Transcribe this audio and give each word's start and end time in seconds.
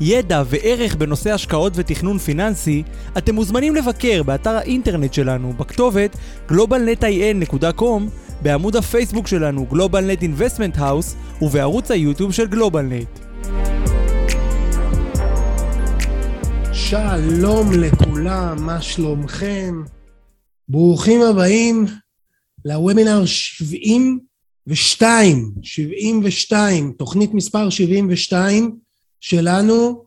ידע 0.00 0.42
וערך 0.46 0.94
בנושא 0.94 1.32
השקעות 1.32 1.72
ותכנון 1.76 2.18
פיננסי, 2.18 2.82
אתם 3.18 3.34
מוזמנים 3.34 3.74
לבקר 3.74 4.22
באתר 4.22 4.50
האינטרנט 4.50 5.14
שלנו 5.14 5.52
בכתובת 5.52 6.16
globalnetin.com, 6.48 8.02
בעמוד 8.42 8.76
הפייסבוק 8.76 9.26
שלנו 9.26 9.66
GlobalNet 9.72 10.22
Investment 10.22 10.78
House 10.78 11.14
ובערוץ 11.42 11.90
היוטיוב 11.90 12.32
של 12.32 12.46
GlobalNet. 12.46 13.20
שלום 16.72 17.72
לכולם, 17.72 18.66
מה 18.66 18.82
שלומכם? 18.82 19.82
ברוכים 20.68 21.22
הבאים 21.22 21.86
לוובינר 22.64 23.26
72, 23.26 25.50
72, 25.62 26.92
תוכנית 26.98 27.34
מספר 27.34 27.70
72 27.70 28.83
שלנו, 29.24 30.04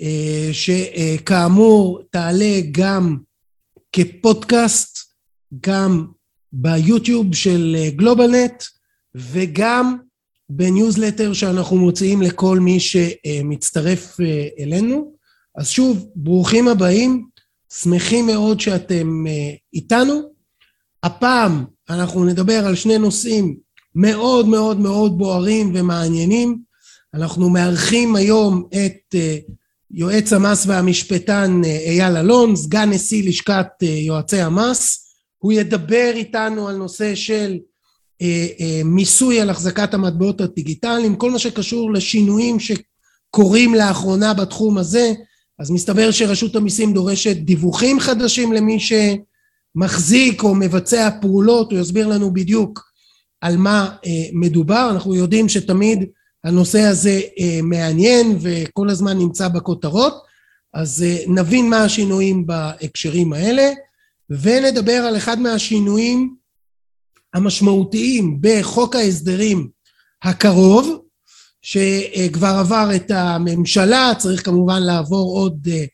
אה, 0.00 0.48
שכאמור 0.52 2.00
תעלה 2.10 2.60
גם 2.70 3.16
כפודקאסט, 3.92 4.98
גם 5.60 6.06
ביוטיוב 6.52 7.34
של 7.34 7.76
גלובלנט 7.96 8.62
וגם 9.14 9.96
בניוזלטר 10.48 11.32
שאנחנו 11.32 11.76
מוציאים 11.76 12.22
לכל 12.22 12.58
מי 12.58 12.80
שמצטרף 12.80 14.20
אה, 14.20 14.48
אלינו. 14.58 15.14
אז 15.56 15.68
שוב, 15.68 16.06
ברוכים 16.16 16.68
הבאים, 16.68 17.26
שמחים 17.72 18.26
מאוד 18.26 18.60
שאתם 18.60 19.26
אה, 19.26 19.54
איתנו. 19.74 20.20
הפעם 21.02 21.64
אנחנו 21.90 22.24
נדבר 22.24 22.66
על 22.66 22.74
שני 22.74 22.98
נושאים 22.98 23.56
מאוד 23.94 24.48
מאוד 24.48 24.80
מאוד 24.80 25.18
בוערים 25.18 25.72
ומעניינים. 25.74 26.73
אנחנו 27.14 27.50
מארחים 27.50 28.16
היום 28.16 28.68
את 28.70 29.14
אה, 29.14 29.36
יועץ 29.90 30.32
המס 30.32 30.66
והמשפטן 30.66 31.60
אייל 31.64 32.16
אלון, 32.16 32.56
סגן 32.56 32.90
נשיא 32.90 33.28
לשכת 33.28 33.66
יועצי 33.82 34.40
המס. 34.40 35.04
הוא 35.38 35.52
ידבר 35.52 36.10
איתנו 36.14 36.68
על 36.68 36.76
נושא 36.76 37.14
של 37.14 37.58
אה, 38.22 38.46
אה, 38.60 38.80
מיסוי 38.84 39.40
על 39.40 39.50
החזקת 39.50 39.94
המטבעות 39.94 40.40
הדיגיטליים, 40.40 41.16
כל 41.16 41.30
מה 41.30 41.38
שקשור 41.38 41.92
לשינויים 41.92 42.56
שקורים 42.60 43.74
לאחרונה 43.74 44.34
בתחום 44.34 44.78
הזה, 44.78 45.12
אז 45.58 45.70
מסתבר 45.70 46.10
שרשות 46.10 46.56
המיסים 46.56 46.92
דורשת 46.92 47.36
דיווחים 47.36 48.00
חדשים 48.00 48.52
למי 48.52 48.78
שמחזיק 48.80 50.42
או 50.42 50.54
מבצע 50.54 51.08
פעולות, 51.20 51.72
הוא 51.72 51.80
יסביר 51.80 52.06
לנו 52.06 52.32
בדיוק 52.32 52.80
על 53.40 53.56
מה 53.56 53.96
אה, 54.06 54.10
מדובר, 54.32 54.88
אנחנו 54.92 55.14
יודעים 55.14 55.48
שתמיד 55.48 56.04
הנושא 56.44 56.80
הזה 56.80 57.20
אה, 57.38 57.60
מעניין 57.62 58.38
וכל 58.40 58.90
הזמן 58.90 59.18
נמצא 59.18 59.48
בכותרות, 59.48 60.24
אז 60.74 61.02
אה, 61.02 61.24
נבין 61.28 61.70
מה 61.70 61.84
השינויים 61.84 62.46
בהקשרים 62.46 63.32
האלה. 63.32 63.70
ונדבר 64.30 64.92
על 64.92 65.16
אחד 65.16 65.38
מהשינויים 65.38 66.36
המשמעותיים 67.34 68.38
בחוק 68.40 68.96
ההסדרים 68.96 69.68
הקרוב, 70.22 71.00
שכבר 71.62 72.56
עבר 72.60 72.88
את 72.96 73.10
הממשלה, 73.10 74.12
צריך 74.18 74.44
כמובן 74.44 74.82
לעבור 74.82 75.38
עוד 75.38 75.68
אה, 75.70 75.84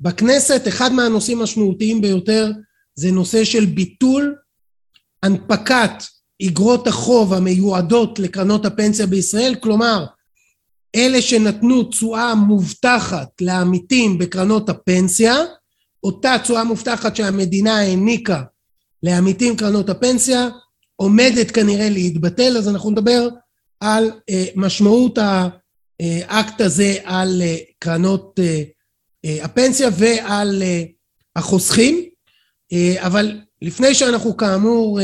בכנסת. 0.00 0.68
אחד 0.68 0.92
מהנושאים 0.92 1.40
המשמעותיים 1.40 2.00
ביותר 2.00 2.50
זה 2.94 3.10
נושא 3.10 3.44
של 3.44 3.66
ביטול 3.66 4.36
הנפקת 5.22 5.92
אגרות 6.46 6.86
החוב 6.86 7.34
המיועדות 7.34 8.18
לקרנות 8.18 8.66
הפנסיה 8.66 9.06
בישראל, 9.06 9.54
כלומר 9.60 10.06
אלה 10.96 11.22
שנתנו 11.22 11.84
תשואה 11.84 12.34
מובטחת 12.34 13.28
לעמיתים 13.40 14.18
בקרנות 14.18 14.68
הפנסיה, 14.68 15.36
אותה 16.04 16.36
תשואה 16.42 16.64
מובטחת 16.64 17.16
שהמדינה 17.16 17.78
העניקה 17.78 18.42
לעמיתים 19.02 19.56
קרנות 19.56 19.88
הפנסיה 19.88 20.48
עומדת 20.96 21.50
כנראה 21.50 21.90
להתבטל. 21.90 22.56
אז 22.56 22.68
אנחנו 22.68 22.90
נדבר 22.90 23.28
על 23.80 24.10
אה, 24.30 24.44
משמעות 24.56 25.18
האקט 26.00 26.60
הזה 26.60 26.96
על 27.04 27.42
אה, 27.42 27.56
קרנות 27.78 28.40
אה, 29.24 29.44
הפנסיה 29.44 29.88
ועל 29.98 30.62
החוסכים. 31.36 32.08
אבל 32.96 33.40
לפני 33.62 33.94
שאנחנו 33.94 34.36
כאמור 34.36 35.00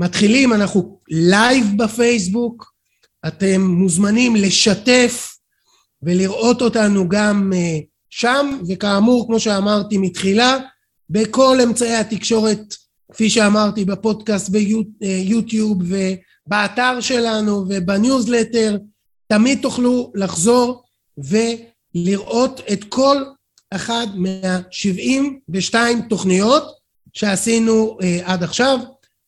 מתחילים 0.00 0.52
אנחנו 0.52 1.00
live 1.08 1.66
בפייסבוק 1.76 2.72
אתם 3.26 3.60
מוזמנים 3.60 4.36
לשתף 4.36 5.36
ולראות 6.02 6.62
אותנו 6.62 7.08
גם 7.08 7.52
שם, 8.10 8.60
וכאמור, 8.68 9.26
כמו 9.26 9.40
שאמרתי 9.40 9.98
מתחילה, 9.98 10.56
בכל 11.10 11.58
אמצעי 11.64 11.94
התקשורת, 11.94 12.74
כפי 13.12 13.30
שאמרתי, 13.30 13.84
בפודקאסט 13.84 14.48
ביוטיוב 14.48 15.82
ובאתר 15.82 17.00
שלנו 17.00 17.64
ובניוזלטר, 17.68 18.78
תמיד 19.26 19.58
תוכלו 19.62 20.12
לחזור 20.14 20.82
ולראות 21.18 22.60
את 22.72 22.84
כל 22.84 23.16
אחת 23.70 24.08
מה-72 24.14 25.74
תוכניות 26.08 26.64
שעשינו 27.12 27.98
uh, 28.00 28.04
עד 28.24 28.42
עכשיו. 28.42 28.78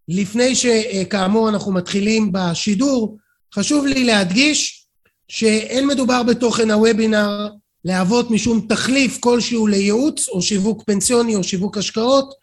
לפני 0.09 0.55
שכאמור 0.55 1.49
אנחנו 1.49 1.73
מתחילים 1.73 2.33
בשידור, 2.33 3.17
חשוב 3.55 3.87
לי 3.87 4.05
להדגיש 4.05 4.87
שאין 5.29 5.87
מדובר 5.87 6.23
בתוכן 6.23 6.71
הוובינר 6.71 7.49
להוות 7.85 8.31
משום 8.31 8.67
תחליף 8.69 9.19
כלשהו 9.21 9.67
לייעוץ 9.67 10.29
או 10.29 10.43
שיווק 10.43 10.83
פנסיוני 10.87 11.35
או 11.37 11.45
שיווק 11.45 11.79
השקעות. 11.79 12.35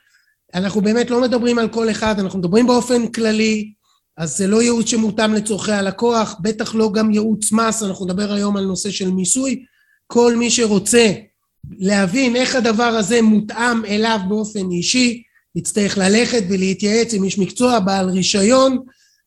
אנחנו 0.55 0.81
באמת 0.81 1.09
לא 1.09 1.21
מדברים 1.21 1.59
על 1.59 1.67
כל 1.67 1.91
אחד, 1.91 2.19
אנחנו 2.19 2.39
מדברים 2.39 2.67
באופן 2.67 3.07
כללי, 3.07 3.73
אז 4.17 4.37
זה 4.37 4.47
לא 4.47 4.61
ייעוץ 4.61 4.87
שמותאם 4.87 5.33
לצורכי 5.33 5.71
הלקוח, 5.71 6.35
בטח 6.41 6.75
לא 6.75 6.91
גם 6.91 7.11
ייעוץ 7.11 7.51
מס, 7.51 7.83
אנחנו 7.83 8.05
נדבר 8.05 8.33
היום 8.33 8.57
על 8.57 8.65
נושא 8.65 8.91
של 8.91 9.11
מיסוי. 9.11 9.63
כל 10.07 10.35
מי 10.35 10.49
שרוצה 10.49 11.13
להבין 11.79 12.35
איך 12.35 12.55
הדבר 12.55 12.83
הזה 12.83 13.21
מותאם 13.21 13.85
אליו 13.85 14.19
באופן 14.29 14.71
אישי, 14.71 15.23
יצטרך 15.55 15.97
ללכת 15.97 16.43
ולהתייעץ 16.49 17.13
עם 17.13 17.23
איש 17.23 17.39
מקצוע 17.39 17.79
בעל 17.79 18.09
רישיון, 18.09 18.77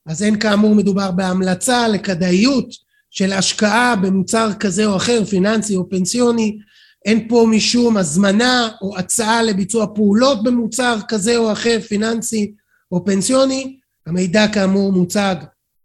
אז 0.06 0.22
אין 0.22 0.38
כאמור 0.38 0.74
מדובר 0.74 1.10
בהמלצה 1.10 1.88
לכדאיות 1.88 2.74
של 3.10 3.32
השקעה 3.32 3.96
במוצר 3.96 4.50
כזה 4.60 4.86
או 4.86 4.96
אחר, 4.96 5.24
פיננסי 5.24 5.76
או 5.76 5.88
פנסיוני, 5.88 6.58
אין 7.04 7.28
פה 7.28 7.46
משום 7.50 7.96
הזמנה 7.96 8.68
או 8.82 8.98
הצעה 8.98 9.42
לביצוע 9.42 9.86
פעולות 9.94 10.42
במוצר 10.42 10.98
כזה 11.08 11.36
או 11.36 11.52
אחר, 11.52 11.80
פיננסי 11.88 12.52
או 12.92 13.04
פנסיוני, 13.04 13.76
המידע 14.06 14.48
כאמור 14.48 14.92
מוצג 14.92 15.36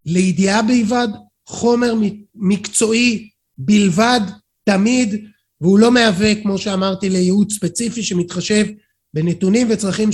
לידיעה 0.06 0.62
בלבד, 0.62 1.08
חומר 1.48 1.94
מקצועי 2.36 3.30
בלבד, 3.58 4.22
תמיד, 4.64 5.26
והוא 5.62 5.80
לא 5.80 5.92
מהווה, 5.92 6.36
כמו 6.36 6.58
שאמרתי, 6.58 7.10
לייעוץ 7.10 7.54
ספציפי 7.54 8.04
שמתחשב 8.04 8.66
בנתונים 9.14 9.68
וצרכים 9.70 10.10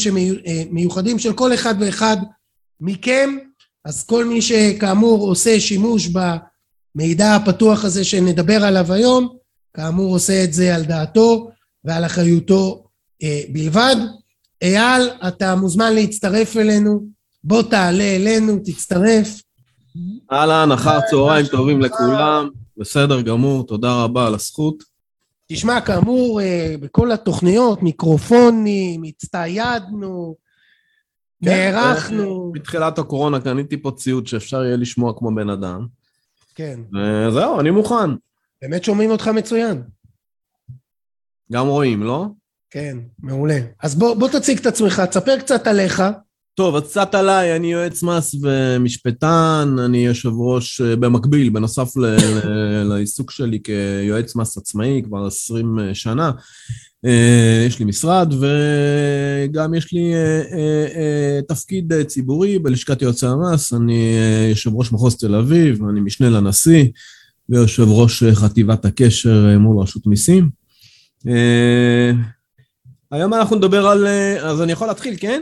מיוחדים 0.72 1.20
של 1.20 1.34
כל 1.34 1.54
אחד 1.54 1.76
ואחד 1.80 2.18
מכם, 2.82 3.38
אז 3.86 4.06
כל 4.06 4.26
מי 4.26 4.42
שכאמור 4.42 5.28
עושה 5.30 5.60
שימוש 5.60 6.08
ב... 6.08 6.20
המידע 6.96 7.36
הפתוח 7.36 7.86
הזה 7.86 8.04
שנדבר 8.04 8.64
עליו 8.66 8.94
היום, 8.94 9.38
כאמור 9.74 10.14
עושה 10.14 10.44
את 10.44 10.54
זה 10.54 10.76
על 10.76 10.84
דעתו 10.84 11.50
ועל 11.84 12.06
אחריותו 12.06 12.84
אה, 13.24 13.42
בלבד. 13.50 13.96
אייל, 14.62 15.10
אתה 15.28 15.56
מוזמן 15.56 15.94
להצטרף 15.94 16.58
אלינו, 16.58 17.06
בוא 17.44 17.62
תעלה 17.62 18.16
אלינו, 18.16 18.60
תצטרף. 18.66 19.42
אהלן, 20.32 20.72
אחר 20.72 21.00
צהריים 21.10 21.46
טובים 21.46 21.82
לכולם, 21.82 22.50
בסדר 22.78 23.22
גמור, 23.22 23.68
תודה 23.68 24.04
רבה 24.04 24.28
על 24.28 24.34
הזכות. 24.34 24.93
תשמע, 25.48 25.82
כאמור, 25.82 26.42
אה, 26.42 26.76
בכל 26.80 27.12
התוכניות, 27.12 27.84
מיקרופונים, 27.84 29.04
הצטיידנו, 29.04 30.36
כן, 31.46 31.72
נערכנו. 31.72 32.52
בתחילת 32.56 33.00
הקורונה 33.00 33.40
קניתי 33.42 33.82
פה 33.82 33.92
ציוד 33.92 34.28
שאפשר 34.28 34.64
יהיה 34.64 34.78
לשמוע 34.78 35.14
כמו 35.18 35.36
בן 35.36 35.50
אדם. 35.50 35.88
כן. 36.56 36.80
וזהו, 36.94 37.56
אה, 37.56 37.60
אני 37.60 37.72
מוכן. 37.72 38.10
באמת 38.62 38.84
שומעים 38.84 39.12
אותך 39.12 39.28
מצוין. 39.28 39.84
גם 41.52 41.68
רואים, 41.68 42.04
לא? 42.04 42.26
כן, 42.70 42.98
מעולה. 43.20 43.60
אז 43.84 43.96
בוא, 43.96 44.16
בוא 44.16 44.30
תציג 44.30 44.60
את 44.60 44.66
עצמך, 44.66 45.00
תספר 45.00 45.40
קצת 45.40 45.68
עליך. 45.68 46.04
טוב, 46.56 46.76
אז 46.76 46.84
קצת 46.84 47.16
עליי, 47.16 47.56
אני 47.56 47.72
יועץ 47.72 48.04
מס 48.04 48.36
ומשפטן, 48.42 49.76
אני 49.86 50.06
יושב 50.06 50.30
ראש 50.38 50.82
אה, 50.82 50.96
במקביל, 50.96 51.50
בנוסף 51.50 51.98
ל- 51.98 52.18
לעיסוק 52.84 53.32
שלי 53.32 53.60
כיועץ 53.64 54.36
מס 54.36 54.58
עצמאי 54.58 55.02
כבר 55.06 55.28
20 55.28 55.78
שנה. 55.94 56.32
אה, 57.06 57.64
יש 57.68 57.80
לי 57.80 57.86
משרד 57.86 58.34
וגם 58.34 59.74
יש 59.74 59.94
לי 59.94 60.14
אה, 60.14 60.20
אה, 60.52 60.86
אה, 60.96 61.40
תפקיד 61.48 61.94
אה, 61.94 62.04
ציבורי 62.04 62.60
בלשכת 62.60 63.02
יועצי 63.02 63.26
המס, 63.26 63.74
אני 63.74 64.18
אה, 64.18 64.48
יושב 64.50 64.76
ראש 64.76 64.92
מחוז 64.92 65.18
תל 65.18 65.36
אביב, 65.36 65.84
אני 65.90 66.00
משנה 66.00 66.30
לנשיא 66.30 66.86
ויושב 67.50 67.86
ראש 67.88 68.24
אה, 68.24 68.36
חטיבת 68.36 68.86
הקשר 68.86 69.46
אה, 69.50 69.58
מול 69.58 69.82
רשות 69.82 70.08
מיסים. 70.08 70.50
אה, 71.28 72.12
היום 73.12 73.34
אנחנו 73.34 73.56
נדבר 73.56 73.88
על... 73.88 74.08
אה, 74.08 74.50
אז 74.50 74.62
אני 74.62 74.72
יכול 74.72 74.88
להתחיל, 74.88 75.16
כן? 75.20 75.42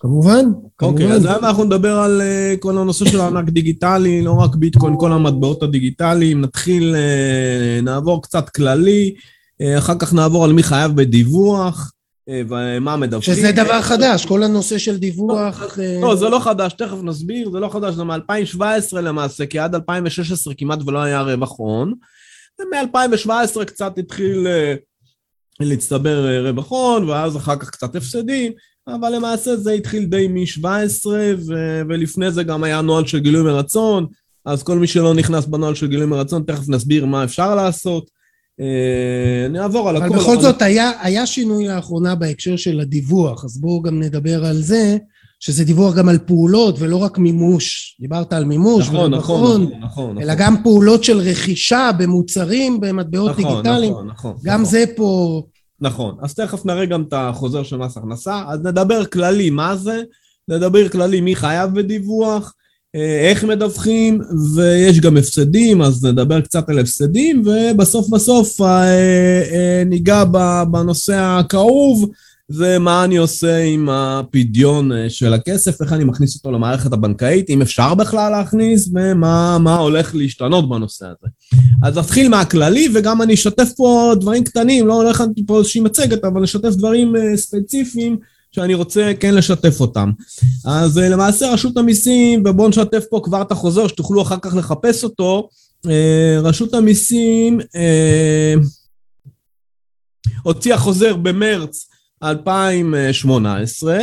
כמובן, 0.00 0.44
אוקיי, 0.82 1.06
כמובן. 1.06 1.12
אז 1.12 1.24
היום 1.24 1.44
אנחנו 1.44 1.64
נדבר 1.64 1.96
על 1.96 2.20
uh, 2.20 2.58
כל 2.60 2.78
הנושא 2.78 3.04
של 3.04 3.20
הענק 3.20 3.48
דיגיטלי, 3.48 4.22
לא 4.22 4.32
רק 4.32 4.54
ביטקוין, 4.54 4.94
כל 4.98 5.12
המטבעות 5.12 5.62
הדיגיטליים. 5.62 6.40
נתחיל, 6.40 6.94
uh, 6.94 7.84
נעבור 7.84 8.22
קצת 8.22 8.48
כללי, 8.48 9.14
uh, 9.62 9.78
אחר 9.78 9.94
כך 9.98 10.14
נעבור 10.14 10.44
על 10.44 10.52
מי 10.52 10.62
חייב 10.62 10.92
בדיווח, 10.96 11.92
ומה 12.48 12.96
מדווחים. 12.96 13.34
שזה 13.34 13.52
דבר 13.52 13.82
חדש, 13.82 14.24
כל 14.26 14.42
הנושא 14.42 14.78
של 14.78 14.96
דיווח... 14.96 15.78
אה, 15.78 15.98
לא, 16.00 16.16
זה 16.16 16.28
לא 16.28 16.38
חדש, 16.38 16.72
תכף 16.72 16.96
נסביר, 17.02 17.50
זה 17.50 17.60
לא 17.60 17.68
חדש, 17.68 17.94
זה 17.94 18.04
מ-2017 18.04 18.96
למעשה, 19.02 19.46
כי 19.46 19.58
עד 19.58 19.74
2016 19.74 20.54
כמעט 20.54 20.78
ולא 20.86 21.02
היה 21.02 21.20
רווח 21.20 21.58
הון. 21.58 21.94
ומ-2017 22.60 23.64
קצת 23.64 23.98
התחיל 23.98 24.46
להצטבר 25.60 26.46
רווח 26.48 26.70
הון, 26.70 27.08
ואז 27.08 27.36
אחר 27.36 27.56
כך 27.56 27.70
קצת 27.70 27.96
הפסדים. 27.96 28.52
אבל 28.88 29.14
למעשה 29.14 29.56
זה 29.56 29.72
התחיל 29.72 30.04
די 30.04 30.28
מ-17, 30.28 31.06
ו- 31.46 31.80
ולפני 31.88 32.30
זה 32.30 32.42
גם 32.42 32.64
היה 32.64 32.80
נוהל 32.80 33.06
של 33.06 33.18
גילוי 33.18 33.42
מרצון, 33.42 34.06
אז 34.44 34.62
כל 34.62 34.78
מי 34.78 34.86
שלא 34.86 35.14
נכנס 35.14 35.46
בנוהל 35.46 35.74
של 35.74 35.86
גילוי 35.86 36.06
מרצון, 36.06 36.42
תכף 36.46 36.68
נסביר 36.68 37.06
מה 37.06 37.24
אפשר 37.24 37.54
לעשות. 37.54 38.10
אה, 38.60 39.48
נעבור 39.48 39.88
על 39.88 39.96
אבל 39.96 40.06
הכל. 40.06 40.16
בכל 40.16 40.40
זאת 40.40 40.62
היה, 40.62 40.90
היה 41.00 41.26
שינוי 41.26 41.68
לאחרונה 41.68 42.14
בהקשר 42.14 42.56
של 42.56 42.80
הדיווח, 42.80 43.44
אז 43.44 43.60
בואו 43.60 43.82
גם 43.82 44.00
נדבר 44.00 44.44
על 44.44 44.56
זה, 44.56 44.96
שזה 45.40 45.64
דיווח 45.64 45.94
גם 45.94 46.08
על 46.08 46.18
פעולות 46.18 46.76
ולא 46.78 46.96
רק 46.96 47.18
מימוש. 47.18 47.96
דיברת 48.00 48.32
על 48.32 48.44
מימוש 48.44 48.88
נכון, 48.88 49.14
ורווח 49.14 49.24
נכון, 49.24 49.40
הון, 49.40 49.62
נכון, 49.62 49.80
נכון. 49.82 50.18
אלא 50.18 50.34
גם 50.34 50.62
פעולות 50.62 51.04
של 51.04 51.18
רכישה 51.18 51.90
במוצרים, 51.98 52.80
במטבעות 52.80 53.38
נכון, 53.38 53.44
דיגיטליים. 53.44 53.92
נכון, 53.92 54.06
נכון. 54.06 54.36
גם 54.44 54.60
נכון. 54.60 54.70
זה 54.70 54.84
פה... 54.96 55.42
נכון, 55.80 56.16
אז 56.22 56.34
תכף 56.34 56.66
נראה 56.66 56.86
גם 56.86 57.02
את 57.02 57.12
החוזר 57.16 57.62
של 57.62 57.76
מס 57.76 57.96
הכנסה, 57.96 58.42
אז 58.48 58.60
נדבר 58.60 59.04
כללי 59.04 59.50
מה 59.50 59.76
זה, 59.76 60.02
נדבר 60.48 60.88
כללי 60.88 61.20
מי 61.20 61.36
חייב 61.36 61.74
בדיווח, 61.74 62.54
אה, 62.94 63.28
איך 63.30 63.44
מדווחים, 63.44 64.20
ויש 64.54 65.00
גם 65.00 65.16
הפסדים, 65.16 65.82
אז 65.82 66.04
נדבר 66.04 66.40
קצת 66.40 66.68
על 66.68 66.78
הפסדים, 66.78 67.42
ובסוף 67.46 68.08
בסוף 68.08 68.60
אה, 68.60 68.84
אה, 69.52 69.82
ניגע 69.86 70.24
בנושא 70.70 71.14
הכאוב, 71.14 72.10
זה 72.48 72.78
מה 72.78 73.04
אני 73.04 73.16
עושה 73.16 73.58
עם 73.58 73.88
הפדיון 73.88 74.92
אה, 74.92 75.10
של 75.10 75.32
הכסף, 75.32 75.82
איך 75.82 75.92
אני 75.92 76.04
מכניס 76.04 76.36
אותו 76.36 76.52
למערכת 76.52 76.92
הבנקאית, 76.92 77.50
אם 77.50 77.62
אפשר 77.62 77.94
בכלל 77.94 78.30
להכניס, 78.30 78.88
ומה 78.94 79.58
מה 79.58 79.76
הולך 79.76 80.14
להשתנות 80.14 80.68
בנושא 80.68 81.06
הזה. 81.06 81.26
אז 81.82 81.98
נתחיל 81.98 82.28
מהכללי, 82.28 82.88
וגם 82.94 83.22
אני 83.22 83.34
אשתף 83.34 83.68
פה 83.76 84.12
דברים 84.20 84.44
קטנים, 84.44 84.86
לא 84.86 84.94
הולך 84.94 85.20
להכנתי 85.20 85.46
פה 85.46 85.58
איזושהי 85.58 85.80
מצגת, 85.80 86.24
אבל 86.24 86.42
אשתף 86.42 86.70
דברים 86.70 87.16
אה, 87.16 87.36
ספציפיים 87.36 88.16
שאני 88.52 88.74
רוצה 88.74 89.12
כן 89.20 89.34
לשתף 89.34 89.80
אותם. 89.80 90.10
אז 90.64 90.98
אה, 90.98 91.08
למעשה 91.08 91.52
רשות 91.52 91.76
המיסים, 91.76 92.42
ובואו 92.46 92.68
נשתף 92.68 93.04
פה 93.10 93.20
כבר 93.24 93.42
את 93.42 93.52
החוזר, 93.52 93.86
שתוכלו 93.88 94.22
אחר 94.22 94.36
כך 94.42 94.54
לחפש 94.54 95.04
אותו. 95.04 95.48
רשות 96.42 96.74
המיסים 96.74 97.60
אה, 97.76 98.54
הוציאה 100.42 100.78
חוזר 100.78 101.16
במרץ 101.16 101.88
2018, 102.22 103.98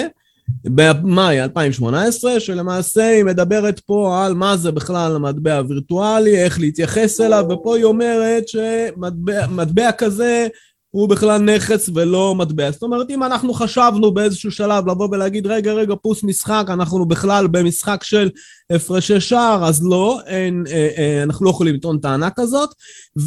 במאי 0.66 1.42
2018, 1.42 2.40
שלמעשה 2.40 3.04
היא 3.04 3.24
מדברת 3.24 3.80
פה 3.80 4.26
על 4.26 4.34
מה 4.34 4.58
זה 4.58 4.72
בכלל 4.72 5.16
המטבע 5.16 5.58
הווירטואלי, 5.58 6.44
איך 6.44 6.60
להתייחס 6.60 7.22
אליו, 7.22 7.46
ופה 7.50 7.76
היא 7.76 7.84
אומרת 7.84 8.48
שמטבע 8.48 9.48
מטבע 9.48 9.92
כזה 9.92 10.48
הוא 10.94 11.10
בכלל 11.10 11.42
נכס 11.42 11.90
ולא 11.94 12.36
מטבע. 12.36 12.72
זאת 12.72 12.84
אומרת, 12.84 13.10
אם 13.10 13.24
אנחנו 13.24 13.54
חשבנו 13.54 14.14
באיזשהו 14.14 14.52
שלב 14.52 14.90
לבוא 14.90 15.08
ולהגיד, 15.12 15.48
רגע, 15.48 15.74
רגע, 15.74 15.96
פוס 16.02 16.24
משחק, 16.24 16.66
אנחנו 16.70 17.06
בכלל 17.06 17.48
במשחק 17.48 18.04
של 18.04 18.30
הפרשי 18.70 19.20
שער, 19.20 19.66
אז 19.66 19.86
לא, 19.86 20.20
אין, 20.26 20.64
אה, 20.72 20.90
אה, 20.98 21.24
אנחנו 21.24 21.46
לא 21.46 21.50
יכולים 21.50 21.76
לטעון 21.76 22.00
טענה 22.00 22.30
כזאת, 22.30 22.70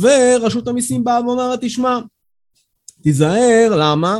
ורשות 0.00 0.69
המיסים 0.69 1.05
באה 1.05 1.27
ואומרת, 1.27 1.59
תשמע, 1.62 1.99
תיזהר, 3.03 3.77
למה? 3.79 4.19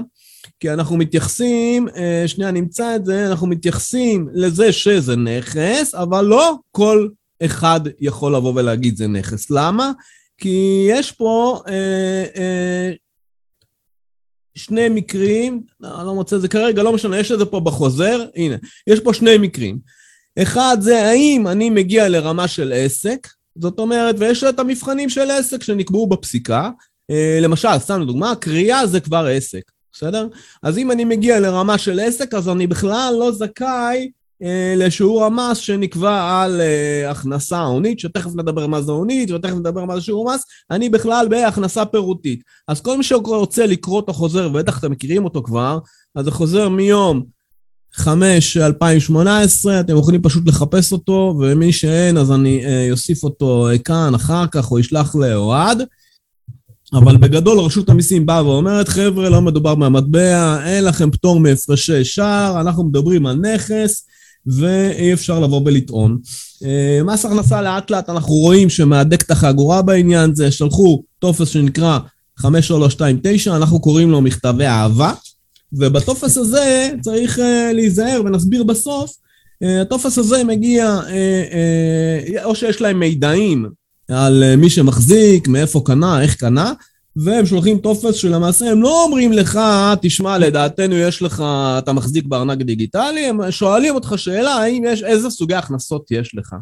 כי 0.61 0.71
אנחנו 0.71 0.97
מתייחסים, 0.97 1.89
אה, 1.97 2.25
שנייה 2.27 2.51
נמצא 2.51 2.97
את 2.97 3.05
זה, 3.05 3.27
אנחנו 3.27 3.47
מתייחסים 3.47 4.29
לזה 4.33 4.73
שזה 4.73 5.17
נכס, 5.17 5.95
אבל 5.95 6.25
לא 6.25 6.55
כל 6.71 7.09
אחד 7.45 7.81
יכול 8.01 8.37
לבוא 8.37 8.53
ולהגיד 8.57 8.97
זה 8.97 9.07
נכס. 9.07 9.51
למה? 9.51 9.93
כי 10.39 10.87
יש 10.91 11.13
פה 11.13 11.61
אה, 11.69 12.25
אה, 12.37 12.93
שני 14.55 14.89
מקרים, 14.89 15.63
לא, 15.81 16.05
לא 16.05 16.15
מוצא 16.15 16.37
את 16.37 16.41
זה 16.41 16.49
כרגע, 16.49 16.83
לא 16.83 16.93
משנה, 16.93 17.19
יש 17.19 17.33
את 17.33 17.39
זה 17.39 17.45
פה 17.45 17.61
בחוזר, 17.61 18.27
הנה, 18.37 18.57
יש 18.87 19.01
פה 19.01 19.15
שני 19.15 19.39
מקרים. 19.39 19.79
אחד 20.43 20.77
זה 20.81 21.03
האם 21.03 21.49
אני 21.49 21.71
מגיע 21.71 22.09
לרמה 22.09 22.49
של 22.49 22.73
עסק, 22.77 23.29
זאת 23.59 23.79
אומרת, 23.79 24.15
ויש 24.19 24.45
את 24.45 24.59
המבחנים 24.59 25.09
של 25.09 25.31
עסק 25.31 25.63
שנקבעו 25.63 26.07
בפסיקה, 26.07 26.71
אה, 27.11 27.39
למשל, 27.43 27.79
סתם 27.79 28.01
לדוגמה, 28.01 28.35
קריאה 28.35 28.87
זה 28.87 29.01
כבר 29.01 29.27
עסק. 29.31 29.76
בסדר? 29.97 30.27
אז 30.63 30.79
אם 30.79 30.91
אני 30.91 31.05
מגיע 31.05 31.41
לרמה 31.41 31.79
של 31.79 32.01
עסק, 32.01 32.35
אז 32.35 32.49
אני 32.49 32.67
בכלל 32.67 33.15
לא 33.19 33.33
זכאי 33.33 34.11
אה, 34.43 34.75
לשיעור 34.77 35.25
המס 35.25 35.59
שנקבע 35.59 36.43
על 36.43 36.61
אה, 36.61 37.11
הכנסה 37.11 37.61
הונית, 37.61 38.01
שתכף 38.01 38.31
נדבר 38.35 38.67
מה 38.67 38.83
זה 38.83 38.93
הונית, 38.93 39.31
ותכף 39.31 39.55
נדבר 39.55 39.85
מה 39.85 39.95
זה 39.95 40.01
שיעור 40.01 40.35
מס, 40.35 40.45
אני 40.71 40.89
בכלל 40.89 41.27
בהכנסה 41.31 41.85
פירותית. 41.85 42.43
אז 42.69 42.81
כל 42.81 42.97
מי 42.97 43.03
שרוצה 43.03 43.67
לקרוא 43.67 44.01
את 44.01 44.09
החוזר, 44.09 44.49
ובטח 44.51 44.79
אתם 44.79 44.93
מכירים 44.93 45.25
אותו 45.25 45.43
כבר, 45.43 45.79
אז 46.15 46.25
זה 46.25 46.31
חוזר 46.31 46.69
מיום 46.69 47.23
5 47.93 48.57
2018, 48.57 49.81
אתם 49.81 49.97
יכולים 49.97 50.23
פשוט 50.23 50.49
לחפש 50.49 50.93
אותו, 50.93 51.39
ומי 51.41 51.73
שאין, 51.73 52.17
אז 52.17 52.33
אני 52.33 52.67
אה, 52.67 52.89
אוסיף 52.91 53.25
אותו 53.25 53.69
אה, 53.69 53.79
כאן 53.79 54.15
אחר 54.15 54.47
כך, 54.47 54.71
או 54.71 54.81
אשלח 54.81 55.15
לאוהד. 55.15 55.83
אבל 56.97 57.17
בגדול 57.17 57.59
רשות 57.59 57.89
המיסים 57.89 58.27
באה 58.27 58.47
ואומרת, 58.47 58.89
חבר'ה, 58.89 59.29
לא 59.29 59.43
מדובר 59.43 59.75
במטבע, 59.75 60.59
אין 60.67 60.85
לכם 60.85 61.11
פטור 61.11 61.41
מהפרשי 61.41 62.05
שער, 62.05 62.61
אנחנו 62.61 62.85
מדברים 62.85 63.27
על 63.27 63.37
נכס, 63.37 64.07
ואי 64.47 65.13
אפשר 65.13 65.41
לבוא 65.41 65.61
ולטעון. 65.65 66.19
אה, 66.65 67.01
מס 67.05 67.25
הכנסה 67.25 67.63
לאט 67.63 67.91
לאט 67.91 68.11
אנחנו 68.11 68.35
רואים 68.35 68.69
שמהדק 68.69 69.23
את 69.23 69.31
החגורה 69.31 69.83
בעניין 69.83 70.35
זה, 70.35 70.51
שלחו 70.51 71.03
טופס 71.19 71.49
שנקרא 71.49 71.99
5329, 72.37 73.57
אנחנו 73.57 73.81
קוראים 73.81 74.11
לו 74.11 74.21
מכתבי 74.21 74.67
אהבה, 74.67 75.13
ובטופס 75.73 76.39
הזה 76.39 76.91
צריך 77.01 77.39
אה, 77.39 77.43
להיזהר, 77.73 78.23
ונסביר 78.25 78.65
בסוף, 78.65 79.11
אה, 79.65 79.67
הטופס 79.83 80.19
הזה 80.19 80.45
מגיע, 80.45 81.01
או 82.45 82.55
שיש 82.55 82.81
להם 82.81 83.01
מידעים 83.01 83.67
על 84.09 84.45
אה, 84.53 84.57
מי 84.57 84.71
שמחזיק, 84.71 85.49
מאיפה 85.49 85.83
קנה, 85.85 86.23
איך 86.23 86.35
קנה, 86.35 86.73
והם 87.17 87.47
שולחים 87.47 87.79
טופס 87.79 88.15
שלמעשה 88.15 88.71
הם 88.71 88.83
לא 88.83 89.05
אומרים 89.05 89.33
לך, 89.33 89.61
תשמע, 90.03 90.39
לדעתנו 90.39 90.97
יש 90.97 91.23
לך, 91.23 91.45
אתה 91.79 91.93
מחזיק 91.93 92.27
בארנק 92.27 92.59
דיגיטלי, 92.59 93.27
הם 93.27 93.51
שואלים 93.51 93.95
אותך 93.95 94.15
שאלה, 94.17 94.55
האם 94.55 94.83
יש, 94.87 95.03
איזה 95.03 95.31
סוגי 95.31 95.55
הכנסות 95.55 96.11
יש 96.11 96.35
לך. 96.35 96.55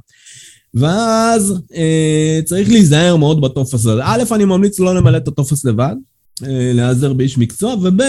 ואז 0.74 1.54
אה, 1.74 2.40
צריך 2.44 2.68
להיזהר 2.68 3.16
מאוד 3.16 3.40
בטופס 3.40 3.74
הזה. 3.74 3.92
א', 4.02 4.22
אני 4.32 4.44
ממליץ 4.44 4.80
לא 4.80 4.94
למלא 4.94 5.16
את 5.16 5.28
הטופס 5.28 5.64
לבד, 5.64 5.82
אה, 5.86 6.13
להיעזר 6.42 7.12
באיש 7.12 7.38
מקצוע, 7.38 7.74
וב', 7.82 8.00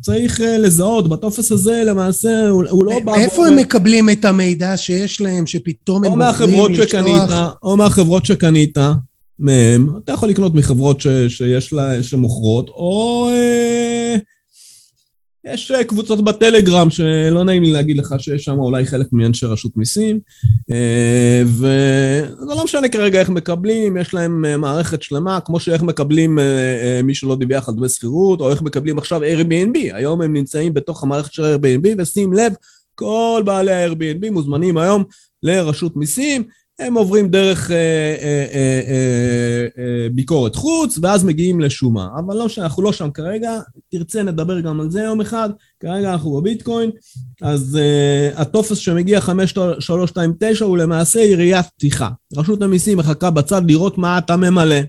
צריך 0.00 0.40
אה, 0.40 0.58
לזהות, 0.58 1.08
בטופס 1.08 1.52
הזה 1.52 1.82
למעשה 1.86 2.48
הוא, 2.48 2.64
הוא 2.70 2.84
לא 2.84 3.00
בא... 3.04 3.12
מאיפה 3.12 3.34
ואומר- 3.36 3.48
הם 3.52 3.56
מקבלים 3.56 4.10
את 4.10 4.24
המידע 4.24 4.76
שיש 4.76 5.20
להם, 5.20 5.46
שפתאום 5.46 6.04
הם 6.04 6.18
מהחברות 6.18 6.70
לשלוח... 6.70 6.86
שקנית, 6.88 7.22
או 7.62 7.76
מהחברות 7.76 8.26
שקנית 8.26 8.78
מהם, 9.38 9.88
אתה 10.04 10.12
יכול 10.12 10.28
לקנות 10.28 10.54
מחברות 10.54 11.00
ש, 11.00 11.06
שיש 11.28 11.72
לה, 11.72 12.02
שמוכרות, 12.02 12.68
או, 12.68 13.28
אה, 13.32 14.16
יש 15.52 15.70
אה, 15.70 15.84
קבוצות 15.84 16.24
בטלגרם 16.24 16.90
שלא 16.90 17.44
נעים 17.44 17.62
לי 17.62 17.72
להגיד 17.72 17.98
לך 17.98 18.14
שיש 18.18 18.44
שם 18.44 18.58
אולי 18.58 18.86
חלק 18.86 19.06
מאנשי 19.12 19.46
רשות 19.46 19.76
מיסים, 19.76 20.20
אה, 20.70 21.42
וזה 21.46 22.54
לא 22.54 22.64
משנה 22.64 22.88
כרגע 22.88 23.20
איך 23.20 23.30
מקבלים, 23.30 23.96
יש 23.96 24.14
להם 24.14 24.44
אה, 24.44 24.56
מערכת 24.56 25.02
שלמה, 25.02 25.40
כמו 25.40 25.60
שאיך 25.60 25.82
מקבלים 25.82 26.38
מי 27.04 27.14
שלא 27.14 27.36
דיווח 27.36 27.68
על 27.68 27.74
דמי 27.74 27.88
שכירות, 27.88 28.40
או 28.40 28.50
איך 28.50 28.62
מקבלים 28.62 28.98
עכשיו 28.98 29.20
Airbnb, 29.22 29.78
היום 29.92 30.22
הם 30.22 30.32
נמצאים 30.32 30.74
בתוך 30.74 31.02
המערכת 31.02 31.32
של 31.32 31.54
Airbnb, 31.54 31.88
ושים 31.98 32.32
לב, 32.32 32.52
כל 32.94 33.42
בעלי 33.44 33.72
ה-Airbnb 33.72 34.30
מוזמנים 34.30 34.78
היום 34.78 35.04
לרשות 35.42 35.96
מיסים, 35.96 36.44
הם 36.78 36.94
עוברים 36.94 37.28
דרך 37.28 37.70
אה, 37.70 37.76
אה, 37.76 38.80
אה, 39.78 40.08
ביקורת 40.12 40.54
חוץ, 40.54 40.98
ואז 41.02 41.24
מגיעים 41.24 41.60
לשומה. 41.60 42.08
אבל 42.18 42.36
לא 42.36 42.48
שאנחנו 42.48 42.82
לא 42.82 42.92
שם 42.92 43.10
כרגע, 43.10 43.58
תרצה 43.90 44.22
נדבר 44.22 44.60
גם 44.60 44.80
על 44.80 44.90
זה 44.90 45.00
יום 45.00 45.20
אחד, 45.20 45.50
כרגע 45.80 46.12
אנחנו 46.12 46.40
בביטקוין, 46.40 46.90
אז 47.42 47.78
הטופס 48.36 48.78
שמגיע 48.78 49.20
5329 49.20 50.64
הוא 50.64 50.78
למעשה 50.78 51.20
עיריית 51.20 51.66
פתיחה. 51.66 52.08
רשות 52.36 52.62
המיסים 52.62 52.98
מחכה 52.98 53.30
בצד 53.30 53.62
לראות 53.66 53.98
מה 53.98 54.18
אתה 54.18 54.36
ממלא. 54.36 54.80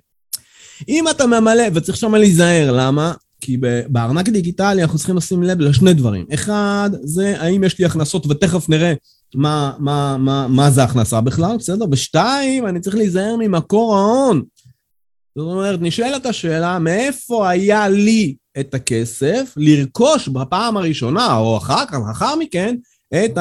אם 0.90 1.06
אתה 1.10 1.28
ממלא, 1.28 1.64
וצריך 1.74 1.98
שם 1.98 2.16
להיזהר, 2.16 2.72
למה? 2.72 3.14
כי 3.42 3.58
בארנק 3.88 4.30
דיגיטלי 4.30 4.82
אנחנו 4.82 4.98
צריכים 4.98 5.18
לשים 5.18 5.44
לב 5.44 5.60
לשני 5.60 5.94
דברים. 5.94 6.26
אחד, 6.34 6.90
זה 7.04 7.42
האם 7.42 7.64
יש 7.64 7.80
לי 7.80 7.86
הכנסות, 7.86 8.26
ותכף 8.26 8.70
נראה 8.70 8.94
מה, 9.36 9.74
מה, 9.80 10.18
מה, 10.18 10.48
מה 10.48 10.70
זה 10.72 10.84
הכנסה 10.84 11.22
בכלל, 11.22 11.58
בסדר? 11.58 11.86
ושתיים, 11.92 12.68
אני 12.68 12.80
צריך 12.80 12.96
להיזהר 12.96 13.36
ממקור 13.40 13.98
ההון. 13.98 14.44
זאת 15.38 15.48
אומרת, 15.52 15.80
נשאלת 15.82 16.26
השאלה, 16.26 16.80
מאיפה 16.80 17.50
היה 17.50 17.90
לי 17.90 18.36
את 18.60 18.74
הכסף 18.74 19.54
לרכוש 19.58 20.28
בפעם 20.28 20.78
הראשונה, 20.78 21.38
או 21.38 21.58
אחר 21.58 21.86
כך, 21.86 21.98
אחר 22.12 22.36
מכן, 22.36 22.76
את 23.16 23.38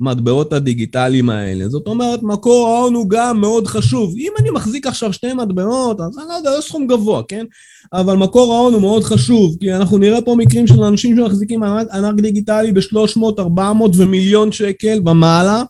המטבעות 0.00 0.52
הדיגיטליים 0.52 1.30
האלה. 1.30 1.68
זאת 1.68 1.86
אומרת, 1.86 2.22
מקור 2.22 2.68
ההון 2.68 2.94
הוא 2.94 3.06
גם 3.08 3.40
מאוד 3.40 3.66
חשוב. 3.66 4.14
אם 4.18 4.32
אני 4.40 4.50
מחזיק 4.50 4.86
עכשיו 4.86 5.12
שתי 5.12 5.34
מטבעות, 5.34 6.00
אז 6.00 6.18
אני 6.18 6.28
לא 6.28 6.32
יודע, 6.32 6.50
זה 6.50 6.62
סכום 6.62 6.86
גבוה, 6.86 7.22
כן? 7.28 7.44
אבל 7.92 8.16
מקור 8.16 8.54
ההון 8.54 8.72
הוא 8.72 8.80
מאוד 8.80 9.04
חשוב, 9.04 9.56
כי 9.60 9.74
אנחנו 9.74 9.98
נראה 9.98 10.22
פה 10.22 10.34
מקרים 10.38 10.66
של 10.66 10.82
אנשים 10.82 11.16
שמחזיקים 11.16 11.62
ענק 11.92 12.20
דיגיטלי 12.20 12.72
ב-300, 12.72 13.20
400 13.38 13.90
ומיליון 13.96 14.52
שקל 14.52 15.00
במעלה, 15.00 15.62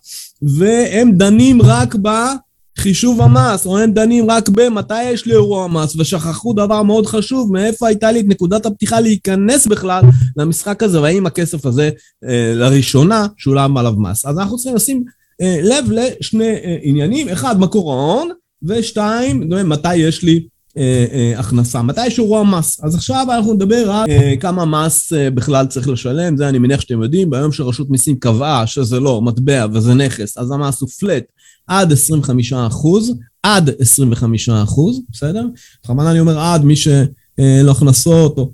והם 0.43 1.13
דנים 1.13 1.63
רק 1.63 1.97
ב... 2.03 2.09
חישוב 2.79 3.21
המס, 3.21 3.67
או 3.67 3.79
הם 3.79 3.93
דנים 3.93 4.31
רק 4.31 4.49
במתי 4.49 5.03
יש 5.03 5.27
לי 5.27 5.33
אירוע 5.33 5.69
מס, 5.69 5.97
ושכחו 5.97 6.53
דבר 6.53 6.83
מאוד 6.83 7.07
חשוב, 7.07 7.53
מאיפה 7.53 7.89
הייתה 7.89 8.13
לי 8.13 8.21
את 8.21 8.25
נקודת 8.29 8.67
הפתיחה 8.67 9.01
להיכנס 9.01 9.67
בכלל 9.67 10.03
למשחק 10.37 10.83
הזה, 10.83 11.01
והאם 11.01 11.27
הכסף 11.27 11.67
הזה 11.67 11.91
אה, 12.25 12.53
לראשונה 12.55 13.27
שולם 13.37 13.77
עליו 13.77 13.93
מס. 13.99 14.27
אז 14.27 14.39
אנחנו 14.39 14.57
צריכים 14.57 14.77
לשים 14.77 15.05
אה, 15.41 15.59
לב 15.63 15.85
לשני 15.91 16.49
אה, 16.49 16.77
עניינים, 16.83 17.29
אחד, 17.29 17.61
מקור 17.61 17.93
ההון, 17.93 18.29
ושתיים, 18.63 19.51
מתי 19.69 19.97
יש 19.97 20.23
לי 20.23 20.47
אה, 20.79 21.05
אה, 21.13 21.41
הכנסה. 21.41 21.83
מתי 21.83 22.07
יש 22.07 22.19
אירוע 22.19 22.45
מס? 22.45 22.81
אז 22.85 22.95
עכשיו 22.95 23.27
אנחנו 23.31 23.55
נדבר 23.55 23.91
על 23.91 24.11
אה, 24.11 24.35
כמה 24.41 24.65
מס 24.65 25.13
אה, 25.13 25.31
בכלל 25.31 25.67
צריך 25.67 25.89
לשלם, 25.89 26.37
זה 26.37 26.49
אני 26.49 26.59
מניח 26.59 26.81
שאתם 26.81 27.03
יודעים, 27.03 27.31
ביום 27.31 27.53
שרשות 27.53 27.91
מיסים 27.91 28.17
קבעה 28.17 28.67
שזה 28.67 29.01
לא 29.01 29.23
מטבע 29.23 29.67
וזה 29.73 29.95
נכס, 29.95 30.39
אז 30.39 30.51
המס 30.51 30.81
הוא 30.81 30.89
פלט 30.89 31.25
עד 31.67 31.93
25 31.93 32.53
אחוז, 32.53 33.13
עד 33.43 33.71
25 33.79 34.49
אחוז, 34.49 35.01
בסדר? 35.11 35.47
בכוונה 35.85 36.11
אני 36.11 36.21
אומר 36.21 36.39
עד, 36.39 36.65
מי 36.65 36.77
שלא 36.77 37.71
הכנסות, 37.71 38.39
או... 38.39 38.51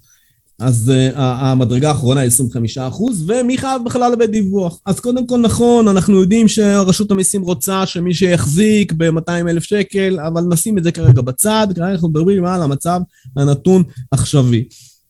אז 0.61 0.93
uh, 0.95 1.19
המדרגה 1.19 1.89
האחרונה 1.89 2.21
היא 2.21 2.27
25 2.29 2.79
אחוז, 2.79 3.25
ומי 3.27 3.59
חייב 3.59 3.83
בכלל 3.85 4.15
בדיווח? 4.17 4.79
אז 4.87 5.01
קודם 5.01 5.27
כל 5.27 5.39
נכון, 5.39 5.89
אנחנו 5.89 6.21
יודעים 6.21 6.49
שרשות 6.49 7.11
המיסים 7.11 7.43
רוצה 7.43 7.87
שמי 7.87 8.15
שיחזיק 8.15 8.93
ב-200 8.93 9.31
אלף 9.31 9.63
שקל, 9.63 10.21
אבל 10.21 10.43
נשים 10.51 10.79
את 10.79 10.85
זה 10.85 10.93
כרגע 10.93 11.23
בצד, 11.23 11.67
כרגע 11.75 11.93
אנחנו 11.93 12.09
מדברים 12.09 12.45
על 12.45 12.63
המצב 12.63 13.01
הנתון 13.37 13.83
עכשווי. 14.11 14.65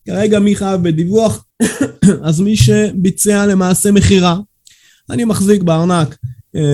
כרגע 0.05 0.39
מי 0.39 0.55
חייב 0.55 0.83
בדיווח? 0.83 1.45
אז 2.27 2.41
מי 2.41 2.57
שביצע 2.57 3.45
למעשה 3.45 3.91
מכירה. 3.91 4.37
אני 5.09 5.25
מחזיק 5.25 5.63
בארנק 5.63 6.07
אה, 6.09 6.15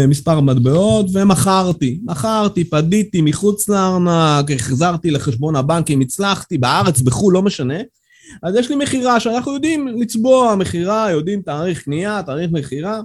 מספר 0.08 0.40
מטבעות, 0.40 1.06
ומכרתי. 1.14 2.00
מכרתי, 2.04 2.64
פדיתי 2.64 3.22
מחוץ 3.22 3.70
לארנק, 3.70 4.52
החזרתי 4.52 5.12
לחשבון 5.12 5.56
הבנק 5.56 5.92
אם 5.92 6.02
הצלחתי, 6.02 6.58
בארץ, 6.58 7.02
בחו"ל, 7.02 7.34
לא 7.34 7.42
משנה. 7.42 7.78
אז 8.44 8.56
יש 8.56 8.70
לי 8.70 8.76
מכירה 8.76 9.20
שאנחנו 9.20 9.54
יודעים 9.54 9.88
לצבוע 9.88 10.56
מכירה, 10.56 11.12
יודעים 11.12 11.42
תאריך 11.42 11.84
קנייה, 11.84 12.22
תאריך 12.26 12.52
מכירה. 12.52 13.02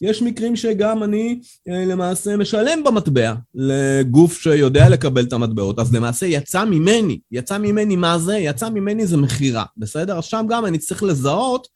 יש 0.00 0.22
מקרים 0.22 0.56
שגם 0.56 1.02
אני 1.02 1.40
אה, 1.68 1.84
למעשה 1.84 2.36
משלם 2.36 2.84
במטבע 2.84 3.34
לגוף 3.54 4.42
שיודע 4.42 4.88
לקבל 4.88 5.24
את 5.24 5.32
המטבעות, 5.32 5.78
אז 5.78 5.94
למעשה 5.94 6.26
יצא 6.26 6.64
ממני, 6.64 7.18
יצא 7.32 7.58
ממני 7.58 7.96
מה 7.96 8.18
זה? 8.18 8.38
יצא 8.38 8.68
ממני 8.70 9.06
זה 9.06 9.16
מכירה, 9.16 9.64
בסדר? 9.76 10.18
אז 10.18 10.24
שם 10.24 10.46
גם 10.48 10.66
אני 10.66 10.78
צריך 10.78 11.02
לזהות 11.02 11.66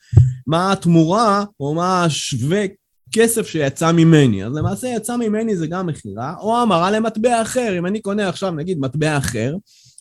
מה 0.46 0.72
התמורה 0.72 1.44
או 1.60 1.74
מה 1.74 2.04
השווה 2.04 2.64
כסף 3.12 3.46
שיצא 3.46 3.92
ממני. 3.92 4.44
אז 4.44 4.52
למעשה 4.54 4.88
יצא 4.88 5.16
ממני 5.16 5.56
זה 5.56 5.66
גם 5.66 5.86
מכירה, 5.86 6.34
או 6.40 6.62
המרה 6.62 6.90
למטבע 6.90 7.42
אחר. 7.42 7.78
אם 7.78 7.86
אני 7.86 8.00
קונה 8.00 8.28
עכשיו 8.28 8.50
נגיד 8.50 8.78
מטבע 8.80 9.16
אחר, 9.18 9.54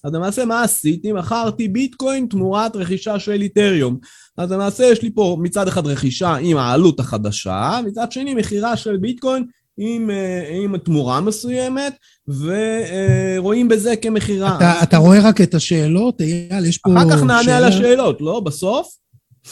אז 0.04 0.14
למעשה 0.14 0.46
מה 0.46 0.64
עשיתי? 0.64 1.12
מכרתי 1.12 1.68
ביטקוין 1.68 2.28
תמורת 2.30 2.76
רכישה 2.76 3.20
של 3.20 3.42
איתריום. 3.42 3.98
אז 4.38 4.52
למעשה 4.52 4.86
יש 4.86 5.02
לי 5.02 5.10
פה 5.16 5.38
מצד 5.42 5.68
אחד 5.68 5.88
רכישה 5.88 6.36
עם 6.36 6.58
העלות 6.58 7.00
החדשה, 7.00 7.80
מצד 7.86 8.12
שני 8.12 8.34
מכירה 8.34 8.78
של 8.78 8.98
ביטקוין 8.98 9.44
עם, 9.78 10.10
אה, 10.10 10.60
עם 10.64 10.78
תמורה 10.78 11.22
מסוימת, 11.22 11.94
ורואים 12.28 13.68
בזה 13.68 13.96
כמכירה. 13.96 14.58
אתה, 14.58 14.84
אתה 14.84 14.98
רואה 14.98 15.20
רק 15.30 15.42
את 15.42 15.54
השאלות, 15.54 16.22
אייל, 16.22 16.66
יש 16.66 16.78
פה... 16.78 16.94
אחר 16.98 17.10
כך 17.10 17.24
נענה 17.24 17.44
שאלה... 17.44 17.58
על 17.58 17.64
השאלות, 17.64 18.22
לא? 18.22 18.40
בסוף? 18.40 18.88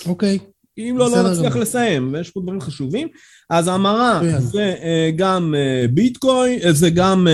אוקיי. 0.05 0.39
אם 0.77 0.95
לא, 0.97 1.11
לא 1.11 1.31
נצליח 1.31 1.55
לסיים, 1.55 2.09
ויש 2.13 2.31
פה 2.31 2.41
דברים 2.41 2.61
חשובים. 2.61 3.07
אז 3.49 3.67
המרה 3.67 4.21
זה 4.39 4.75
אה, 4.83 5.11
גם 5.15 5.55
אה, 5.57 5.87
ביטקוין, 5.87 6.59
אה, 6.63 6.73
זה 6.73 6.89
גם 6.89 7.27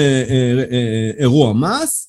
אירוע 1.19 1.53
מס, 1.53 2.07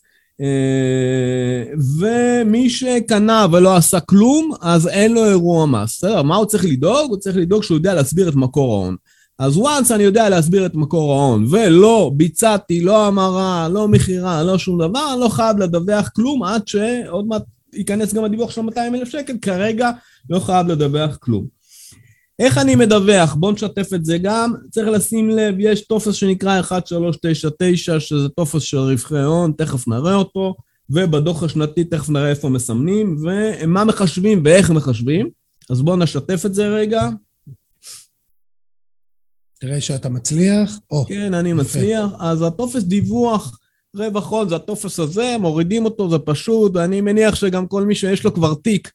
ומי 1.98 2.70
שקנה 2.70 3.46
ולא 3.52 3.76
עשה 3.76 4.00
כלום, 4.00 4.52
אז 4.60 4.88
אין 4.88 5.12
לו 5.12 5.24
אירוע 5.24 5.66
מס. 5.66 5.98
בסדר? 5.98 6.22
מה 6.22 6.36
הוא 6.36 6.46
צריך 6.46 6.64
לדאוג? 6.64 7.10
הוא 7.10 7.18
צריך 7.18 7.36
לדאוג 7.36 7.62
שהוא 7.62 7.76
יודע 7.76 7.94
להסביר 7.94 8.28
את 8.28 8.34
מקור 8.34 8.74
ההון. 8.74 8.96
אז 9.38 9.56
once 9.56 9.94
אני 9.94 10.02
יודע 10.02 10.28
להסביר 10.28 10.66
את 10.66 10.74
מקור 10.74 11.12
ההון, 11.12 11.46
ולא 11.50 12.10
ביצעתי, 12.16 12.80
לא 12.80 13.06
המרה, 13.06 13.68
לא 13.68 13.88
מכירה, 13.88 14.42
לא 14.42 14.58
שום 14.58 14.78
דבר, 14.78 15.12
אני 15.12 15.20
לא 15.20 15.28
חייב 15.28 15.58
לדווח 15.58 16.08
כלום 16.08 16.42
עד 16.42 16.68
שעוד 16.68 17.26
מעט 17.26 17.42
ייכנס 17.74 18.14
גם 18.14 18.24
הדיווח 18.24 18.50
של 18.50 18.60
200 18.60 18.94
אלף 18.94 19.08
שקל, 19.08 19.32
כרגע 19.42 19.90
לא 20.30 20.40
חייב 20.40 20.66
לדווח 20.66 21.16
כלום. 21.16 21.46
איך 22.38 22.58
אני 22.58 22.76
מדווח? 22.76 23.34
בואו 23.34 23.52
נשתף 23.52 23.94
את 23.94 24.04
זה 24.04 24.18
גם. 24.18 24.54
צריך 24.70 24.88
לשים 24.88 25.30
לב, 25.30 25.54
יש 25.58 25.80
טופס 25.86 26.14
שנקרא 26.14 26.58
1399, 26.58 28.00
שזה 28.00 28.28
טופס 28.28 28.62
של 28.62 28.78
רווחי 28.78 29.18
הון, 29.18 29.52
תכף 29.58 29.88
נראה 29.88 30.14
אותו, 30.14 30.54
ובדוח 30.90 31.42
השנתי 31.42 31.84
תכף 31.84 32.08
נראה 32.08 32.30
איפה 32.30 32.48
מסמנים, 32.48 33.16
ומה 33.22 33.84
מחשבים 33.84 34.42
ואיך 34.44 34.70
מחשבים. 34.70 35.28
אז 35.70 35.82
בואו 35.82 35.96
נשתף 35.96 36.46
את 36.46 36.54
זה 36.54 36.68
רגע. 36.68 37.08
תראה 39.60 39.80
שאתה 39.80 40.08
מצליח. 40.08 40.78
או, 40.90 41.04
כן, 41.04 41.34
אני 41.34 41.50
יפה. 41.50 41.60
מצליח. 41.60 42.10
אז 42.20 42.42
הטופס 42.42 42.82
דיווח 42.82 43.58
רווח 43.96 44.30
הון 44.30 44.48
זה 44.48 44.56
הטופס 44.56 44.98
הזה, 45.00 45.36
מורידים 45.40 45.84
אותו, 45.84 46.10
זה 46.10 46.18
פשוט, 46.18 46.76
ואני 46.76 47.00
מניח 47.00 47.34
שגם 47.34 47.66
כל 47.66 47.82
מי 47.82 47.94
שיש 47.94 48.24
לו 48.24 48.34
כבר 48.34 48.54
תיק, 48.54 48.90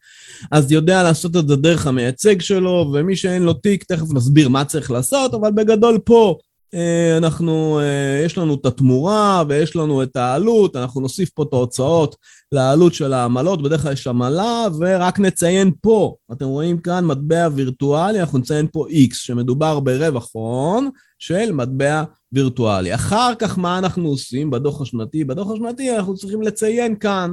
אז 0.51 0.71
יודע 0.71 1.03
לעשות 1.03 1.35
את 1.35 1.47
זה 1.47 1.55
דרך 1.55 1.87
המייצג 1.87 2.41
שלו, 2.41 2.91
ומי 2.93 3.15
שאין 3.15 3.43
לו 3.43 3.53
תיק, 3.53 3.83
תכף 3.83 4.13
נסביר 4.13 4.49
מה 4.49 4.65
צריך 4.65 4.91
לעשות, 4.91 5.33
אבל 5.33 5.51
בגדול 5.51 5.99
פה 6.05 6.37
אה, 6.73 7.17
אנחנו, 7.17 7.79
אה, 7.79 8.21
יש 8.25 8.37
לנו 8.37 8.53
את 8.53 8.65
התמורה 8.65 9.43
ויש 9.49 9.75
לנו 9.75 10.03
את 10.03 10.15
העלות, 10.15 10.75
אנחנו 10.75 11.01
נוסיף 11.01 11.29
פה 11.29 11.43
את 11.43 11.53
ההוצאות 11.53 12.15
לעלות 12.51 12.93
של 12.93 13.13
העמלות, 13.13 13.61
בדרך 13.61 13.81
כלל 13.81 13.93
יש 13.93 14.07
עמלה, 14.07 14.65
ורק 14.79 15.19
נציין 15.19 15.71
פה, 15.81 16.15
אתם 16.31 16.45
רואים 16.45 16.77
כאן 16.77 17.05
מטבע 17.05 17.47
וירטואלי, 17.53 18.19
אנחנו 18.19 18.39
נציין 18.39 18.67
פה 18.71 18.85
X, 18.89 19.13
שמדובר 19.13 19.79
ברווח 19.79 20.29
הון 20.33 20.89
של 21.19 21.51
מטבע 21.51 22.03
וירטואלי. 22.31 22.95
אחר 22.95 23.33
כך 23.39 23.57
מה 23.57 23.77
אנחנו 23.77 24.09
עושים 24.09 24.49
בדוח 24.49 24.81
השנתי? 24.81 25.23
בדוח 25.23 25.51
השנתי 25.51 25.95
אנחנו 25.95 26.15
צריכים 26.15 26.41
לציין 26.41 26.95
כאן, 26.95 27.31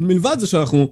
מלבד 0.00 0.36
זה 0.38 0.46
שאנחנו 0.46 0.88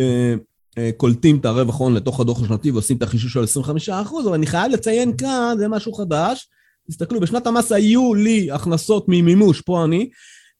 אה, 0.00 0.34
אה, 0.78 0.90
קולטים 0.96 1.36
את 1.36 1.44
הרווח 1.44 1.78
הון 1.78 1.94
לתוך 1.94 2.20
הדוח 2.20 2.42
השנתי 2.42 2.70
ועושים 2.70 2.96
את 2.96 3.02
החישוב 3.02 3.46
של 3.46 3.60
25%, 3.60 3.90
אבל 4.24 4.34
אני 4.34 4.46
חייב 4.46 4.72
לציין 4.72 5.16
כאן, 5.16 5.54
זה 5.58 5.68
משהו 5.68 5.92
חדש, 5.92 6.48
תסתכלו, 6.88 7.20
בשנת 7.20 7.46
המס 7.46 7.72
היו 7.72 8.14
לי 8.14 8.50
הכנסות 8.50 9.04
ממימוש, 9.08 9.60
פה 9.60 9.84
אני, 9.84 10.08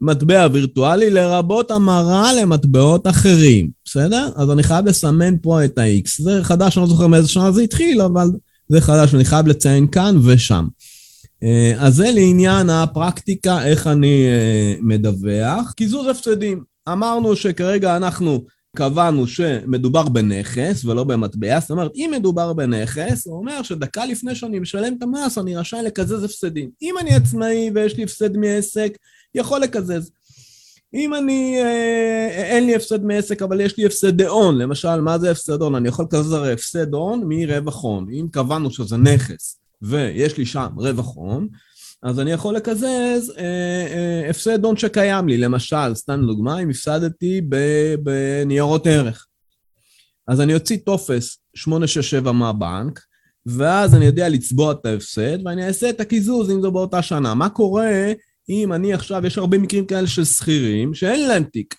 מטבע 0.00 0.48
וירטואלי, 0.52 1.10
לרבות 1.10 1.70
המרה 1.70 2.32
למטבעות 2.32 3.06
אחרים, 3.06 3.70
בסדר? 3.84 4.28
אז 4.36 4.50
אני 4.50 4.62
חייב 4.62 4.86
לסמן 4.86 5.38
פה 5.42 5.64
את 5.64 5.78
ה-X. 5.78 6.22
זה 6.22 6.40
חדש, 6.42 6.76
אני 6.76 6.82
לא 6.82 6.88
זוכר 6.88 7.06
מאיזה 7.06 7.28
שנה 7.28 7.52
זה 7.52 7.62
התחיל, 7.62 8.00
אבל 8.00 8.26
זה 8.68 8.80
חדש, 8.80 9.14
אני 9.14 9.24
חייב 9.24 9.46
לציין 9.46 9.86
כאן 9.86 10.16
ושם. 10.24 10.66
אה, 11.42 11.72
אז 11.78 11.94
זה 11.94 12.10
לעניין 12.10 12.70
הפרקטיקה, 12.70 13.66
איך 13.66 13.86
אני 13.86 14.26
אה, 14.26 14.74
מדווח. 14.80 15.72
קיזוז 15.76 16.06
הפסדים. 16.06 16.64
אמרנו 16.88 17.36
שכרגע 17.36 17.96
אנחנו 17.96 18.44
קבענו 18.76 19.26
שמדובר 19.26 20.08
בנכס 20.08 20.84
ולא 20.84 21.04
במטבע, 21.04 21.60
זאת 21.60 21.70
אומרת, 21.70 21.90
אם 21.94 22.10
מדובר 22.14 22.52
בנכס, 22.52 23.26
הוא 23.26 23.38
אומר 23.38 23.62
שדקה 23.62 24.06
לפני 24.06 24.34
שאני 24.34 24.58
משלם 24.58 24.94
את 24.98 25.02
המס, 25.02 25.38
אני 25.38 25.56
רשאי 25.56 25.82
לקזז 25.82 26.24
הפסדים. 26.24 26.70
אם 26.82 26.94
אני 27.00 27.14
עצמאי 27.14 27.70
ויש 27.74 27.96
לי 27.96 28.02
הפסד 28.02 28.36
מעסק, 28.36 28.98
יכול 29.34 29.60
לקזז. 29.60 30.10
אם 30.94 31.14
אני, 31.14 31.56
אה, 31.62 32.28
אין 32.28 32.66
לי 32.66 32.74
הפסד 32.74 33.04
מעסק, 33.04 33.42
אבל 33.42 33.60
יש 33.60 33.78
לי 33.78 33.86
הפסד 33.86 34.20
הון, 34.20 34.58
למשל, 34.58 35.00
מה 35.00 35.18
זה 35.18 35.30
הפסד 35.30 35.62
הון? 35.62 35.74
אני 35.74 35.88
יכול 35.88 36.04
לקזז 36.04 36.32
הרי 36.32 36.52
הפסד 36.52 36.94
הון 36.94 37.22
מרווח 37.26 37.82
הון. 37.82 38.06
אם 38.12 38.26
קבענו 38.30 38.70
שזה 38.70 38.96
נכס 38.96 39.61
ויש 39.82 40.38
לי 40.38 40.46
שם 40.46 40.68
רווח 40.76 41.14
הון, 41.14 41.48
אז 42.02 42.20
אני 42.20 42.32
יכול 42.32 42.54
לקזז 42.54 43.32
אה, 43.38 43.44
אה, 43.86 44.30
הפסד 44.30 44.64
הון 44.64 44.76
שקיים 44.76 45.28
לי. 45.28 45.38
למשל, 45.38 45.94
סתם 45.94 46.22
דוגמה, 46.26 46.58
אם 46.58 46.70
הפסדתי 46.70 47.40
בניירות 48.02 48.86
ערך. 48.86 49.26
אז 50.28 50.40
אני 50.40 50.54
אוציא 50.54 50.76
טופס 50.84 51.38
867 51.54 52.32
מהבנק, 52.32 53.00
ואז 53.46 53.94
אני 53.94 54.04
יודע 54.04 54.28
לצבוע 54.28 54.72
את 54.72 54.86
ההפסד, 54.86 55.46
ואני 55.46 55.66
אעשה 55.66 55.90
את 55.90 56.00
הקיזוז 56.00 56.50
אם 56.50 56.62
זה 56.62 56.70
באותה 56.70 57.02
שנה. 57.02 57.34
מה 57.34 57.48
קורה 57.48 58.12
אם 58.48 58.72
אני 58.72 58.94
עכשיו, 58.94 59.26
יש 59.26 59.38
הרבה 59.38 59.58
מקרים 59.58 59.86
כאלה 59.86 60.06
של 60.06 60.24
שכירים 60.24 60.94
שאין 60.94 61.28
להם 61.28 61.44
תיק, 61.44 61.74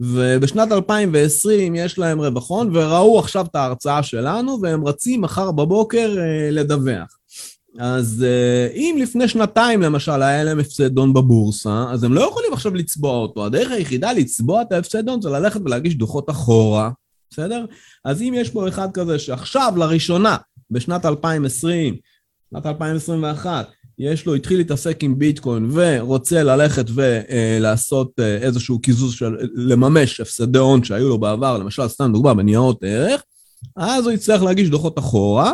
ובשנת 0.00 0.72
2020 0.72 1.74
יש 1.74 1.98
להם 1.98 2.20
רווח 2.20 2.50
הון, 2.50 2.76
וראו 2.76 3.18
עכשיו 3.18 3.46
את 3.50 3.54
ההרצאה 3.54 4.02
שלנו, 4.02 4.58
והם 4.62 4.86
רצים 4.86 5.20
מחר 5.20 5.50
בבוקר 5.50 6.16
אה, 6.18 6.50
לדווח. 6.50 7.19
אז 7.78 8.24
uh, 8.24 8.76
אם 8.76 8.96
לפני 9.00 9.28
שנתיים 9.28 9.82
למשל 9.82 10.22
היה 10.22 10.44
להם 10.44 10.58
הפסד 10.58 10.98
הון 10.98 11.12
בבורסה, 11.12 11.84
אז 11.90 12.04
הם 12.04 12.14
לא 12.14 12.20
יכולים 12.20 12.52
עכשיו 12.52 12.74
לצבוע 12.74 13.16
אותו. 13.16 13.46
הדרך 13.46 13.70
היחידה 13.70 14.12
לצבוע 14.12 14.62
את 14.62 14.72
ההפסד 14.72 15.08
הון 15.08 15.22
זה 15.22 15.30
ללכת 15.30 15.60
ולהגיש 15.64 15.94
דוחות 15.94 16.30
אחורה, 16.30 16.90
בסדר? 17.30 17.64
אז 18.04 18.22
אם 18.22 18.34
יש 18.36 18.50
פה 18.50 18.68
אחד 18.68 18.88
כזה 18.92 19.18
שעכשיו 19.18 19.72
לראשונה, 19.76 20.36
בשנת 20.70 21.04
2020, 21.04 21.96
שנת 22.50 22.66
2021, 22.66 23.66
יש 23.98 24.26
לו, 24.26 24.34
התחיל 24.34 24.58
להתעסק 24.58 25.02
עם 25.02 25.18
ביטקוין 25.18 25.70
ורוצה 25.72 26.42
ללכת 26.42 26.86
ולעשות 26.94 28.12
אה, 28.20 28.36
איזשהו 28.36 28.78
קיזוז 28.78 29.14
של, 29.14 29.36
לממש 29.54 30.20
הפסדי 30.20 30.58
הון 30.58 30.84
שהיו 30.84 31.08
לו 31.08 31.18
בעבר, 31.18 31.58
למשל, 31.58 31.88
סתם 31.88 32.12
דוגמה, 32.12 32.34
בניירות 32.34 32.84
ערך, 32.84 33.22
אז 33.76 34.04
הוא 34.04 34.12
יצטרך 34.12 34.42
להגיש 34.42 34.70
דוחות 34.70 34.98
אחורה, 34.98 35.52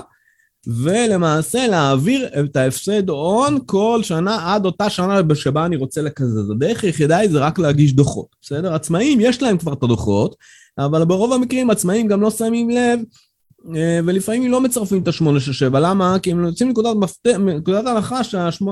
ולמעשה 0.67 1.67
להעביר 1.67 2.29
את 2.41 2.57
ההפסד 2.57 3.09
הון 3.09 3.59
כל 3.67 4.01
שנה 4.03 4.55
עד 4.55 4.65
אותה 4.65 4.91
שנה 4.91 5.21
שבה 5.35 5.67
אני 5.67 5.77
רוצה 5.77 6.03
לקזז. 6.03 6.51
הדרך 6.51 6.85
היחידה 6.85 7.17
היא 7.17 7.31
זה 7.31 7.39
רק 7.39 7.59
להגיש 7.59 7.93
דוחות, 7.93 8.27
בסדר? 8.43 8.75
עצמאים, 8.75 9.21
יש 9.21 9.43
להם 9.43 9.59
כבר 9.59 9.73
את 9.73 9.83
הדוחות, 9.83 10.37
אבל 10.79 11.05
ברוב 11.05 11.33
המקרים 11.33 11.71
עצמאים 11.71 12.09
גם 12.09 12.21
לא 12.21 12.31
שמים 12.31 12.71
לב 12.71 13.01
אה, 13.77 14.01
ולפעמים 14.07 14.51
לא 14.51 14.61
מצרפים 14.61 15.03
את 15.03 15.09
ה-867, 15.09 15.79
למה? 15.79 16.17
כי 16.23 16.31
הם 16.31 16.45
יוצאים 16.45 16.73
מנקודת 17.39 17.87
הנחה 17.87 18.21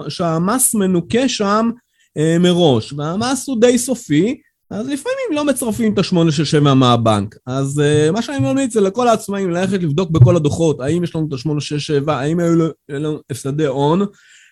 שהמס 0.09 0.75
מנוקה 0.75 1.29
שם 1.29 1.71
אה, 2.19 2.37
מראש, 2.41 2.93
והמס 2.93 3.49
הוא 3.49 3.61
די 3.61 3.79
סופי, 3.79 4.41
אז 4.75 4.87
לפעמים 4.87 5.27
לא 5.31 5.45
מצרפים 5.45 5.93
את 5.93 5.99
ה-867 5.99 6.75
מהבנק. 6.75 7.37
אז 7.47 7.83
uh, 7.83 8.13
מה 8.13 8.23
שאני 8.23 8.39
ממליץ 8.39 8.73
זה 8.73 8.81
לכל 8.81 9.09
העצמאים 9.09 9.51
ללכת 9.51 9.83
לבדוק 9.83 10.11
בכל 10.11 10.37
הדוחות, 10.37 10.81
האם 10.81 11.05
יש 11.05 11.17
לנו 11.17 11.29
את 11.29 11.33
ה-867, 11.33 12.13
האם 12.13 12.41
היו 12.41 12.69
לנו 12.89 13.19
הפסדי 13.31 13.67
הון, 13.67 14.07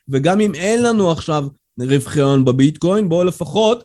וגם 0.09 0.41
אם 0.41 0.55
אין 0.55 0.83
לנו 0.83 1.11
עכשיו 1.11 1.45
רווחי 1.81 2.21
הון 2.21 2.45
בביטקוין, 2.45 3.09
בואו 3.09 3.25
לפחות 3.25 3.85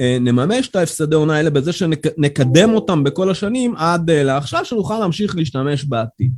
אה, 0.00 0.18
נממש 0.20 0.68
את 0.68 0.76
ההפסדי 0.76 1.16
הון 1.16 1.30
האלה 1.30 1.50
בזה 1.50 1.72
שנקדם 1.72 2.74
אותם 2.74 3.04
בכל 3.04 3.30
השנים 3.30 3.76
עד 3.76 4.10
אה, 4.10 4.22
לעכשיו, 4.22 4.64
שנוכל 4.64 4.98
להמשיך 4.98 5.36
להשתמש 5.36 5.84
בעתיד. 5.84 6.32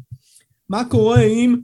מה 0.68 0.84
קורה 0.84 1.20
אם 1.20 1.56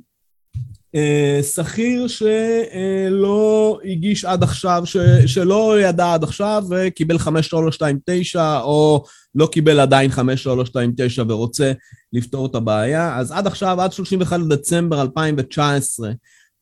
שכיר 1.43 2.07
שלא 2.09 3.79
הגיש 3.85 4.25
עד 4.25 4.43
עכשיו, 4.43 4.83
ש, 4.85 4.97
שלא 5.27 5.81
ידע 5.81 6.15
עד 6.15 6.25
עכשיו 6.25 6.65
וקיבל 6.71 7.19
5329 7.19 8.61
או 8.61 9.05
לא 9.35 9.47
קיבל 9.47 9.81
עדיין 9.81 10.11
5329 10.11 11.23
ורוצה 11.29 11.73
לפתור 12.13 12.47
את 12.47 12.55
הבעיה, 12.55 13.19
אז 13.19 13.33
עד 13.33 13.47
עכשיו, 13.47 13.81
עד 13.81 13.93
31 13.93 14.41
לדצמבר 14.41 15.03
2019, 15.03 16.11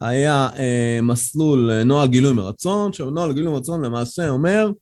היה 0.01 0.49
אה, 0.59 0.99
מסלול 1.03 1.83
נוהל 1.83 2.09
גילוי 2.09 2.33
מרצון, 2.33 2.93
שנוהל 2.93 3.33
גילוי 3.33 3.53
מרצון 3.53 3.85
למעשה 3.85 4.29
אומר 4.29 4.67
אה, 4.67 4.73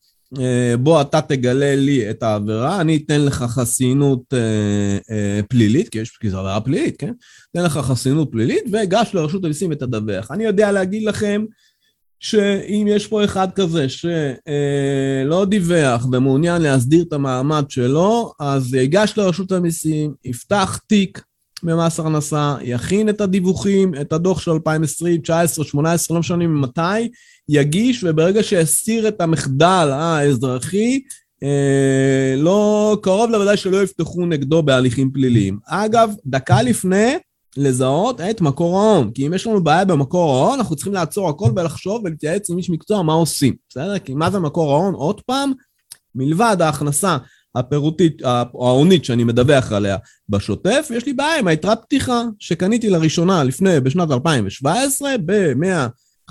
בוא 0.79 1.01
אתה 1.01 1.21
תגלה 1.21 1.77
לי 1.77 2.11
את 2.11 2.23
העבירה, 2.23 2.81
אני 2.81 2.97
אתן 2.97 3.21
לך 3.21 3.35
חסינות 3.35 4.35
אה, 4.35 4.99
אה, 5.11 5.41
פלילית, 5.49 5.89
כי, 5.89 5.99
יש, 5.99 6.19
זו 6.29 6.39
עבירה 6.39 6.61
פלילית, 6.61 6.97
כן? 6.99 7.13
אתן 7.51 7.63
לך 7.63 7.73
חסינות 7.73 8.29
פלילית 8.33 8.65
ואגש 8.73 9.11
לרשות 9.15 9.45
המיסים 9.45 9.71
ותדווח. 9.73 10.31
אני 10.31 10.45
יודע 10.45 10.73
להגיד 10.73 11.03
לכם 11.03 11.45
שאם 12.21 12.87
יש 12.89 13.07
פה 13.07 13.25
אחד 13.25 13.49
כזה 13.55 13.89
שלא 13.89 15.41
אה, 15.41 15.45
דיווח 15.45 16.07
ומעוניין 16.13 16.63
להסדיר 16.63 17.05
את 17.09 17.13
המעמד 17.13 17.65
שלו, 17.69 18.33
אז 18.41 18.75
ייגש 18.75 19.15
לרשות 19.17 19.53
המיסים, 19.53 20.15
יפתח 20.25 20.81
תיק 20.87 21.23
במס 21.63 22.01
הכנסה, 22.01 22.57
יכין 22.63 23.09
את 23.09 23.21
הדיווחים, 23.21 23.95
את 24.01 24.13
הדוח 24.13 24.41
של 24.41 24.51
2020, 24.51 25.15
2019, 25.15 25.65
2018, 25.65 26.15
לא 26.15 26.21
משנה 26.21 26.47
ממתי, 26.47 27.09
יגיש, 27.49 28.05
וברגע 28.05 28.43
שיסיר 28.43 29.09
את 29.09 29.21
המחדל 29.21 29.89
האזרחי, 29.93 31.01
אה, 31.43 32.35
לא, 32.37 32.97
קרוב 33.03 33.31
לוודאי 33.31 33.57
שלא 33.57 33.83
יפתחו 33.83 34.27
נגדו 34.27 34.63
בהליכים 34.63 35.11
פליליים. 35.11 35.59
אגב, 35.67 36.15
דקה 36.27 36.63
לפני, 36.63 37.15
לזהות 37.57 38.21
את 38.21 38.41
מקור 38.41 38.81
ההון. 38.81 39.11
כי 39.11 39.27
אם 39.27 39.35
יש 39.35 39.47
לנו 39.47 39.65
בעיה 39.65 39.85
במקור 39.85 40.37
ההון, 40.37 40.59
אנחנו 40.59 40.77
צריכים 40.77 40.93
לעצור 40.93 41.29
הכל 41.29 41.51
ולחשוב 41.57 42.03
ולהתייעץ 42.05 42.51
עם 42.51 42.59
איש 42.59 42.71
מקצוע 42.71 43.03
מה 43.03 43.13
עושים, 43.13 43.55
בסדר? 43.69 43.99
כי 43.99 44.15
מה 44.15 44.31
זה 44.31 44.39
מקור 44.39 44.73
ההון? 44.73 44.95
עוד 44.95 45.21
פעם, 45.21 45.53
מלבד 46.15 46.57
ההכנסה 46.61 47.17
הפירוטית, 47.55 48.23
ההונית 48.25 49.05
שאני 49.05 49.25
מדווח 49.25 49.73
עליה 49.73 49.97
בשוטף, 50.29 50.89
יש 50.95 51.07
לי 51.07 51.13
בעיה 51.13 51.39
עם 51.39 51.49
היתרת 51.49 51.83
פתיחה 51.83 52.23
שקניתי 52.39 52.91
לראשונה 52.91 53.45
לפני, 53.45 53.81
בשנת 53.81 54.11
2017, 54.11 55.15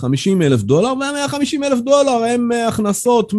ב-150 0.01 0.43
אלף 0.43 0.61
דולר, 0.61 0.93
וה-150 0.99 1.65
אלף 1.65 1.79
דולר 1.79 2.23
הם 2.23 2.51
הכנסות 2.67 3.33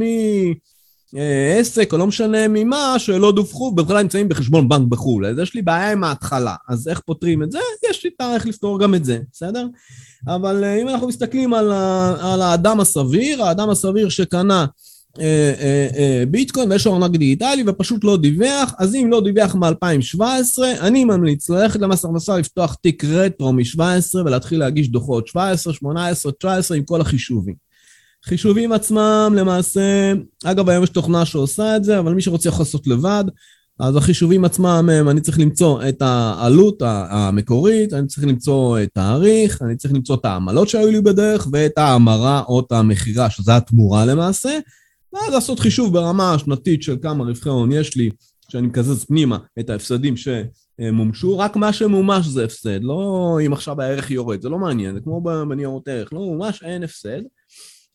מעסק, 1.13 1.93
או 1.93 1.99
לא 1.99 2.07
משנה 2.07 2.49
ממה, 2.49 2.95
שלא 2.99 3.33
דווחו, 3.33 3.73
בכלל 3.73 4.03
נמצאים 4.03 4.29
בחשבון 4.29 4.69
בנק 4.69 4.89
בחו"ל. 4.89 5.27
אז 5.27 5.39
יש 5.39 5.55
לי 5.55 5.63
בעיה 5.63 5.93
עם 5.93 6.05
ההתחלה. 6.05 6.55
אז 6.69 6.89
איך 6.89 7.01
פותרים 7.01 7.43
את 7.43 7.53
זה? 7.53 7.59
יש 7.91 8.05
לי 8.05 8.11
תאריך 8.11 8.47
לפתור 8.47 8.81
גם 8.81 8.95
את 8.95 9.05
זה, 9.05 9.19
בסדר? 9.33 9.67
אבל 10.29 10.65
אה, 10.65 10.83
אם 10.83 10.89
אנחנו 10.89 11.09
מסתכלים 11.09 11.55
על, 11.55 11.73
על 12.21 12.43
האדם 12.43 12.81
הסביר, 12.81 13.45
האדם 13.45 13.71
הסביר 13.71 14.09
שקנה 14.09 14.55
אה, 14.55 14.61
אה, 14.61 14.63
אה, 14.63 14.67
ביטקוין 16.31 16.73
ויש 16.73 16.87
לו 16.87 16.95
ארנק 16.95 17.11
דיגיטלי 17.11 17.65
ופשוט 17.67 18.05
לא 18.05 18.17
דיווח, 18.17 18.75
אז 18.79 18.95
אם 18.95 19.09
לא 19.11 19.21
דיווח 19.21 19.55
מ-2017, 19.55 20.23
אני 20.81 21.05
ממליץ 21.05 21.51
ללכת 21.51 21.81
למס 21.81 22.05
הכנסה, 22.05 22.39
לפתוח 22.39 22.75
תיק 22.75 23.05
רטרו 23.05 23.53
מ-17 23.53 24.17
ולהתחיל 24.25 24.59
להגיש 24.59 24.89
דוחות 24.89 25.27
17, 25.27 25.73
18, 25.73 26.33
19 26.33 26.77
עם 26.77 26.85
כל 26.85 27.01
החישובים. 27.01 27.55
חישובים 28.25 28.73
עצמם 28.73 29.35
למעשה, 29.37 30.13
אגב 30.45 30.69
היום 30.69 30.85
יש 30.85 30.91
תוכנה 30.91 31.25
שעושה 31.25 31.77
את 31.77 31.85
זה, 31.85 31.99
אבל 31.99 32.15
מי 32.15 32.23
שרוצה 32.23 32.49
יכול 32.49 32.61
לעשות 32.61 32.87
לבד, 32.87 33.25
אז 33.81 33.97
החישובים 33.97 34.45
עצמם 34.45 34.89
הם, 34.93 35.09
אני 35.09 35.21
צריך 35.21 35.39
למצוא 35.39 35.83
את 35.89 36.03
העלות 36.03 36.83
המקורית, 36.87 37.93
אני 37.93 38.07
צריך 38.07 38.27
למצוא 38.27 38.79
תאריך, 38.95 39.63
אני 39.63 39.77
צריך 39.77 39.95
למצוא 39.95 40.17
את 40.17 40.25
העמלות 40.25 40.69
שהיו 40.69 40.91
לי 40.91 41.01
בדרך 41.01 41.49
ואת 41.53 41.79
ההמרה 41.79 42.43
או 42.49 42.61
את 42.61 42.73
המכירה, 42.73 43.31
שזה 43.31 43.57
התמורה 43.57 44.07
למעשה. 44.07 44.59
ואז 45.15 45.35
לעשות 45.35 45.61
חישוב 45.61 45.93
ברמה 45.93 46.35
השנתית 46.35 46.83
של 46.83 46.97
כמה 47.03 47.25
רווחי 47.25 47.49
הון 47.49 47.73
יש 47.73 47.97
לי, 47.97 48.11
שאני 48.49 48.67
מקזז 48.67 49.05
פנימה 49.05 49.39
את 49.61 49.71
ההפסדים 49.71 50.15
שמומשו, 50.17 51.39
רק 51.39 51.57
מה 51.57 51.73
שמומש 51.73 52.27
זה 52.27 52.45
הפסד, 52.45 52.83
לא 52.83 53.39
אם 53.47 53.53
עכשיו 53.53 53.83
הערך 53.83 54.11
יורד, 54.11 54.43
זה 54.43 54.49
לא 54.49 54.59
מעניין, 54.59 54.95
זה 54.95 55.01
כמו 55.01 55.21
בניירות 55.49 55.89
ערך, 55.89 56.13
לא 56.13 56.19
מומש, 56.19 56.63
אין 56.63 56.83
הפסד. 56.83 57.21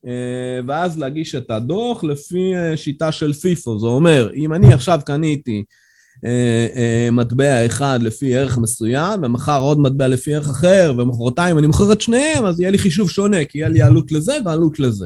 אה, 0.08 0.60
ואז 0.68 1.00
להגיש 1.00 1.36
את 1.36 1.52
הדוח 1.52 2.04
לפי 2.04 2.56
אה, 2.56 2.78
שיטה 2.78 3.12
של 3.12 3.34
פיפו, 3.34 3.80
זה 3.80 3.88
אומר, 3.88 4.30
אם 4.36 4.54
אני 4.54 4.74
עכשיו 4.74 5.00
קניתי 5.06 5.64
אה, 6.26 7.10
מטבע 7.12 7.66
אחד 7.66 8.00
לפי 8.02 8.36
ערך 8.36 8.58
מסוים, 8.58 9.24
ומחר 9.24 9.62
עוד 9.62 9.80
מטבע 9.80 10.08
לפי 10.08 10.36
ערך 10.36 10.50
אחר, 10.50 10.94
ומחרתיים 10.98 11.58
אני 11.58 11.68
מוכר 11.68 11.94
את 11.94 12.02
שניהם, 12.02 12.46
אז 12.46 12.60
יהיה 12.60 12.72
לי 12.72 12.78
חישוב 12.78 13.10
שונה, 13.10 13.46
כי 13.46 13.58
יהיה 13.58 13.70
לי 13.70 13.82
עלות 13.82 14.12
לזה 14.12 14.38
ועלות 14.46 14.80
לזה. 14.80 15.06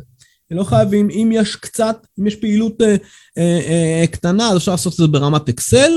לא 0.52 0.64
חייבים, 0.64 1.10
אם 1.10 1.30
יש 1.34 1.56
קצת, 1.56 2.08
אם 2.20 2.28
יש 2.28 2.36
פעילות 2.36 2.82
אה, 2.82 2.96
אה, 3.38 4.02
אה, 4.02 4.08
קטנה, 4.08 4.50
אז 4.50 4.58
אפשר 4.58 4.72
לעשות 4.72 4.94
את 4.94 4.98
זה 4.98 5.08
ברמת 5.08 5.50
אקסל. 5.50 5.92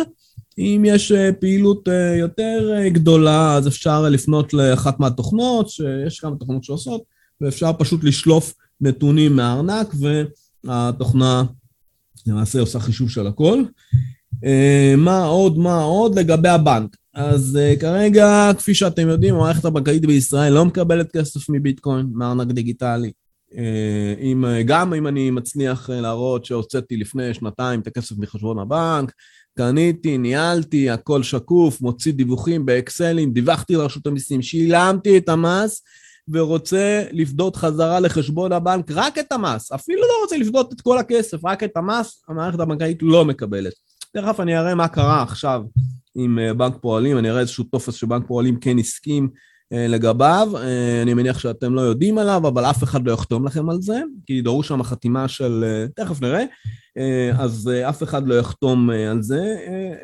אם 0.58 0.82
יש 0.86 1.12
אה, 1.12 1.32
פעילות 1.32 1.88
אה, 1.88 2.16
יותר 2.16 2.72
אה, 2.76 2.88
גדולה, 2.88 3.54
אז 3.54 3.68
אפשר 3.68 4.02
לפנות 4.02 4.54
לאחת 4.54 5.00
מהתוכנות, 5.00 5.68
שיש 5.68 6.20
כמה 6.20 6.36
תוכנות 6.36 6.64
שעושות, 6.64 7.02
ואפשר 7.40 7.70
פשוט 7.78 8.04
לשלוף 8.04 8.54
נתונים 8.80 9.36
מהארנק, 9.36 9.94
והתוכנה 10.64 11.44
למעשה 12.26 12.60
עושה 12.60 12.80
חישוב 12.80 13.10
של 13.10 13.26
הכל. 13.26 13.62
מה 14.96 15.24
עוד, 15.24 15.58
מה 15.58 15.82
עוד? 15.82 16.18
לגבי 16.18 16.48
הבנק. 16.48 16.96
אז 17.14 17.58
כרגע, 17.80 18.50
כפי 18.58 18.74
שאתם 18.74 19.08
יודעים, 19.08 19.34
המערכת 19.34 19.64
הבנקאית 19.64 20.06
בישראל 20.06 20.52
לא 20.52 20.64
מקבלת 20.64 21.12
כסף 21.16 21.48
מביטקוין, 21.48 22.06
מארנק 22.12 22.48
דיגיטלי. 22.48 23.12
אם, 24.20 24.44
גם 24.64 24.94
אם 24.94 25.06
אני 25.06 25.30
מצליח 25.30 25.90
להראות 25.90 26.44
שהוצאתי 26.44 26.96
לפני 26.96 27.34
שנתיים 27.34 27.80
את 27.80 27.86
הכסף 27.86 28.18
מחשבון 28.18 28.58
הבנק, 28.58 29.12
קניתי, 29.58 30.18
ניהלתי, 30.18 30.90
הכל 30.90 31.22
שקוף, 31.22 31.80
מוציא 31.80 32.12
דיווחים 32.12 32.66
באקסלים, 32.66 33.32
דיווחתי 33.32 33.74
לרשות 33.74 34.06
המיסים, 34.06 34.42
שילמתי 34.42 35.18
את 35.18 35.28
המס 35.28 35.82
ורוצה 36.28 37.04
לפדות 37.12 37.56
חזרה 37.56 38.00
לחשבון 38.00 38.52
הבנק 38.52 38.90
רק 38.90 39.18
את 39.18 39.32
המס, 39.32 39.72
אפילו 39.72 40.00
לא 40.00 40.22
רוצה 40.22 40.36
לפדות 40.36 40.72
את 40.72 40.80
כל 40.80 40.98
הכסף, 40.98 41.44
רק 41.44 41.64
את 41.64 41.76
המס, 41.76 42.22
המערכת 42.28 42.60
הבנקאית 42.60 42.98
לא 43.02 43.24
מקבלת. 43.24 43.72
תכף 44.12 44.40
אני 44.40 44.58
אראה 44.58 44.74
מה 44.74 44.88
קרה 44.88 45.22
עכשיו 45.22 45.62
עם 46.14 46.38
אה, 46.38 46.54
בנק 46.54 46.74
פועלים, 46.80 47.18
אני 47.18 47.30
אראה 47.30 47.40
איזשהו 47.40 47.64
טופס 47.64 47.94
שבנק 47.94 48.26
פועלים 48.26 48.60
כן 48.60 48.78
הסכים 48.78 49.24
אה, 49.24 49.40
לגביו, 49.70 50.48
אה, 50.56 51.02
אני 51.02 51.14
מניח 51.14 51.38
שאתם 51.38 51.74
לא 51.74 51.80
יודעים 51.80 52.18
עליו, 52.18 52.48
אבל 52.48 52.64
אף 52.64 52.82
אחד 52.82 53.06
לא 53.06 53.12
יחתום 53.12 53.46
לכם 53.46 53.70
על 53.70 53.76
זה, 53.80 54.00
כי 54.26 54.40
דרוש 54.42 54.68
שם 54.68 54.82
חתימה 54.82 55.28
של, 55.28 55.64
תכף 55.96 56.22
נראה, 56.22 56.44
אז 57.38 57.70
אף 57.88 58.02
אחד 58.02 58.28
לא 58.28 58.34
יחתום 58.34 58.90
על 58.90 59.22
זה 59.22 59.56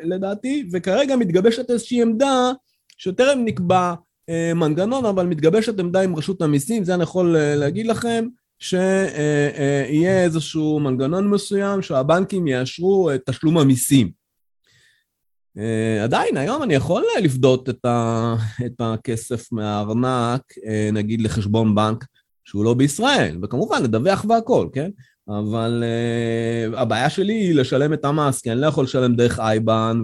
לדעתי, 0.03 0.69
וכרגע 0.71 1.15
מתגבשת 1.15 1.69
איזושהי 1.69 2.01
עמדה 2.01 2.51
שטרם 2.97 3.39
נקבע 3.45 3.93
מנגנון, 4.55 5.05
אבל 5.05 5.25
מתגבשת 5.25 5.79
עמדה 5.79 6.01
עם 6.01 6.15
רשות 6.15 6.41
המיסים, 6.41 6.83
זה 6.83 6.93
אני 6.93 7.03
יכול 7.03 7.35
להגיד 7.37 7.87
לכם, 7.87 8.25
שיהיה 8.59 10.23
איזשהו 10.23 10.79
מנגנון 10.79 11.29
מסוים 11.29 11.81
שהבנקים 11.81 12.47
יאשרו 12.47 13.11
את 13.11 13.21
תשלום 13.25 13.57
המיסים. 13.57 14.22
Uh, 15.57 16.03
עדיין, 16.03 16.37
היום 16.37 16.63
אני 16.63 16.73
יכול 16.73 17.03
לפדות 17.21 17.69
את, 17.69 17.85
ה, 17.85 18.35
את 18.65 18.73
הכסף 18.79 19.51
מהארנק, 19.51 20.41
uh, 20.51 20.93
נגיד 20.93 21.21
לחשבון 21.21 21.75
בנק 21.75 22.05
שהוא 22.45 22.65
לא 22.65 22.73
בישראל, 22.73 23.37
וכמובן 23.43 23.83
לדווח 23.83 24.25
והכל, 24.29 24.67
כן? 24.73 24.89
אבל 25.29 25.83
uh, 26.73 26.79
הבעיה 26.79 27.09
שלי 27.09 27.33
היא 27.33 27.55
לשלם 27.55 27.93
את 27.93 28.05
המס, 28.05 28.41
כי 28.41 28.51
אני 28.51 28.61
לא 28.61 28.67
יכול 28.67 28.83
לשלם 28.83 29.15
דרך 29.15 29.39
אייבן, 29.39 30.01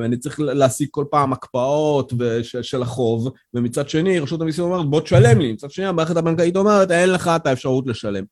ואני 0.00 0.16
צריך 0.16 0.40
להשיג 0.40 0.88
כל 0.90 1.04
פעם 1.10 1.32
הקפאות 1.32 2.12
של, 2.42 2.62
של 2.62 2.82
החוב, 2.82 3.32
ומצד 3.54 3.88
שני, 3.88 4.18
רשות 4.18 4.40
המיסים 4.40 4.64
אומרת, 4.64 4.86
בוא 4.86 5.00
תשלם 5.00 5.38
לי, 5.40 5.52
מצד 5.52 5.70
שני, 5.70 5.86
המערכת 5.86 6.16
הבנקאית 6.16 6.56
אומרת, 6.56 6.90
אין 6.90 7.10
לך 7.10 7.30
את 7.36 7.46
האפשרות 7.46 7.86
לשלם. 7.86 8.24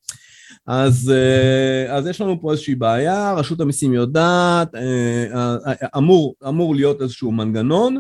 אז, 0.67 1.13
אה, 1.15 1.97
אז 1.97 2.07
יש 2.07 2.21
לנו 2.21 2.41
פה 2.41 2.53
איזושהי 2.53 2.75
בעיה, 2.75 3.35
רשות 3.37 3.61
המיסים 3.61 3.93
יודעת, 3.95 4.75
אה, 4.75 5.27
אה, 5.35 5.75
אמור, 5.97 6.35
אמור 6.49 6.75
להיות 6.75 7.03
איזשהו 7.03 7.33
מנגנון 7.33 7.97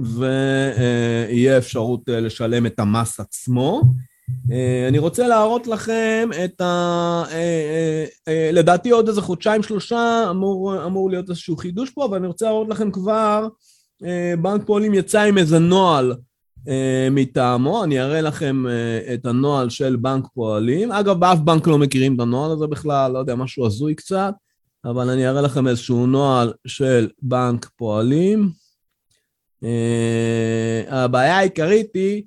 ויהיה 0.00 1.58
אפשרות 1.58 2.00
לשלם 2.08 2.66
את 2.66 2.80
המס 2.80 3.20
עצמו. 3.20 3.82
אני 4.88 4.98
רוצה 4.98 5.28
להראות 5.28 5.66
לכם 5.66 6.28
את 6.44 6.60
ה... 6.60 7.24
לדעתי 8.52 8.90
עוד 8.90 9.08
איזה 9.08 9.20
חודשיים 9.20 9.62
שלושה 9.62 10.26
אמור, 10.30 10.86
אמור 10.86 11.10
להיות 11.10 11.30
איזשהו 11.30 11.56
חידוש 11.56 11.90
פה, 11.90 12.04
אבל 12.04 12.16
אני 12.16 12.26
רוצה 12.26 12.44
להראות 12.44 12.68
לכם 12.68 12.90
כבר, 12.90 13.48
בנק 14.42 14.66
פועלים 14.66 14.94
יצא 14.94 15.20
עם 15.20 15.38
איזה 15.38 15.58
נוהל 15.58 16.14
מטעמו, 17.10 17.84
אני 17.84 18.00
אראה 18.00 18.20
לכם 18.20 18.66
אה, 18.66 19.14
את 19.14 19.26
הנוהל 19.26 19.70
של 19.70 19.96
בנק 19.96 20.24
פועלים. 20.34 20.92
אגב, 20.92 21.20
באף 21.20 21.38
בנק 21.38 21.66
לא 21.66 21.78
מכירים 21.78 22.14
את 22.14 22.20
הנוהל 22.20 22.50
הזה 22.50 22.66
בכלל, 22.66 23.12
לא 23.12 23.18
יודע, 23.18 23.34
משהו 23.34 23.66
הזוי 23.66 23.94
קצת, 23.94 24.34
אבל 24.84 25.10
אני 25.10 25.28
אראה 25.28 25.42
לכם 25.42 25.68
איזשהו 25.68 26.06
נוהל 26.06 26.52
של 26.66 27.08
בנק 27.22 27.70
פועלים. 27.76 28.50
אה, 29.64 30.82
הבעיה 30.88 31.38
העיקרית 31.38 31.94
היא 31.94 32.22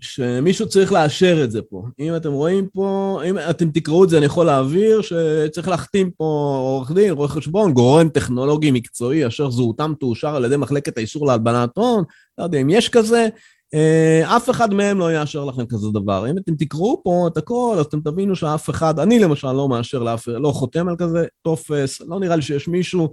שמישהו 0.00 0.68
צריך 0.68 0.92
לאשר 0.92 1.44
את 1.44 1.50
זה 1.50 1.62
פה. 1.62 1.82
אם 1.98 2.16
אתם 2.16 2.32
רואים 2.32 2.68
פה, 2.72 3.20
אם 3.30 3.38
אתם 3.38 3.70
תקראו 3.70 4.04
את 4.04 4.08
זה, 4.08 4.18
אני 4.18 4.26
יכול 4.26 4.46
להעביר 4.46 5.00
שצריך 5.02 5.68
להחתים 5.68 6.10
פה 6.10 6.24
עורך 6.62 6.92
דין, 6.92 7.12
רואה 7.12 7.28
חשבון, 7.28 7.72
גורם 7.72 8.08
טכנולוגי 8.08 8.70
מקצועי 8.70 9.26
אשר 9.26 9.50
זהותם 9.50 9.92
תאושר 10.00 10.36
על 10.36 10.44
ידי 10.44 10.56
מחלקת 10.56 10.98
האיסור 10.98 11.26
להלבנת 11.26 11.70
הון, 11.76 12.04
לא 12.38 12.44
יודע 12.44 12.58
אם 12.58 12.70
יש 12.70 12.88
כזה, 12.88 13.28
אה, 13.74 14.36
אף 14.36 14.50
אחד 14.50 14.74
מהם 14.74 14.98
לא 14.98 15.12
יאשר 15.12 15.44
לכם 15.44 15.66
כזה 15.66 15.86
דבר. 15.94 16.30
אם 16.30 16.38
אתם 16.38 16.54
תקראו 16.54 17.00
פה 17.04 17.28
את 17.32 17.36
הכל, 17.36 17.76
אז 17.78 17.86
אתם 17.86 18.00
תבינו 18.00 18.36
שאף 18.36 18.70
אחד, 18.70 18.98
אני 18.98 19.18
למשל 19.18 19.52
לא 19.52 19.68
מאשר 19.68 20.02
לאף, 20.02 20.28
לא 20.28 20.52
חותם 20.52 20.88
על 20.88 20.96
כזה 20.98 21.26
טופס, 21.42 22.00
לא 22.00 22.20
נראה 22.20 22.36
לי 22.36 22.42
שיש 22.42 22.68
מישהו 22.68 23.12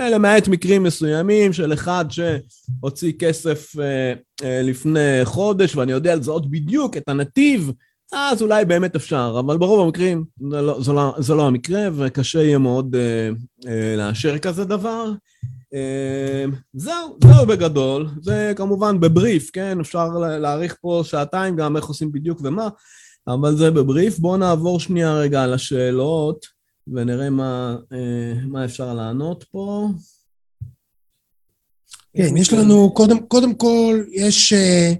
למעט 0.00 0.48
מקרים 0.48 0.82
מסוימים 0.82 1.52
של 1.52 1.72
אחד 1.72 2.04
שהוציא 2.10 3.12
כסף 3.18 3.78
אה, 3.78 4.12
אה, 4.42 4.62
לפני 4.62 5.20
חודש 5.24 5.76
ואני 5.76 5.92
יודע 5.92 6.16
לזהות 6.16 6.50
בדיוק 6.50 6.96
את 6.96 7.08
הנתיב, 7.08 7.72
אז 8.12 8.42
אולי 8.42 8.64
באמת 8.64 8.96
אפשר, 8.96 9.36
אבל 9.44 9.58
ברוב 9.58 9.86
המקרים 9.86 10.24
זה 10.50 10.62
לא, 10.62 10.80
זה 10.82 10.92
לא, 10.92 11.14
זה 11.18 11.34
לא 11.34 11.46
המקרה 11.46 11.88
וקשה 11.94 12.42
יהיה 12.42 12.58
מאוד 12.58 12.96
אה, 12.96 13.96
לאשר 13.96 14.38
כזה 14.38 14.64
דבר. 14.64 15.12
זהו, 16.74 17.18
זהו 17.24 17.46
בגדול, 17.46 18.08
זה 18.22 18.52
כמובן 18.56 19.00
בבריף, 19.00 19.50
כן? 19.52 19.80
אפשר 19.80 20.08
להאריך 20.18 20.76
פה 20.80 21.02
שעתיים 21.04 21.56
גם 21.56 21.76
איך 21.76 21.84
עושים 21.84 22.12
בדיוק 22.12 22.40
ומה, 22.42 22.68
אבל 23.28 23.56
זה 23.56 23.70
בבריף. 23.70 24.18
בואו 24.18 24.36
נעבור 24.36 24.80
שנייה 24.80 25.14
רגע 25.14 25.42
על 25.42 25.54
השאלות. 25.54 26.55
ונראה 26.88 27.30
מה, 27.30 27.76
אה, 27.92 28.34
מה 28.46 28.64
אפשר 28.64 28.94
לענות 28.94 29.44
פה. 29.50 29.88
כן, 32.16 32.36
יש 32.36 32.52
לנו, 32.52 32.94
קודם, 32.94 33.18
קודם 33.18 33.54
כל, 33.54 34.02
יש 34.12 34.52
אה, 34.52 34.92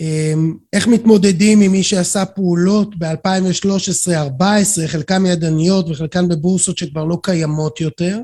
אה, 0.00 0.34
איך 0.72 0.86
מתמודדים 0.86 1.60
עם 1.60 1.72
מי 1.72 1.82
שעשה 1.82 2.24
פעולות 2.24 2.98
ב-2013-2014, 2.98 4.86
חלקן 4.86 5.26
ידניות 5.26 5.88
וחלקן 5.88 6.28
בבורסות 6.28 6.78
שכבר 6.78 7.04
לא 7.04 7.18
קיימות 7.22 7.80
יותר. 7.80 8.20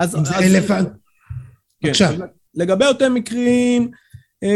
אז... 0.00 0.16
אז 0.16 0.32
אלף... 0.32 0.68
כן, 0.68 0.84
בבקשה. 1.84 2.10
לגבי 2.54 2.84
אותם 2.84 3.14
מקרים, 3.14 3.90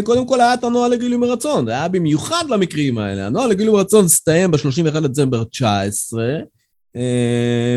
קודם 0.04 0.26
כל 0.26 0.40
היה 0.40 0.54
את 0.54 0.64
הנוהל 0.64 0.90
לגילוי 0.90 1.18
מרצון, 1.18 1.66
זה 1.66 1.72
היה 1.72 1.88
במיוחד 1.88 2.44
למקרים 2.48 2.98
האלה. 2.98 3.26
הנוהל 3.26 3.50
לגילוי 3.50 3.74
מרצון 3.74 4.04
הסתיים 4.04 4.50
ב-31 4.50 5.00
דצמבר 5.00 5.44
19, 5.44 6.22
אה, 6.22 6.40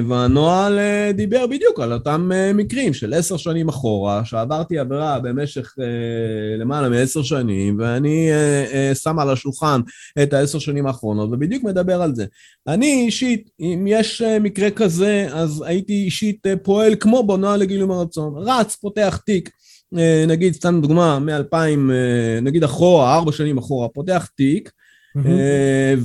והנוהל 0.08 0.80
אה, 0.80 1.12
דיבר 1.14 1.48
בדיוק 1.48 1.80
על 1.80 1.94
אותם 1.94 2.32
אה, 2.34 2.54
מקרים 2.54 2.94
של 2.94 3.14
עשר 3.14 3.38
שנים 3.38 3.70
אחורה, 3.70 4.26
שעברתי 4.26 4.80
עבירה 4.80 5.20
במשך 5.20 5.74
למעלה 6.60 6.90
מעשר 6.90 7.24
שנים, 7.24 7.78
ואני 7.80 8.30
שם 8.94 9.20
על 9.20 9.30
השולחן 9.30 9.82
את 10.24 10.34
העשר 10.34 10.60
שנים 10.60 10.88
האחרונות, 10.88 11.30
ובדיוק 11.32 11.64
מדבר 11.64 12.02
על 12.02 12.16
זה. 12.16 12.26
אני 12.68 13.06
אישית, 13.06 13.50
אם 13.60 13.86
יש 13.88 14.22
מקרה 14.22 14.72
כזה, 14.72 15.28
אז 15.32 15.64
הייתי 15.68 15.94
אישית 15.94 16.46
פועל 16.64 16.96
כמו 17.00 17.24
בנוהל 17.24 17.60
לגילום 17.60 17.92
הרצון. 17.92 18.34
רץ, 18.38 18.76
פותח 18.76 19.20
תיק. 19.26 19.50
נגיד, 20.28 20.54
סתם 20.54 20.80
דוגמה, 20.82 21.20
מ-2000, 21.20 21.92
נגיד 22.42 22.64
אחורה, 22.64 23.16
ארבע 23.16 23.32
שנים 23.32 23.58
אחורה, 23.58 23.88
פותח 23.90 24.30
תיק, 24.38 24.72
mm-hmm. 25.18 25.30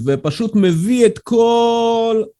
ופשוט 0.04 0.56
מביא 0.56 1.06
את 1.06 1.18
כל 1.18 2.22
אה, 2.22 2.39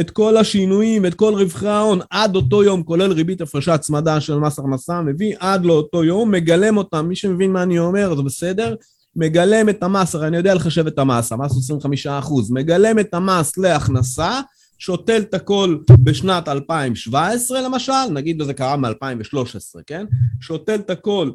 את 0.00 0.10
כל 0.10 0.36
השינויים, 0.36 1.06
את 1.06 1.14
כל 1.14 1.34
רווחי 1.34 1.68
ההון 1.68 1.98
עד 2.10 2.36
אותו 2.36 2.64
יום, 2.64 2.82
כולל 2.82 3.12
ריבית 3.12 3.40
הפרשי 3.40 3.70
הצמדה 3.70 4.20
של 4.20 4.38
מס 4.38 4.58
הכנסה, 4.58 5.02
מביא 5.02 5.34
עד 5.38 5.64
לאותו 5.64 6.04
יום, 6.04 6.30
מגלם 6.30 6.76
אותם, 6.76 7.08
מי 7.08 7.16
שמבין 7.16 7.52
מה 7.52 7.62
אני 7.62 7.78
אומר, 7.78 8.16
זה 8.16 8.22
בסדר, 8.22 8.74
מגלם 9.16 9.68
את 9.68 9.82
המס, 9.82 10.14
הרי 10.14 10.26
אני 10.26 10.36
יודע 10.36 10.54
לחשב 10.54 10.86
את 10.86 10.98
המס, 10.98 11.32
המס 11.32 11.52
הוא 11.52 11.60
25 11.60 12.06
אחוז, 12.06 12.50
מגלם 12.50 12.98
את 12.98 13.14
המס 13.14 13.58
להכנסה, 13.58 14.40
שותל 14.78 15.20
את 15.20 15.34
הכל 15.34 15.78
בשנת 16.00 16.48
2017 16.48 17.60
למשל, 17.60 17.92
נגיד 18.12 18.42
זה 18.42 18.54
קרה 18.54 18.76
מ-2013, 18.76 19.80
כן? 19.86 20.06
שותל 20.40 20.74
את 20.74 20.90
הכל 20.90 21.30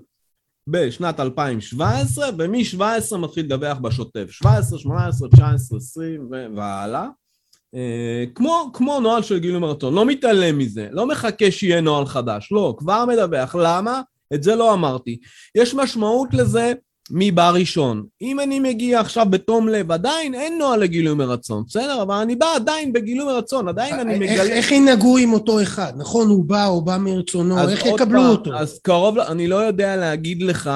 בשנת 0.68 1.20
2017, 1.20 2.30
ומ-17 2.38 3.18
מתחיל 3.18 3.46
לדווח 3.46 3.78
בשוטף, 3.78 4.26
17, 4.30 4.80
18, 4.80 5.30
19, 5.30 5.78
20 5.78 6.30
והלאה. 6.56 7.08
אה, 7.76 8.24
כמו, 8.36 8.70
כמו 8.74 9.00
נוהל 9.00 9.22
של 9.24 9.40
גילוי 9.40 9.60
מרתון, 9.60 9.94
לא 9.94 10.06
מתעלם 10.06 10.58
מזה, 10.58 10.88
לא 10.92 11.08
מחכה 11.08 11.52
שיהיה 11.52 11.82
נוהל 11.82 12.06
חדש, 12.06 12.50
לא, 12.52 12.76
כבר 12.78 13.06
מדווח. 13.06 13.56
למה? 13.60 14.02
את 14.34 14.44
זה 14.44 14.56
לא 14.56 14.74
אמרתי. 14.74 15.18
יש 15.56 15.74
משמעות 15.76 16.34
לזה 16.34 16.74
מי 17.12 17.32
בא 17.32 17.50
ראשון. 17.50 18.04
אם 18.22 18.40
אני 18.40 18.60
מגיע 18.60 19.00
עכשיו 19.00 19.26
בתום 19.30 19.68
לב, 19.68 19.92
עדיין 19.92 20.34
אין 20.36 20.58
נוהל 20.58 20.80
לגילוי 20.80 21.14
מרצון, 21.14 21.64
בסדר? 21.68 22.02
אבל 22.02 22.16
אני 22.16 22.36
בא 22.36 22.46
עדיין 22.56 22.94
בגילוי 22.94 23.26
מרצון, 23.34 23.68
עדיין 23.68 24.00
אני 24.00 24.14
איך- 24.14 24.22
מגלה... 24.22 24.44
איך 24.44 24.72
ינהגו 24.72 25.18
עם 25.18 25.34
אותו 25.34 25.62
אחד? 25.62 25.94
נכון, 25.98 26.28
הוא 26.28 26.46
בא, 26.46 26.66
הוא 26.66 26.84
בא 26.84 26.98
מרצונו, 26.98 27.70
איך 27.70 27.86
יקבלו 27.86 28.20
פעם, 28.22 28.30
אותו? 28.30 28.56
אז 28.56 28.80
קרוב, 28.84 29.20
אני 29.20 29.48
לא 29.48 29.56
יודע 29.56 29.96
להגיד 29.96 30.42
לך 30.42 30.72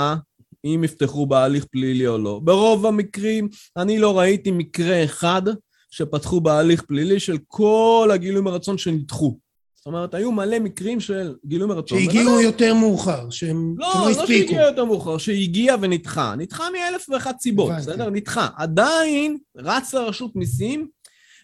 אם 0.66 0.82
יפתחו 0.84 1.26
בהליך 1.26 1.66
פלילי 1.66 2.08
או 2.08 2.18
לא. 2.18 2.40
ברוב 2.44 2.86
המקרים, 2.86 3.48
אני 3.78 4.00
לא 4.00 4.20
ראיתי 4.20 4.52
מקרה 4.52 5.04
אחד 5.04 5.42
שפתחו 5.90 6.42
בהליך 6.42 6.82
פלילי 6.82 7.20
של 7.20 7.38
כל 7.48 8.10
הגילוי 8.14 8.42
מרצון 8.42 8.78
שנדחו. 8.78 9.38
זאת 9.76 9.86
אומרת, 9.86 10.14
היו 10.14 10.32
מלא 10.32 10.60
מקרים 10.60 11.00
של 11.00 11.36
גילוי 11.46 11.68
מרצון. 11.68 12.00
שהגיעו 12.00 12.42
יותר 12.42 12.74
מאוחר, 12.74 13.30
שהם 13.30 13.76
לא, 13.78 13.92
שלא 13.94 14.02
לא 14.02 14.10
הספיקו. 14.10 14.28
שהגיע 14.28 14.62
יותר 14.62 14.86
מאוחר, 14.86 15.18
שהגיע 15.18 15.76
ונדחה. 15.82 16.36
נדחה 16.38 16.64
מאלף 16.74 17.10
ואחת 17.10 17.40
סיבות. 17.40 17.72
בסדר? 17.78 18.10
נדחה. 18.10 18.48
עדיין 18.56 19.38
רץ 19.58 19.94
לרשות 19.94 20.36
מיסים 20.36 20.88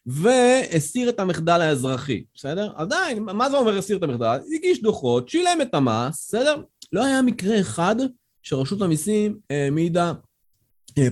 והסיר 0.06 1.10
את 1.10 1.20
המחדל 1.20 1.62
האזרחי, 1.62 2.24
בסדר? 2.36 2.72
עדיין, 2.76 3.24
מה 3.24 3.50
זה 3.50 3.58
אומר 3.58 3.78
הסיר 3.78 3.98
את 3.98 4.04
המחדל? 4.04 4.38
הגיש 4.56 4.82
דוחות, 4.82 5.30
שילם 5.30 5.58
את 5.62 5.74
המס, 5.74 6.28
בסדר? 6.28 6.62
לא 6.94 7.06
היה 7.06 7.22
מקרה 7.22 7.60
אחד 7.60 7.96
שרשות 8.42 8.82
המיסים 8.82 9.38
העמידה, 9.50 10.08
אה, 10.08 10.14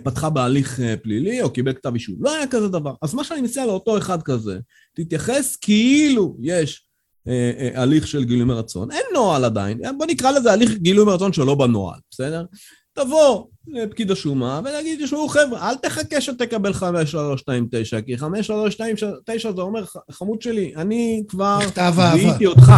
פתחה 0.04 0.30
בהליך 0.30 0.80
אה, 0.80 0.96
פלילי 0.98 1.42
או 1.42 1.50
קיבל 1.50 1.74
כתב 1.74 1.94
אישום. 1.94 2.16
לא 2.20 2.36
היה 2.36 2.48
כזה 2.48 2.68
דבר. 2.68 2.94
אז 3.02 3.14
מה 3.14 3.24
שאני 3.24 3.42
מציע 3.42 3.66
לאותו 3.66 3.98
אחד 3.98 4.22
כזה, 4.24 4.60
תתייחס 4.96 5.56
כאילו 5.62 6.38
יש 6.42 6.86
אה, 7.28 7.52
אה, 7.60 7.82
הליך 7.82 8.08
של 8.08 8.24
גילוי 8.24 8.44
מרצון. 8.46 8.92
אין 8.92 9.04
נוהל 9.14 9.46
עדיין, 9.46 9.80
בוא 9.98 10.06
נקרא 10.06 10.32
לזה 10.32 10.52
הליך 10.52 10.74
גילוי 10.78 11.06
מרצון 11.06 11.34
שלא 11.34 11.56
בנוהל, 11.56 12.00
בסדר? 12.12 12.46
תבוא 12.94 13.46
לפקיד 13.68 14.12
השומה 14.12 14.62
ונגיד, 14.66 15.06
תשמעו 15.06 15.28
חבר'ה, 15.28 15.70
אל 15.70 15.76
תחכה 15.76 16.22
שתקבל 16.22 16.74
5329, 16.74 18.02
כי 18.02 18.18
5329 18.18 19.52
זה 19.52 19.62
אומר, 19.62 19.86
"ח- 19.86 19.96
חמוד 20.12 20.42
שלי, 20.42 20.74
אני 20.76 21.24
כבר 21.28 21.60
מכתב 21.68 21.82
אהבה. 21.82 22.12
זיהיתי 22.16 22.46
אותך. 22.46 22.72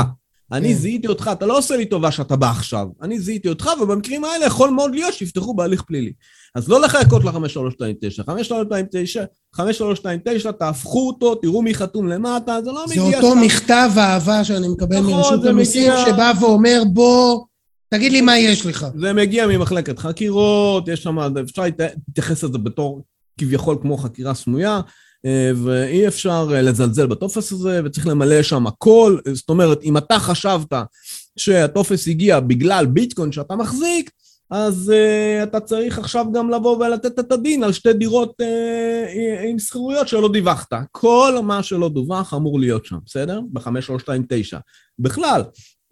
אני 0.52 0.68
כן. 0.68 0.74
זיהיתי 0.74 1.08
אותך, 1.08 1.30
אתה 1.34 1.46
לא 1.46 1.58
עושה 1.58 1.78
לי 1.78 1.86
טובה 1.86 2.12
שאתה 2.12 2.36
בא 2.36 2.50
עכשיו. 2.50 2.88
אני 3.02 3.20
זיהיתי 3.20 3.50
אותך, 3.50 3.70
ובמקרים 3.82 4.24
האלה 4.24 4.46
יכול 4.46 4.70
מאוד 4.70 4.96
להיות 4.96 5.14
שיפתחו 5.14 5.54
בהליך 5.54 5.82
פלילי. 5.82 6.14
אז 6.56 6.70
לא 6.70 6.82
לחכות 6.82 7.24
ל-5329. 7.24 8.24
5329, 8.26 9.24
5329, 9.56 10.52
תהפכו 10.52 11.08
אותו, 11.08 11.36
תראו 11.36 11.62
מי 11.62 11.74
חתום 11.74 12.08
למטה, 12.08 12.58
זה 12.64 12.72
לא 12.72 12.84
זה 12.88 12.96
מגיע... 13.02 13.18
אותו 13.18 13.32
שם. 13.36 13.42
מכתב 13.42 13.90
אהבה 13.98 14.44
שאני 14.44 14.68
מקבל 14.68 15.00
נכון, 15.00 15.14
מרשות 15.14 15.42
זה 15.42 15.50
המיסים, 15.50 15.92
מגיע- 15.92 16.06
שבא 16.06 16.32
ואומר, 16.42 16.84
בוא, 16.94 17.46
תגיד 17.90 18.12
לי 18.12 18.22
מה 18.22 18.38
יש 18.38 18.66
לך. 18.66 18.86
זה 18.96 19.14
מגיע 19.14 19.48
ממחלקת 19.48 20.00
חקירות, 20.00 20.88
יש 20.88 21.04
שם, 21.04 21.20
אפשר 21.20 21.62
להת- 21.62 21.80
להתייחס 22.08 22.44
לזה 22.44 22.58
בתור 22.58 23.02
כביכול 23.40 23.78
כמו 23.82 23.98
חקירה 23.98 24.34
סמויה, 24.34 24.82
ואי 25.56 26.08
אפשר 26.08 26.48
אה, 26.54 26.62
לזלזל 26.62 27.08
בטופס 27.08 27.52
הזה, 27.52 27.82
וצריך 27.86 28.08
למלא 28.08 28.44
שם 28.44 28.68
הכל. 28.68 29.18
זאת 29.34 29.50
אומרת, 29.50 29.84
אם 29.84 29.98
אתה 29.98 30.20
חשבת 30.20 30.74
שהטופס 31.38 32.08
הגיע 32.08 32.40
בגלל 32.40 32.86
ביטקוין 32.86 33.32
שאתה 33.32 33.56
מחזיק, 33.56 34.12
אז 34.50 34.94
uh, 34.96 35.44
אתה 35.44 35.60
צריך 35.60 36.00
עכשיו 36.00 36.26
גם 36.34 36.50
לבוא 36.50 36.78
ולתת 36.78 37.20
את 37.20 37.32
הדין 37.32 37.64
על 37.64 37.74
שתי 37.74 37.94
דירות 37.94 38.34
uh, 38.42 39.48
עם 39.50 39.60
שכירויות 39.60 40.08
שלא 40.08 40.30
דיווחת. 40.32 40.74
כל 40.92 41.38
מה 41.44 41.64
שלא 41.64 41.90
דווח 41.90 42.34
אמור 42.34 42.60
להיות 42.60 42.86
שם, 42.86 42.98
בסדר? 43.06 43.42
ב-5329. 43.52 44.60
בכלל, 45.00 45.42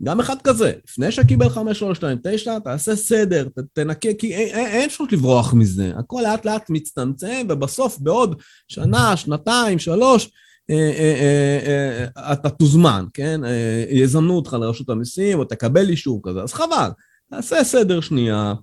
גם 0.04 0.20
אחד 0.20 0.36
כזה, 0.44 0.72
לפני 0.88 1.12
שקיבל 1.12 1.50
5329, 1.50 2.60
תעשה 2.60 2.96
סדר, 2.96 3.48
ת, 3.50 3.60
תנקה, 3.74 4.10
כי 4.14 4.34
אין, 4.34 4.48
אין, 4.48 4.66
אין 4.66 4.86
אפשרות 4.86 5.12
לברוח 5.14 5.54
מזה. 5.54 5.92
הכל 5.98 6.22
לאט 6.24 6.46
לאט 6.46 6.70
מצטמצם, 6.70 7.46
ובסוף 7.50 8.00
בעוד 8.00 8.42
שנה, 8.68 9.18
שנתיים, 9.18 9.80
שלוש, 9.80 10.32
אה, 10.70 10.92
אה, 10.98 12.06
אה, 12.18 12.34
אתה 12.34 12.50
תוזמן, 12.50 13.06
כן? 13.14 13.42
יזמנו 13.90 14.36
אותך 14.36 14.54
לרשות 14.54 14.90
המיסים, 14.90 15.40
או 15.40 15.46
תקבל 15.46 15.90
אישור 15.90 16.22
כזה, 16.24 16.42
אז 16.42 16.54
חבל. 16.54 16.90
תעשה 17.32 17.64
סדר 17.64 18.02
שנייה, 18.02 18.54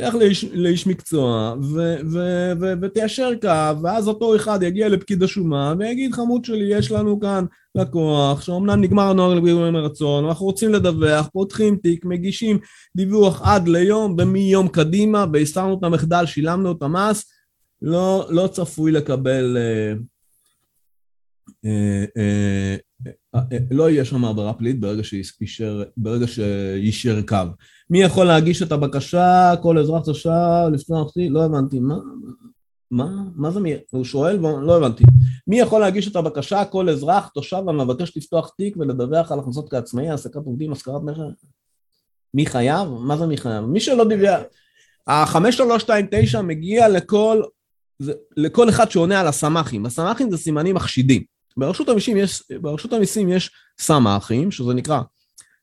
תלך 0.00 0.14
לאיש, 0.14 0.44
לאיש 0.44 0.86
מקצוע 0.86 1.54
ו, 1.62 1.94
ו, 2.12 2.18
ו, 2.60 2.72
ותיישר 2.82 3.30
קו, 3.42 3.82
ואז 3.82 4.08
אותו 4.08 4.36
אחד 4.36 4.62
יגיע 4.62 4.88
לפקיד 4.88 5.22
השומה 5.22 5.74
ויגיד, 5.78 6.12
חמוד 6.12 6.44
שלי, 6.44 6.74
יש 6.74 6.90
לנו 6.90 7.20
כאן 7.20 7.44
לקוח, 7.74 8.42
שאומנם 8.42 8.80
נגמר 8.80 9.10
הנוהג 9.10 9.36
לגבי 9.36 9.70
מרצון, 9.70 10.24
אנחנו 10.24 10.46
רוצים 10.46 10.72
לדווח, 10.72 11.28
פותחים 11.32 11.76
תיק, 11.76 12.04
מגישים 12.04 12.58
דיווח 12.96 13.42
עד 13.44 13.68
ליום, 13.68 14.16
ומיום 14.18 14.68
קדימה, 14.68 15.24
והסרנו 15.32 15.78
את 15.78 15.84
המחדל, 15.84 16.26
שילמנו 16.26 16.72
את 16.72 16.82
המס, 16.82 17.24
לא, 17.82 18.26
לא 18.30 18.46
צפוי 18.46 18.92
לקבל... 18.92 19.56
אה, 19.60 19.92
אה, 21.64 22.04
אה, 22.16 22.76
לא 23.70 23.90
יהיה 23.90 24.04
שם 24.04 24.24
העברה 24.24 24.52
פלילית 24.52 24.80
ברגע 24.80 25.02
שישר, 25.04 25.82
ברגע 25.96 26.26
שישר 26.26 27.22
קו. 27.22 27.36
מי 27.90 28.02
יכול 28.02 28.26
להגיש 28.26 28.62
את 28.62 28.72
הבקשה, 28.72 29.54
כל 29.62 29.78
אזרח 29.78 30.04
תושב, 30.04 30.30
לפתוח 30.72 31.12
תיק? 31.12 31.30
לא 31.30 31.44
הבנתי, 31.44 31.80
מה? 31.80 31.98
מה? 32.90 33.08
מה 33.36 33.50
זה 33.50 33.60
מי? 33.60 33.74
הוא 33.90 34.04
שואל, 34.04 34.36
לא 34.36 34.76
הבנתי. 34.76 35.04
מי 35.46 35.60
יכול 35.60 35.80
להגיש 35.80 36.08
את 36.08 36.16
הבקשה, 36.16 36.64
כל 36.64 36.88
אזרח, 36.88 37.28
תושב 37.28 37.62
המבקש 37.68 38.16
לפתוח 38.16 38.52
תיק 38.56 38.76
ולדווח 38.76 39.32
על 39.32 39.38
הכנסות 39.38 39.70
כעצמאי, 39.70 40.08
העסקת 40.08 40.36
עובדים, 40.36 40.72
השכרת 40.72 41.02
מכר? 41.02 41.28
מי 42.34 42.46
חייב? 42.46 42.88
מה 42.88 43.16
זה 43.16 43.26
מי 43.26 43.36
חייב? 43.36 43.64
מי 43.64 43.80
שלא 43.80 44.08
דיווח... 44.08 44.40
ה-5329 45.06 46.42
מגיע 46.42 46.88
לכל, 46.88 47.42
לכל 48.36 48.68
אחד 48.68 48.90
שעונה 48.90 49.20
על 49.20 49.26
הסמ"כים. 49.26 49.86
הסמ"כים 49.86 50.30
זה 50.30 50.36
סימנים 50.36 50.76
מחשידים. 50.76 51.22
ברשות 51.56 51.88
המיסים 51.88 52.16
יש, 52.16 52.42
ברשות 52.60 52.92
המיסים 52.92 53.28
יש 53.28 53.50
סמ"כים, 53.80 54.50
שזה 54.50 54.74
נקרא 54.74 55.00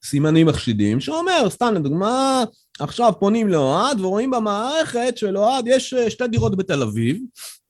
סימנים 0.06 0.48
מחשידים, 0.48 1.00
שאומר, 1.00 1.50
סתם 1.50 1.74
לדוגמה, 1.74 2.44
עכשיו 2.80 3.14
פונים 3.20 3.48
לאוהד 3.48 4.02
ורואים 4.02 4.32
במערכת 4.32 5.14
שלאוהד 5.16 5.66
יש 5.68 5.94
אה, 5.94 6.10
שתי 6.10 6.28
דירות 6.28 6.58
בתל 6.58 6.82
אביב 6.82 7.18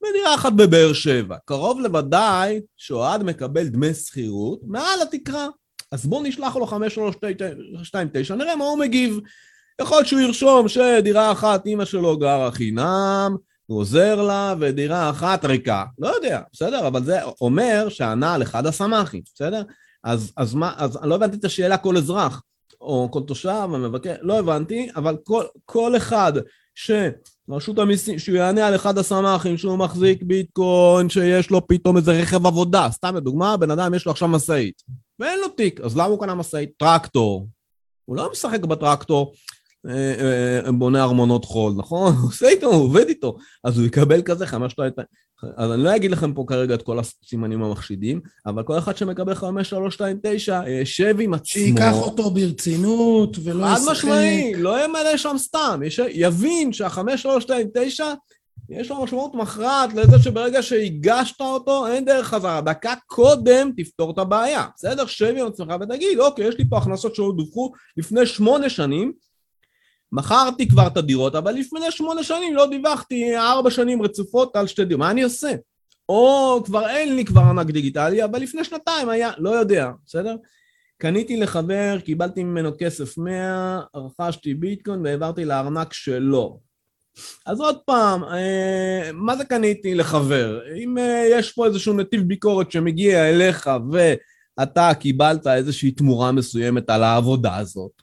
ודירה 0.02 0.34
אחת 0.34 0.52
בבאר 0.52 0.92
שבע. 0.92 1.36
קרוב 1.44 1.80
לוודאי 1.80 2.60
שאוהד 2.76 3.22
מקבל 3.22 3.68
דמי 3.68 3.94
שכירות 3.94 4.60
מעל 4.66 5.02
התקרה. 5.02 5.46
אז 5.92 6.06
בואו 6.06 6.22
נשלח 6.22 6.56
לו 6.56 6.66
5329, 6.66 8.34
נראה 8.34 8.56
מה 8.56 8.64
הוא 8.64 8.78
מגיב. 8.78 9.20
יכול 9.80 9.96
להיות 9.96 10.06
שהוא 10.06 10.20
ירשום 10.20 10.68
שדירה 10.68 11.32
אחת 11.32 11.66
אימא 11.66 11.84
שלו 11.84 12.18
גרה 12.18 12.50
חינם, 12.50 13.36
הוא 13.68 13.80
עוזר 13.80 14.22
לה, 14.22 14.54
ודירה 14.60 15.10
אחת 15.10 15.44
ריקה. 15.44 15.84
לא 15.98 16.08
יודע, 16.08 16.40
בסדר? 16.52 16.86
אבל 16.86 17.04
זה 17.04 17.18
אומר 17.40 17.88
שענה 17.88 18.34
על 18.34 18.42
אחד 18.42 18.66
הסמ"כים, 18.66 19.22
בסדר? 19.34 19.62
אז, 20.04 20.32
אז 20.36 20.54
מה, 20.54 20.74
אז 20.76 20.98
לא 21.02 21.14
הבנתי 21.14 21.36
את 21.36 21.44
השאלה 21.44 21.76
כל 21.76 21.96
אזרח, 21.96 22.42
או 22.80 23.08
כל 23.10 23.20
תושב, 23.26 23.48
המבקר, 23.48 24.14
לא 24.20 24.38
הבנתי, 24.38 24.88
אבל 24.96 25.16
כל, 25.24 25.44
כל 25.64 25.96
אחד 25.96 26.32
שרשות 26.74 27.78
המיסים, 27.78 28.18
שהוא 28.18 28.36
יענה 28.36 28.66
על 28.66 28.74
אחד 28.74 28.98
הסמ"כים 28.98 29.56
שהוא 29.56 29.76
מחזיק 29.76 30.22
ביטקוין, 30.22 31.08
שיש 31.08 31.50
לו 31.50 31.66
פתאום 31.66 31.96
איזה 31.96 32.12
רכב 32.12 32.46
עבודה, 32.46 32.88
סתם 32.90 33.16
לדוגמה, 33.16 33.56
בן 33.56 33.70
אדם 33.70 33.94
יש 33.94 34.06
לו 34.06 34.12
עכשיו 34.12 34.28
משאית, 34.28 34.82
ואין 35.18 35.40
לו 35.40 35.48
תיק, 35.48 35.80
אז 35.80 35.96
למה 35.96 36.04
הוא 36.04 36.20
קנה 36.20 36.34
משאית? 36.34 36.70
טרקטור. 36.76 37.48
הוא 38.04 38.16
לא 38.16 38.30
משחק 38.32 38.60
בטרקטור, 38.60 39.32
בונה 40.72 41.02
ארמונות 41.02 41.44
חול, 41.44 41.72
נכון? 41.76 42.14
הוא 42.14 42.26
עושה 42.30 42.48
איתו, 42.48 42.66
הוא 42.66 42.84
עובד 42.84 43.08
איתו, 43.08 43.36
אז 43.64 43.78
הוא 43.78 43.86
יקבל 43.86 44.22
כזה 44.22 44.46
חמש 44.46 44.72
שתיים, 44.72 44.92
אז 45.56 45.72
אני 45.72 45.82
לא 45.82 45.96
אגיד 45.96 46.10
לכם 46.10 46.34
פה 46.34 46.44
כרגע 46.48 46.74
את 46.74 46.82
כל 46.82 46.98
הסימנים 46.98 47.62
המחשידים, 47.62 48.20
אבל 48.46 48.62
כל 48.62 48.78
אחד 48.78 48.96
שמקבל 48.96 49.34
5329, 49.34 50.68
ישב 50.68 51.16
עם 51.20 51.34
עצמו. 51.34 51.46
שייקח 51.46 51.94
אותו 51.94 52.30
ברצינות 52.30 53.36
ולא 53.44 53.66
חד 53.66 53.76
ישחק. 53.80 53.92
משמעי, 53.92 54.54
לא 54.54 54.84
ימלא 54.84 55.16
שם 55.16 55.34
סתם, 55.38 55.80
יש, 55.84 56.00
יבין 56.08 56.72
שה-5329 56.72 58.00
יש 58.70 58.90
לו 58.90 59.02
משמעות 59.04 59.34
מכרעת 59.34 59.94
לזה 59.94 60.18
שברגע 60.22 60.62
שהגשת 60.62 61.40
אותו, 61.40 61.86
אין 61.86 62.04
דרך 62.04 62.26
חזרה. 62.26 62.60
דקה 62.60 62.94
קודם 63.06 63.70
תפתור 63.76 64.10
את 64.10 64.18
הבעיה. 64.18 64.66
בסדר? 64.76 65.06
שב 65.06 65.34
עם 65.38 65.46
עצמך 65.46 65.74
ותגיד, 65.80 66.18
אוקיי, 66.18 66.48
יש 66.48 66.58
לי 66.58 66.64
פה 66.68 66.78
הכנסות 66.78 67.14
שלא 67.14 67.32
דווחו 67.36 67.72
לפני 67.96 68.26
שמונה 68.26 68.68
שנים, 68.68 69.12
מכרתי 70.12 70.68
כבר 70.68 70.86
את 70.86 70.96
הדירות, 70.96 71.34
אבל 71.34 71.52
לפני 71.52 71.90
שמונה 71.90 72.22
שנים 72.22 72.54
לא 72.54 72.66
דיווחתי 72.66 73.36
ארבע 73.36 73.70
שנים 73.70 74.02
רצופות 74.02 74.56
על 74.56 74.66
שתי 74.66 74.84
דירות. 74.84 75.00
מה 75.00 75.10
אני 75.10 75.22
עושה? 75.22 75.52
או 76.08 76.62
כבר 76.64 76.88
אין 76.88 77.16
לי 77.16 77.24
כבר 77.24 77.40
ענק 77.40 77.66
דיגיטלי, 77.66 78.24
אבל 78.24 78.38
לפני 78.38 78.64
שנתיים 78.64 79.08
היה, 79.08 79.30
לא 79.38 79.50
יודע, 79.50 79.90
בסדר? 80.06 80.36
קניתי 80.98 81.36
לחבר, 81.36 81.98
קיבלתי 82.04 82.44
ממנו 82.44 82.70
כסף 82.78 83.18
100, 83.18 83.80
רכשתי 83.94 84.54
ביטקוין 84.54 85.00
והעברתי 85.04 85.44
לארנק 85.44 85.92
שלו. 85.92 86.60
אז 87.46 87.60
עוד 87.60 87.78
פעם, 87.86 88.24
אה, 88.24 89.10
מה 89.12 89.36
זה 89.36 89.44
קניתי 89.44 89.94
לחבר? 89.94 90.60
אם 90.84 90.98
אה, 90.98 91.24
יש 91.30 91.52
פה 91.52 91.66
איזשהו 91.66 91.94
נתיב 91.94 92.22
ביקורת 92.22 92.72
שמגיע 92.72 93.28
אליך 93.28 93.70
ואתה 93.92 94.90
קיבלת 95.00 95.46
איזושהי 95.46 95.90
תמורה 95.90 96.32
מסוימת 96.32 96.90
על 96.90 97.02
העבודה 97.02 97.56
הזאת, 97.56 98.02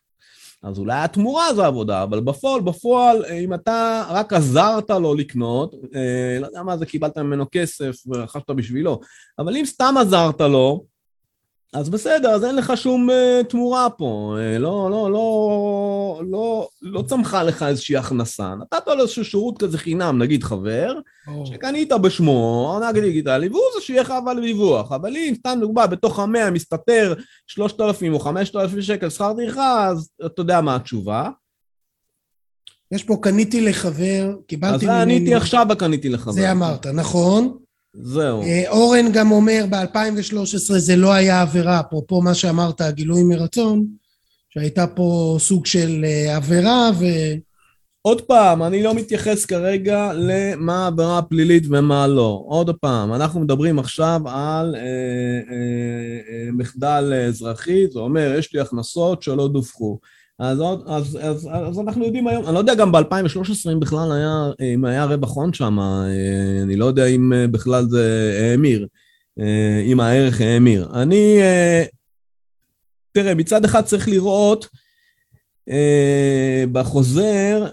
אז 0.65 0.80
אולי 0.80 0.99
התמורה 0.99 1.54
זה 1.56 1.65
עבודה, 1.65 2.04
אבל 2.04 2.19
בפועל, 2.19 2.62
בפועל, 2.62 3.25
אם 3.25 3.54
אתה 3.54 4.06
רק 4.10 4.34
עזרת 4.34 4.89
לו 4.89 5.15
לקנות, 5.15 5.75
אה, 5.95 6.38
לא 6.39 6.45
יודע 6.45 6.63
מה 6.63 6.78
זה, 6.78 6.86
קיבלת 6.86 7.17
ממנו 7.17 7.45
כסף 7.51 7.95
ורכשת 8.08 8.49
בשבילו, 8.49 8.99
אבל 9.39 9.58
אם 9.58 9.65
סתם 9.65 9.95
עזרת 9.99 10.41
לו, 10.41 10.86
אז 11.73 11.89
בסדר, 11.89 12.30
אז 12.30 12.43
אין 12.43 12.56
לך 12.56 12.73
שום 12.75 13.10
uh, 13.10 13.43
תמורה 13.43 13.89
פה, 13.89 14.36
uh, 14.38 14.60
לא, 14.60 14.89
לא, 14.91 15.12
לא, 15.12 16.21
לא, 16.32 16.67
לא 16.82 17.01
צמחה 17.01 17.43
לך 17.43 17.63
איזושהי 17.63 17.97
הכנסה. 17.97 18.54
נתת 18.56 18.88
לו 18.88 19.01
איזשהו 19.01 19.25
שירות 19.25 19.58
כזה 19.58 19.78
חינם, 19.78 20.21
נגיד 20.21 20.43
חבר, 20.43 20.93
oh. 21.28 21.32
שקנית 21.45 21.91
בשמו, 21.91 22.73
ענק 22.78 22.95
דיגיטלי, 22.95 23.47
והוא 23.47 23.62
זה 23.75 23.86
שיהיה 23.86 24.01
לך 24.01 24.13
אבל 24.23 24.41
דיווח. 24.41 24.91
אבל 24.91 25.17
אם, 25.17 25.34
סתם 25.38 25.58
דוגמה, 25.62 25.88
בתוך 25.88 26.19
המאה 26.19 26.51
מסתתר 26.51 27.13
3,000 27.47 28.13
או 28.13 28.19
5,000 28.19 28.82
שקל 28.82 29.10
שכר 29.10 29.34
טרחה, 29.34 29.88
אז 29.88 30.10
אתה 30.25 30.41
יודע 30.41 30.62
מה 30.62 30.75
התשובה. 30.75 31.30
יש 32.91 33.04
פה 33.04 33.17
קניתי 33.21 33.62
לחבר, 33.62 34.36
קיבלתי... 34.47 34.75
אז 34.75 34.82
זה 34.82 35.01
עניתי 35.01 35.36
עכשיו 35.36 35.65
בקניתי 35.69 36.10
לחבר. 36.10 36.32
זה 36.32 36.51
אמרת, 36.51 36.88
נכון? 36.88 37.58
זהו. 38.01 38.41
אה, 38.41 38.63
אורן 38.69 39.12
גם 39.12 39.31
אומר, 39.31 39.65
ב-2013 39.69 40.77
זה 40.77 40.95
לא 40.95 41.13
היה 41.13 41.41
עבירה, 41.41 41.79
אפרופו 41.79 42.21
מה 42.21 42.34
שאמרת, 42.34 42.81
הגילוי 42.81 43.23
מרצון, 43.23 43.86
שהייתה 44.49 44.88
פה 44.88 45.38
סוג 45.39 45.65
של 45.65 46.05
אה, 46.05 46.36
עבירה 46.36 46.91
ו... 46.99 47.05
עוד 48.05 48.21
פעם, 48.21 48.63
אני 48.63 48.84
לא 48.84 48.93
מתייחס 48.93 49.45
כרגע 49.45 50.12
למה 50.13 50.84
העבירה 50.84 51.17
הפלילית 51.17 51.63
ומה 51.69 52.08
לא. 52.08 52.43
עוד 52.47 52.69
פעם, 52.75 53.13
אנחנו 53.13 53.39
מדברים 53.39 53.79
עכשיו 53.79 54.21
על 54.25 54.75
אה, 54.75 54.81
אה, 54.81 54.86
אה, 56.29 56.49
מחדל 56.53 57.13
אזרחי, 57.27 57.88
זה 57.91 57.99
אומר, 57.99 58.36
יש 58.39 58.53
לי 58.53 58.60
הכנסות 58.60 59.23
שלא 59.23 59.47
דווחו. 59.47 59.99
אז, 60.39 60.60
אז, 60.86 61.17
אז, 61.21 61.50
אז 61.69 61.80
אנחנו 61.80 62.06
יודעים 62.06 62.28
היום, 62.28 62.45
אני 62.45 62.54
לא 62.54 62.60
יודע 62.60 62.76
גם 62.76 62.91
ב-2013 62.91 63.71
אם 63.74 63.80
בכלל 63.80 64.12
היה, 64.12 64.52
אם 64.74 64.86
היה 64.86 65.06
רווח 65.06 65.36
הון 65.36 65.54
שם, 65.54 65.80
אה, 65.80 66.62
אני 66.63 66.76
לא 66.76 66.86
יודע 66.86 67.06
אם 67.06 67.34
אה, 67.34 67.48
בכלל 67.48 67.86
זה 67.89 68.38
האמיר, 68.41 68.88
אה, 69.39 69.82
אם 69.86 70.00
הערך 70.00 70.41
האמיר. 70.41 70.89
אני, 70.93 71.39
תראה, 73.12 73.36
מצד 73.36 73.65
אחד 73.65 73.82
צריך 73.82 74.10
לראות 74.10 74.67
בחוזר 76.71 77.67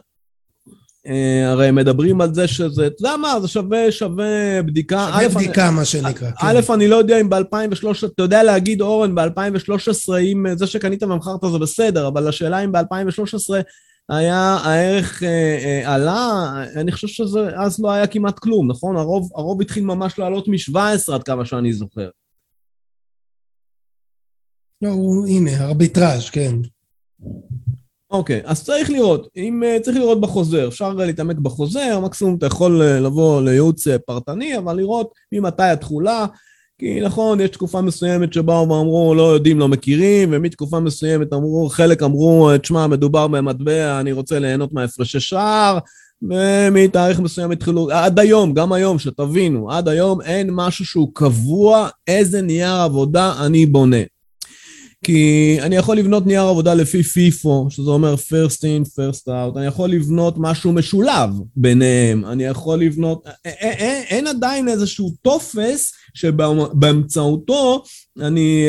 הרי 1.47 1.71
מדברים 1.71 2.21
על 2.21 2.35
זה 2.35 2.49
שזה, 2.49 2.87
אתה 2.87 2.95
יודע 3.01 3.17
מה, 3.17 3.41
זה 3.41 3.49
שווה, 3.49 3.93
שווה 3.93 4.63
בדיקה. 4.63 5.09
שווה 5.13 5.29
בדיקה, 5.29 5.69
אני, 5.69 5.77
מה 5.77 5.85
שנקרא. 5.85 6.31
א', 6.41 6.63
כן. 6.67 6.73
אני 6.73 6.89
לא 6.89 6.97
יודע 6.97 7.21
אם 7.21 7.31
ב-2013, 7.31 8.07
אתה 8.07 8.23
יודע 8.23 8.43
להגיד, 8.43 8.81
אורן, 8.81 9.15
ב-2013, 9.15 10.19
אם 10.21 10.47
זה 10.55 10.67
שקנית 10.67 11.03
ומכרת 11.03 11.41
זה 11.53 11.59
בסדר, 11.59 12.09
אבל 12.09 12.29
השאלה 12.29 12.65
אם 12.65 12.73
ב-2013 12.73 13.55
היה, 14.09 14.57
הערך 14.65 15.23
אה, 15.23 15.29
אה, 15.29 15.95
עלה, 15.95 16.53
אני 16.77 16.93
חושב 16.93 17.09
שזה 17.09 17.41
אז 17.57 17.81
לא 17.81 17.91
היה 17.91 18.07
כמעט 18.07 18.39
כלום, 18.39 18.71
נכון? 18.71 18.97
הרוב, 18.97 19.31
הרוב 19.35 19.61
התחיל 19.61 19.85
ממש 19.85 20.19
לעלות 20.19 20.49
מ-17 20.49 21.15
עד 21.15 21.23
כמה 21.23 21.45
שאני 21.45 21.73
זוכר. 21.73 22.09
לא, 24.83 24.89
הוא, 24.89 25.27
הנה, 25.27 25.65
ארביטראז', 25.65 26.31
כן. 26.31 26.57
אוקיי, 28.13 28.41
okay, 28.45 28.49
אז 28.49 28.65
צריך 28.65 28.91
לראות, 28.91 29.29
אם 29.37 29.63
uh, 29.63 29.83
צריך 29.83 29.97
לראות 29.97 30.21
בחוזר, 30.21 30.69
אפשר 30.69 30.93
להתעמק 30.93 31.37
בחוזר, 31.37 32.01
מקסימום 32.01 32.37
אתה 32.37 32.47
יכול 32.47 32.83
uh, 32.83 33.01
לבוא 33.01 33.43
לייעוץ 33.43 33.89
uh, 33.89 33.91
פרטני, 34.07 34.59
אבל 34.59 34.77
לראות 34.77 35.13
ממתי 35.33 35.63
התכולה, 35.63 36.27
כי 36.79 37.01
נכון, 37.01 37.41
יש 37.41 37.51
תקופה 37.51 37.81
מסוימת 37.81 38.33
שבאו 38.33 38.69
ואמרו 38.69 39.15
לא 39.15 39.23
יודעים, 39.35 39.59
לא 39.59 39.69
מכירים, 39.69 40.29
ומתקופה 40.33 40.81
מסוימת 40.81 41.33
אמרו, 41.33 41.69
חלק 41.69 42.03
אמרו, 42.03 42.51
תשמע, 42.63 42.87
מדובר 42.87 43.29
במטבע, 43.29 44.01
אני 44.01 44.13
רוצה 44.13 44.39
ליהנות 44.39 44.73
מהפרשי 44.73 45.21
שער, 45.21 45.79
ומתאריך 46.23 47.21
מסוים 47.21 47.51
התחילו, 47.51 47.91
עד 47.91 48.19
היום, 48.19 48.55
גם 48.55 48.73
היום, 48.73 48.99
שתבינו, 48.99 49.71
עד 49.71 49.89
היום 49.89 50.21
אין 50.21 50.49
משהו 50.53 50.85
שהוא 50.85 51.11
קבוע, 51.15 51.89
איזה 52.07 52.43
נייר 52.43 52.75
עבודה 52.75 53.35
אני 53.47 53.67
בונה. 53.67 54.12
כי 55.03 55.57
אני 55.61 55.77
יכול 55.77 55.97
לבנות 55.97 56.27
נייר 56.27 56.43
עבודה 56.43 56.75
לפי 56.75 57.03
פיפו, 57.03 57.67
שזה 57.71 57.91
אומר 57.91 58.15
first 58.15 58.59
in, 58.59 58.89
first 58.89 59.29
out, 59.29 59.59
אני 59.59 59.67
יכול 59.67 59.91
לבנות 59.91 60.35
משהו 60.39 60.73
משולב 60.73 61.31
ביניהם, 61.57 62.25
אני 62.25 62.45
יכול 62.45 62.81
לבנות... 62.81 63.25
אין, 63.45 63.73
אין, 63.73 64.03
אין 64.09 64.27
עדיין 64.27 64.69
איזשהו 64.69 65.13
טופס 65.23 65.93
שבאמצעותו 66.15 67.83
אני... 68.21 68.65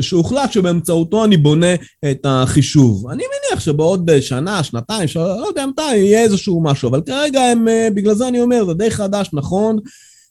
שהוחלט 0.00 0.52
שבאמצעותו 0.52 1.24
אני 1.24 1.36
בונה 1.36 1.74
את 2.10 2.20
החישוב. 2.24 3.08
אני 3.10 3.22
מניח 3.22 3.60
שבעוד 3.60 4.20
שנה, 4.20 4.62
שנתיים, 4.62 5.08
שלא 5.08 5.40
לא 5.40 5.46
יודע 5.46 5.66
מתי, 5.66 5.96
יהיה 5.96 6.22
איזשהו 6.22 6.62
משהו, 6.62 6.88
אבל 6.88 7.00
כרגע 7.06 7.40
הם... 7.40 7.66
בגלל 7.94 8.14
זה 8.14 8.28
אני 8.28 8.40
אומר, 8.40 8.64
זה 8.64 8.74
די 8.74 8.90
חדש, 8.90 9.30
נכון? 9.32 9.78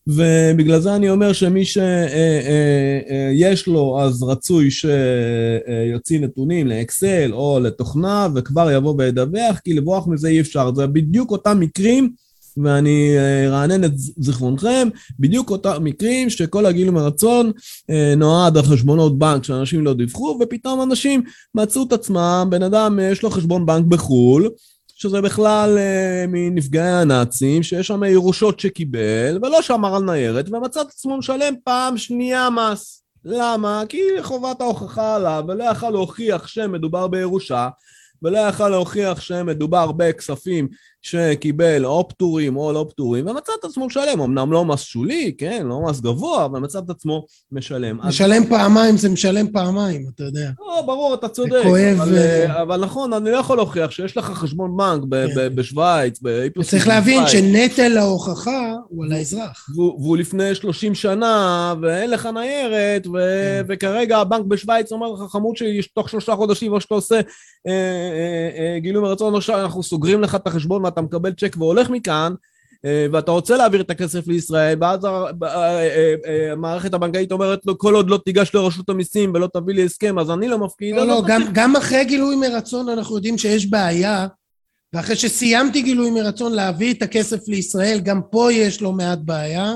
ובגלל 0.08 0.80
זה 0.80 0.96
אני 0.96 1.10
אומר 1.10 1.34
שמי 1.34 1.66
שיש 1.66 1.78
אה, 1.78 2.08
אה, 3.10 3.50
אה, 3.50 3.54
לו, 3.68 4.00
אז 4.02 4.24
רצוי 4.24 4.70
שיוציא 4.72 6.20
נתונים 6.20 6.68
לאקסל 6.68 7.30
או 7.34 7.60
לתוכנה 7.64 8.28
וכבר 8.36 8.72
יבוא 8.72 8.96
וידווח, 8.98 9.60
כי 9.64 9.74
לברוח 9.74 10.08
מזה 10.08 10.28
אי 10.28 10.40
אפשר. 10.40 10.72
זה 10.76 10.88
בדיוק 10.88 11.32
אותם 11.32 11.60
מקרים, 11.60 12.10
ואני 12.64 13.16
ארענן 13.48 13.84
את 13.84 13.92
זיכרונכם, 13.96 14.88
בדיוק 15.20 15.50
אותם 15.50 15.84
מקרים 15.84 16.30
שכל 16.30 16.66
הגיל 16.66 16.90
מרצון 16.92 17.52
נועד 18.18 18.58
על 18.58 18.64
חשבונות 18.64 19.20
בנק 19.20 19.44
שאנשים 19.44 19.86
לא 19.86 19.94
דיווחו, 19.94 20.40
ופתאום 20.42 20.82
אנשים 20.82 21.22
מצאו 21.56 21.84
את 21.84 21.94
עצמם, 21.94 22.48
בן 22.50 22.64
אדם 22.64 23.00
יש 23.12 23.24
לו 23.24 23.30
חשבון 23.30 23.66
בנק 23.66 23.86
בחו"ל, 23.86 24.50
שזה 24.98 25.22
בכלל 25.22 25.78
אה, 25.78 26.26
מנפגעי 26.28 26.92
הנאצים, 26.92 27.64
שיש 27.64 27.88
שם 27.88 28.04
ירושות 28.04 28.60
שקיבל, 28.60 29.40
ולא 29.42 29.62
שמר 29.62 29.96
על 29.96 30.04
ניירת, 30.04 30.50
ומצא 30.52 30.82
את 30.82 30.88
עצמו 30.88 31.18
משלם 31.18 31.54
פעם 31.64 31.98
שנייה 31.98 32.50
מס. 32.50 33.04
למה? 33.26 33.84
כי 33.90 34.02
חובת 34.22 34.62
ההוכחה 34.62 35.16
עליו, 35.16 35.44
ולא 35.48 35.64
יכל 35.64 35.90
להוכיח 35.90 36.48
שמדובר 36.48 37.08
בירושה, 37.08 37.70
ולא 38.22 38.38
יכל 38.38 38.70
להוכיח 38.70 39.22
שמדובר 39.22 39.92
בכספים 39.92 40.68
שקיבל 41.08 41.86
או 41.86 42.08
פטורים 42.08 42.58
או 42.58 42.74
לא 42.74 42.86
פטורים, 42.90 43.28
ומצא 43.28 43.52
את 43.60 43.66
עצמו 43.66 43.86
משלם, 43.88 44.22
אמנם 44.22 44.52
לא 44.52 44.66
מס 44.66 44.82
שולי, 44.82 45.36
כן, 45.38 45.66
לא 45.70 45.82
מס 45.90 46.00
גבוה, 46.00 46.46
אבל 46.46 46.60
מצא 46.60 46.80
את 46.80 46.90
עצמו 46.90 47.26
משלם. 47.52 48.00
משלם 48.04 48.44
אז... 48.44 48.50
פעמיים 48.50 48.98
זה 48.98 49.10
משלם 49.10 49.52
פעמיים, 49.52 50.06
אתה 50.16 50.24
יודע. 50.24 50.50
לא, 50.60 50.82
ברור, 50.86 51.14
אתה 51.14 51.30
צודק. 51.30 51.52
זה 51.52 51.64
כואב. 51.64 52.02
אבל. 52.02 52.18
אה, 52.18 52.62
אבל 52.62 52.82
נכון, 52.82 53.14
אני 53.14 53.32
לא 53.32 53.38
יכול 53.38 53.58
להוכיח 53.58 53.92
שיש 53.92 54.18
לך 54.18 54.26
חשבון 54.26 54.78
בנק 54.78 55.04
ב- 55.10 55.28
כן. 55.28 55.34
ב- 55.36 55.56
בשוויץ, 55.56 56.22
באיפוס... 56.22 56.70
צריך 56.70 56.88
להבין 56.88 57.28
שנטל 57.28 57.98
ההוכחה 57.98 58.74
הוא 58.90 59.06
על 59.06 59.12
האזרח. 59.12 59.70
והוא, 59.76 60.02
והוא 60.02 60.18
לפני 60.18 60.56
30 60.56 60.96
שנה, 60.96 61.74
ואין 61.82 62.10
לך 62.10 62.26
ניירת, 62.26 63.08
ו... 63.08 63.12
כן. 63.12 63.66
וכרגע 63.68 64.18
הבנק 64.18 64.46
בשוויץ 64.46 64.92
אומר 64.92 65.12
לך, 65.12 65.32
חמוד 65.32 65.56
שתוך 65.82 66.10
שלושה 66.10 66.36
חודשים, 66.36 66.74
או 66.74 66.82
שאתה 66.82 66.96
עושה 66.96 67.16
אה, 67.68 67.72
אה, 67.72 68.74
אה, 68.74 68.80
גילוי 68.80 69.04
מרצון, 69.04 69.34
או 69.34 69.42
שאנחנו 69.42 69.84
סוגרים 69.84 70.22
לך 70.22 70.36
את 70.36 70.48
החשבון 70.48 70.82
אתה 70.98 71.06
מקבל 71.06 71.34
צ'ק 71.34 71.56
והולך 71.58 71.90
מכאן, 71.90 72.34
אה, 72.86 73.06
ואתה 73.12 73.32
רוצה 73.32 73.58
להעביר 73.58 73.82
את 73.82 73.90
הכסף 73.90 74.28
לישראל, 74.28 74.78
ואז 74.82 75.06
אה, 75.06 75.30
אה, 76.26 76.52
המערכת 76.52 76.94
הבנקאית 76.94 77.32
אומרת 77.32 77.66
לו, 77.66 77.78
כל 77.78 77.96
עוד 77.96 78.10
לא 78.10 78.20
תיגש 78.26 78.52
לרשות 78.54 78.90
המיסים 78.90 79.32
ולא 79.34 79.48
תביא 79.54 79.76
לי 79.76 79.86
הסכם, 79.86 80.20
אז 80.20 80.32
אני 80.32 80.48
לא 80.48 80.58
מפקיד. 80.58 80.96
לא, 80.96 81.08
לא, 81.08 81.24
גם, 81.28 81.42
גם 81.54 81.76
אחרי 81.76 82.06
גילוי 82.06 82.36
מרצון 82.36 82.90
אנחנו 82.90 83.16
יודעים 83.16 83.38
שיש 83.38 83.66
בעיה, 83.66 84.28
ואחרי 84.94 85.16
שסיימתי 85.16 85.82
גילוי 85.82 86.12
מרצון 86.12 86.52
להביא 86.54 86.94
את 86.94 87.02
הכסף 87.02 87.48
לישראל, 87.48 88.00
גם 88.00 88.22
פה 88.32 88.54
יש 88.54 88.82
לא 88.82 88.92
מעט 88.92 89.20
בעיה. 89.22 89.76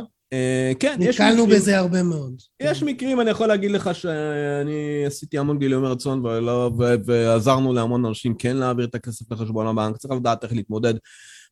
כן, 0.79 0.97
יש 0.99 1.15
מקרים. 1.15 1.29
נתקלנו 1.29 1.47
בזה 1.47 1.77
הרבה 1.77 2.03
מאוד. 2.03 2.41
יש 2.59 2.83
מקרים, 2.83 3.21
אני 3.21 3.29
יכול 3.29 3.47
להגיד 3.47 3.71
לך 3.71 3.95
שאני 3.95 5.03
עשיתי 5.07 5.37
המון 5.37 5.59
גילוי 5.59 5.81
מרצון 5.81 6.23
ועזרנו 7.05 7.73
להמון 7.73 8.05
אנשים 8.05 8.33
כן 8.33 8.57
להעביר 8.57 8.85
את 8.85 8.95
הכסף 8.95 9.31
לחשבון 9.31 9.67
הבנק, 9.67 9.97
צריך 9.97 10.13
לדעת 10.13 10.43
איך 10.43 10.53
להתמודד 10.53 10.93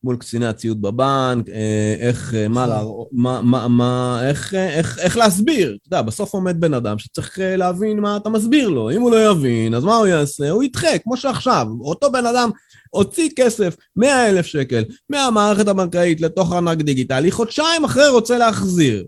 מול 0.04 0.18
קציני 0.18 0.46
הציות 0.46 0.82
בבנק, 0.82 1.50
אה, 1.50 1.96
איך, 2.00 2.34
אה, 2.34 2.48
מה, 2.48 2.68
נכון. 2.68 3.06
מה, 3.12 3.42
מה, 3.42 3.68
מה, 3.68 4.22
איך, 4.30 4.54
אה, 4.54 4.70
איך, 4.70 5.00
איך 5.00 5.18
להסביר. 5.18 5.78
אתה 5.82 5.88
יודע, 5.88 6.02
בסוף 6.02 6.34
עומד 6.34 6.62
בן 6.62 6.74
אדם 6.74 7.00
שצריך 7.00 7.40
להבין 7.42 8.00
מה 8.00 8.18
אתה 8.18 8.30
מסביר 8.30 8.70
לו. 8.70 8.92
אם 8.92 9.02
הוא 9.02 9.12
לא 9.12 9.32
יבין, 9.32 9.74
אז 9.74 9.84
מה 9.84 9.96
הוא 9.96 10.08
יעשה? 10.08 10.50
הוא 10.50 10.64
ידחה, 10.64 10.98
כמו 11.04 11.18
שעכשיו. 11.18 11.68
אותו 11.82 12.12
בן 12.12 12.26
אדם 12.26 12.50
הוציא 12.90 13.30
כסף, 13.36 13.76
100 13.96 14.30
אלף 14.30 14.46
שקל, 14.46 14.84
מהמערכת 15.10 15.68
הבנקאית 15.68 16.22
לתוך 16.22 16.54
ענק 16.54 16.78
דיגיטלי, 16.78 17.32
חודשיים 17.32 17.86
אחרי 17.86 18.08
רוצה 18.08 18.38
להחזיר. 18.38 19.06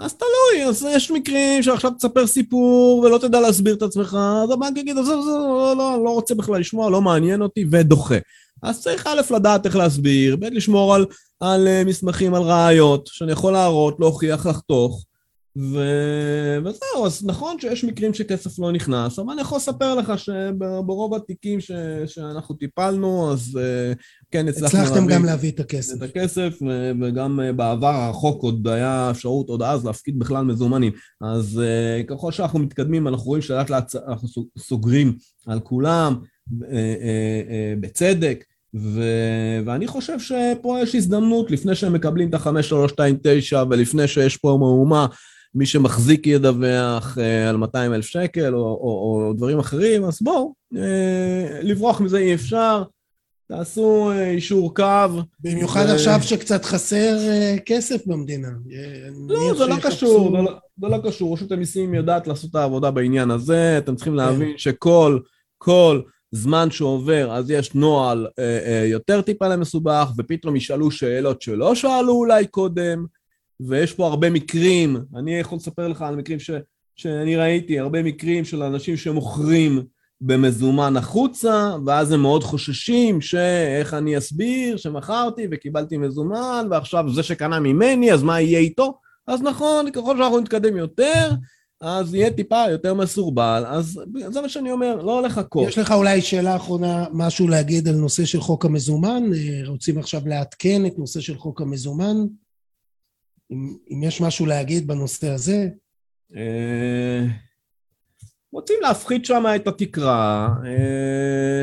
אז 0.00 0.14
תלוי, 0.14 0.68
אז 0.68 0.86
יש 0.90 1.10
מקרים 1.10 1.62
שעכשיו 1.62 1.90
תספר 1.90 2.26
סיפור 2.26 2.98
ולא 2.98 3.18
תדע 3.18 3.40
להסביר 3.40 3.74
את 3.74 3.82
עצמך, 3.82 4.18
אז 4.44 4.50
הבנק 4.50 4.76
יגיד, 4.76 4.98
אז 4.98 5.08
לא, 5.08 5.74
לא, 5.78 6.04
לא 6.04 6.10
רוצה 6.10 6.34
בכלל 6.34 6.60
לשמוע, 6.60 6.90
לא 6.90 7.00
מעניין 7.00 7.42
אותי, 7.42 7.64
ודוחה. 7.70 8.18
אז 8.62 8.80
צריך 8.80 9.06
א' 9.06 9.20
לדעת 9.34 9.66
איך 9.66 9.76
להסביר, 9.76 10.36
ב' 10.36 10.44
לשמור 10.44 10.94
על, 10.94 11.06
על 11.40 11.68
uh, 11.68 11.88
מסמכים, 11.88 12.34
על 12.34 12.42
ראיות, 12.42 13.08
שאני 13.12 13.32
יכול 13.32 13.52
להראות, 13.52 13.96
להוכיח, 14.00 14.46
לחתוך, 14.46 15.04
ו... 15.58 15.78
וזהו, 16.64 17.06
אז 17.06 17.26
נכון 17.26 17.60
שיש 17.60 17.84
מקרים 17.84 18.14
שכסף 18.14 18.58
לא 18.58 18.72
נכנס, 18.72 19.18
אבל 19.18 19.32
אני 19.32 19.40
יכול 19.40 19.56
לספר 19.56 19.94
לך 19.94 20.12
שברוב 20.18 21.14
התיקים 21.14 21.60
ש... 21.60 21.70
שאנחנו 22.06 22.54
טיפלנו, 22.54 23.32
אז 23.32 23.58
אה, 23.60 23.92
כן 24.30 24.48
הצלחנו 24.48 24.78
הצלחתם 24.78 25.00
להביא... 25.00 25.16
גם 25.16 25.24
להביא 25.24 25.50
את 25.50 25.60
הכסף. 25.60 25.96
את 25.96 26.02
הכסף, 26.02 26.58
וגם 27.02 27.40
אה, 27.40 27.52
בעבר 27.52 27.86
הרחוק 27.86 28.42
עוד 28.42 28.68
היה 28.68 29.10
אפשרות 29.10 29.48
עוד 29.48 29.62
אז 29.62 29.84
להפקיד 29.84 30.18
בכלל 30.18 30.44
מזומנים. 30.44 30.92
אז 31.20 31.60
אה, 31.64 32.02
ככל 32.08 32.32
שאנחנו 32.32 32.58
מתקדמים, 32.58 33.08
אנחנו 33.08 33.26
רואים 33.26 33.42
שלאט 33.42 33.70
לאט 33.70 33.94
אנחנו 34.08 34.28
סוגרים 34.58 35.16
על 35.46 35.60
כולם, 35.60 36.16
בצדק. 37.80 38.44
ו... 38.74 39.02
ואני 39.64 39.86
חושב 39.86 40.18
שפה 40.18 40.78
יש 40.82 40.94
הזדמנות, 40.94 41.50
לפני 41.50 41.74
שהם 41.74 41.92
מקבלים 41.92 42.28
את 42.28 42.34
ה-5329 42.34 43.56
ולפני 43.70 44.08
שיש 44.08 44.36
פה 44.36 44.56
מהומה, 44.60 45.06
מי 45.54 45.66
שמחזיק 45.66 46.26
ידווח 46.26 47.18
אה, 47.18 47.48
על 47.48 47.56
200 47.56 47.94
אלף 47.94 48.06
שקל 48.06 48.54
או, 48.54 48.60
או, 48.60 49.26
או 49.26 49.32
דברים 49.32 49.58
אחרים, 49.58 50.04
אז 50.04 50.18
בואו, 50.22 50.54
אה, 50.76 51.60
לברוח 51.62 52.00
מזה 52.00 52.18
אי 52.18 52.34
אפשר, 52.34 52.82
תעשו 53.48 54.10
אה, 54.10 54.30
אישור 54.30 54.74
קו. 54.74 54.84
במיוחד 55.40 55.84
ו... 55.88 55.92
עכשיו 55.92 56.18
שקצת 56.22 56.64
חסר 56.64 57.18
כסף 57.66 58.06
במדינה. 58.06 58.48
לא, 59.28 59.54
זה 59.58 59.66
לא 59.66 59.76
קשור, 59.82 60.30
זה 60.36 60.42
לא, 60.42 60.52
זה 60.80 60.88
לא 60.88 60.98
קשור, 61.04 61.34
רשות 61.34 61.52
המיסים 61.52 61.94
יודעת 61.94 62.26
לעשות 62.26 62.50
את 62.50 62.54
העבודה 62.54 62.90
בעניין 62.90 63.30
הזה, 63.30 63.78
אתם 63.78 63.96
צריכים 63.96 64.12
כן. 64.12 64.16
להבין 64.16 64.58
שכל, 64.58 65.18
כל... 65.58 66.00
זמן 66.32 66.70
שעובר, 66.70 67.32
אז 67.32 67.50
יש 67.50 67.74
נוהל 67.74 68.26
אה, 68.38 68.58
אה, 68.66 68.86
יותר 68.86 69.20
טיפה 69.20 69.48
למסובך, 69.48 70.10
ופתאום 70.18 70.56
ישאלו 70.56 70.90
שאלות 70.90 71.42
שלא 71.42 71.74
שאלו 71.74 72.12
אולי 72.12 72.46
קודם, 72.46 73.06
ויש 73.60 73.92
פה 73.92 74.06
הרבה 74.06 74.30
מקרים, 74.30 74.96
אני 75.16 75.38
יכול 75.38 75.56
לספר 75.56 75.88
לך 75.88 76.02
על 76.02 76.16
מקרים 76.16 76.38
ש, 76.38 76.50
שאני 76.96 77.36
ראיתי, 77.36 77.78
הרבה 77.78 78.02
מקרים 78.02 78.44
של 78.44 78.62
אנשים 78.62 78.96
שמוכרים 78.96 79.82
במזומן 80.20 80.96
החוצה, 80.96 81.76
ואז 81.86 82.12
הם 82.12 82.22
מאוד 82.22 82.44
חוששים 82.44 83.20
שאיך 83.20 83.94
אני 83.94 84.18
אסביר 84.18 84.76
שמכרתי 84.76 85.46
וקיבלתי 85.50 85.96
מזומן, 85.96 86.66
ועכשיו 86.70 87.04
זה 87.14 87.22
שקנה 87.22 87.60
ממני, 87.60 88.12
אז 88.12 88.22
מה 88.22 88.40
יהיה 88.40 88.58
איתו? 88.58 88.98
אז 89.26 89.42
נכון, 89.42 89.90
ככל 89.90 90.16
שאנחנו 90.16 90.40
נתקדם 90.40 90.76
יותר, 90.76 91.30
אז 91.80 92.14
יהיה 92.14 92.30
טיפה 92.30 92.64
יותר 92.70 92.94
מסורבל, 92.94 93.64
אז 93.66 94.00
זה 94.28 94.40
מה 94.40 94.48
שאני 94.48 94.70
אומר, 94.70 95.02
לא 95.02 95.22
לחכות. 95.22 95.68
יש 95.68 95.78
לך 95.78 95.92
אולי 95.92 96.22
שאלה 96.22 96.56
אחרונה, 96.56 97.06
משהו 97.12 97.48
להגיד 97.48 97.88
על 97.88 97.94
נושא 97.94 98.24
של 98.24 98.40
חוק 98.40 98.64
המזומן? 98.64 99.22
אה, 99.34 99.68
רוצים 99.68 99.98
עכשיו 99.98 100.20
לעדכן 100.26 100.86
את 100.86 100.98
נושא 100.98 101.20
של 101.20 101.38
חוק 101.38 101.60
המזומן? 101.60 102.16
אם, 103.50 103.76
אם 103.90 104.02
יש 104.02 104.20
משהו 104.20 104.46
להגיד 104.46 104.86
בנושא 104.86 105.28
הזה? 105.28 105.68
אה, 106.36 107.24
רוצים 108.52 108.76
להפחית 108.82 109.24
שם 109.24 109.44
את 109.56 109.66
התקרה. 109.66 110.48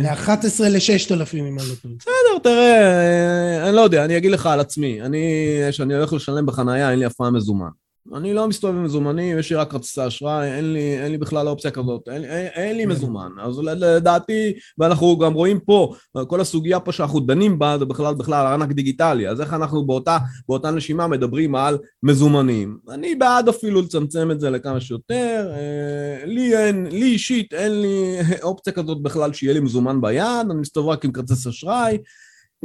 מ-11 0.03 0.63
ל-6,000 0.63 1.37
אם 1.37 1.45
אני 1.45 1.69
לא 1.69 1.75
טועה. 1.81 1.95
בסדר, 1.99 2.39
תראה, 2.43 3.67
אני 3.67 3.75
לא 3.75 3.81
יודע, 3.81 4.05
אני 4.05 4.17
אגיד 4.17 4.31
לך 4.31 4.45
על 4.45 4.59
עצמי. 4.59 5.01
אני, 5.01 5.23
כשאני 5.69 5.95
הולך 5.95 6.13
לשלם 6.13 6.45
בחנייה, 6.45 6.91
אין 6.91 6.99
לי 6.99 7.05
אף 7.05 7.13
פעם 7.13 7.35
מזומן. 7.35 7.69
אני 8.13 8.33
לא 8.33 8.47
מסתובב 8.47 8.75
עם 8.75 8.83
מזומנים, 8.83 9.39
יש 9.39 9.49
לי 9.49 9.55
רק 9.55 9.71
כרטיסי 9.71 10.07
אשראי, 10.07 10.51
אין 10.51 10.75
אין 10.75 11.11
לי 11.11 11.17
בכלל 11.17 11.47
אופציה 11.47 11.71
כזאת, 11.71 12.09
אין, 12.09 12.23
אין, 12.23 12.47
אין 12.53 12.77
לי. 12.77 12.85
מזומן. 12.85 13.29
אז 13.41 13.59
לדעתי, 13.59 14.53
ואנחנו 14.77 15.17
גם 15.17 15.33
רואים 15.33 15.59
פה, 15.59 15.93
כל 16.27 16.41
הסוגיה 16.41 16.79
פה 16.79 16.91
שאנחנו 16.91 17.19
דנים 17.19 17.59
בה 17.59 17.75
זה 17.79 17.85
בכלל 17.85 18.13
בכלל 18.15 18.47
ארנק 18.47 18.71
דיגיטלי, 18.71 19.29
אז 19.29 19.41
איך 19.41 19.53
אנחנו 19.53 19.85
באותה, 19.85 20.17
באותה 20.47 20.71
נשימה 20.71 21.07
מדברים 21.07 21.55
על 21.55 21.77
מזומנים. 22.03 22.77
אני 22.89 23.15
בעד 23.15 23.49
אפילו 23.49 23.81
לצמצם 23.81 24.31
את 24.31 24.39
זה 24.39 24.49
לכמה 24.49 24.79
שיותר, 24.79 25.51
אה, 25.53 26.25
לי 26.25 26.57
אין, 26.57 26.87
לי 26.91 27.05
אישית 27.05 27.53
אין 27.53 27.81
לי 27.81 28.17
אופציה 28.43 28.73
כזאת 28.73 29.01
בכלל 29.01 29.33
שיהיה 29.33 29.53
לי 29.53 29.59
מזומן 29.59 30.01
ביד, 30.01 30.47
אני 30.51 30.61
מסתובב 30.61 30.89
רק 30.89 31.05
עם 31.05 31.11
כרטיס 31.11 31.47
אשראי. 31.47 31.97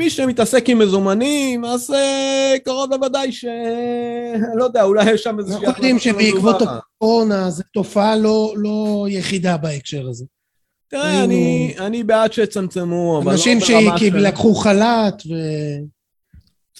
מי 0.01 0.11
שמתעסק 0.11 0.68
עם 0.68 0.78
מזומנים, 0.78 1.64
אז 1.64 1.90
אה, 1.90 2.55
קרוב 2.64 2.92
לוודאי 2.92 3.32
ש... 3.32 3.44
לא 4.55 4.64
יודע, 4.64 4.82
אולי 4.82 5.11
יש 5.11 5.22
שם 5.22 5.38
איזה... 5.38 5.55
אנחנו 5.55 5.68
יודעים 5.68 5.98
שבעקבות 5.98 6.62
הקורונה 6.62 7.51
זו 7.51 7.62
תופעה 7.72 8.16
לא, 8.16 8.55
לא 8.57 9.07
יחידה 9.11 9.57
בהקשר 9.57 10.09
הזה. 10.09 10.24
תראה, 10.88 11.24
אני, 11.24 11.74
אני 11.78 12.03
בעד 12.03 12.32
שיצמצמו, 12.32 13.18
אבל 13.18 13.26
לא 13.26 13.32
אנשים 13.32 13.61
שלקחו 13.61 14.55
חל"ת 14.55 15.22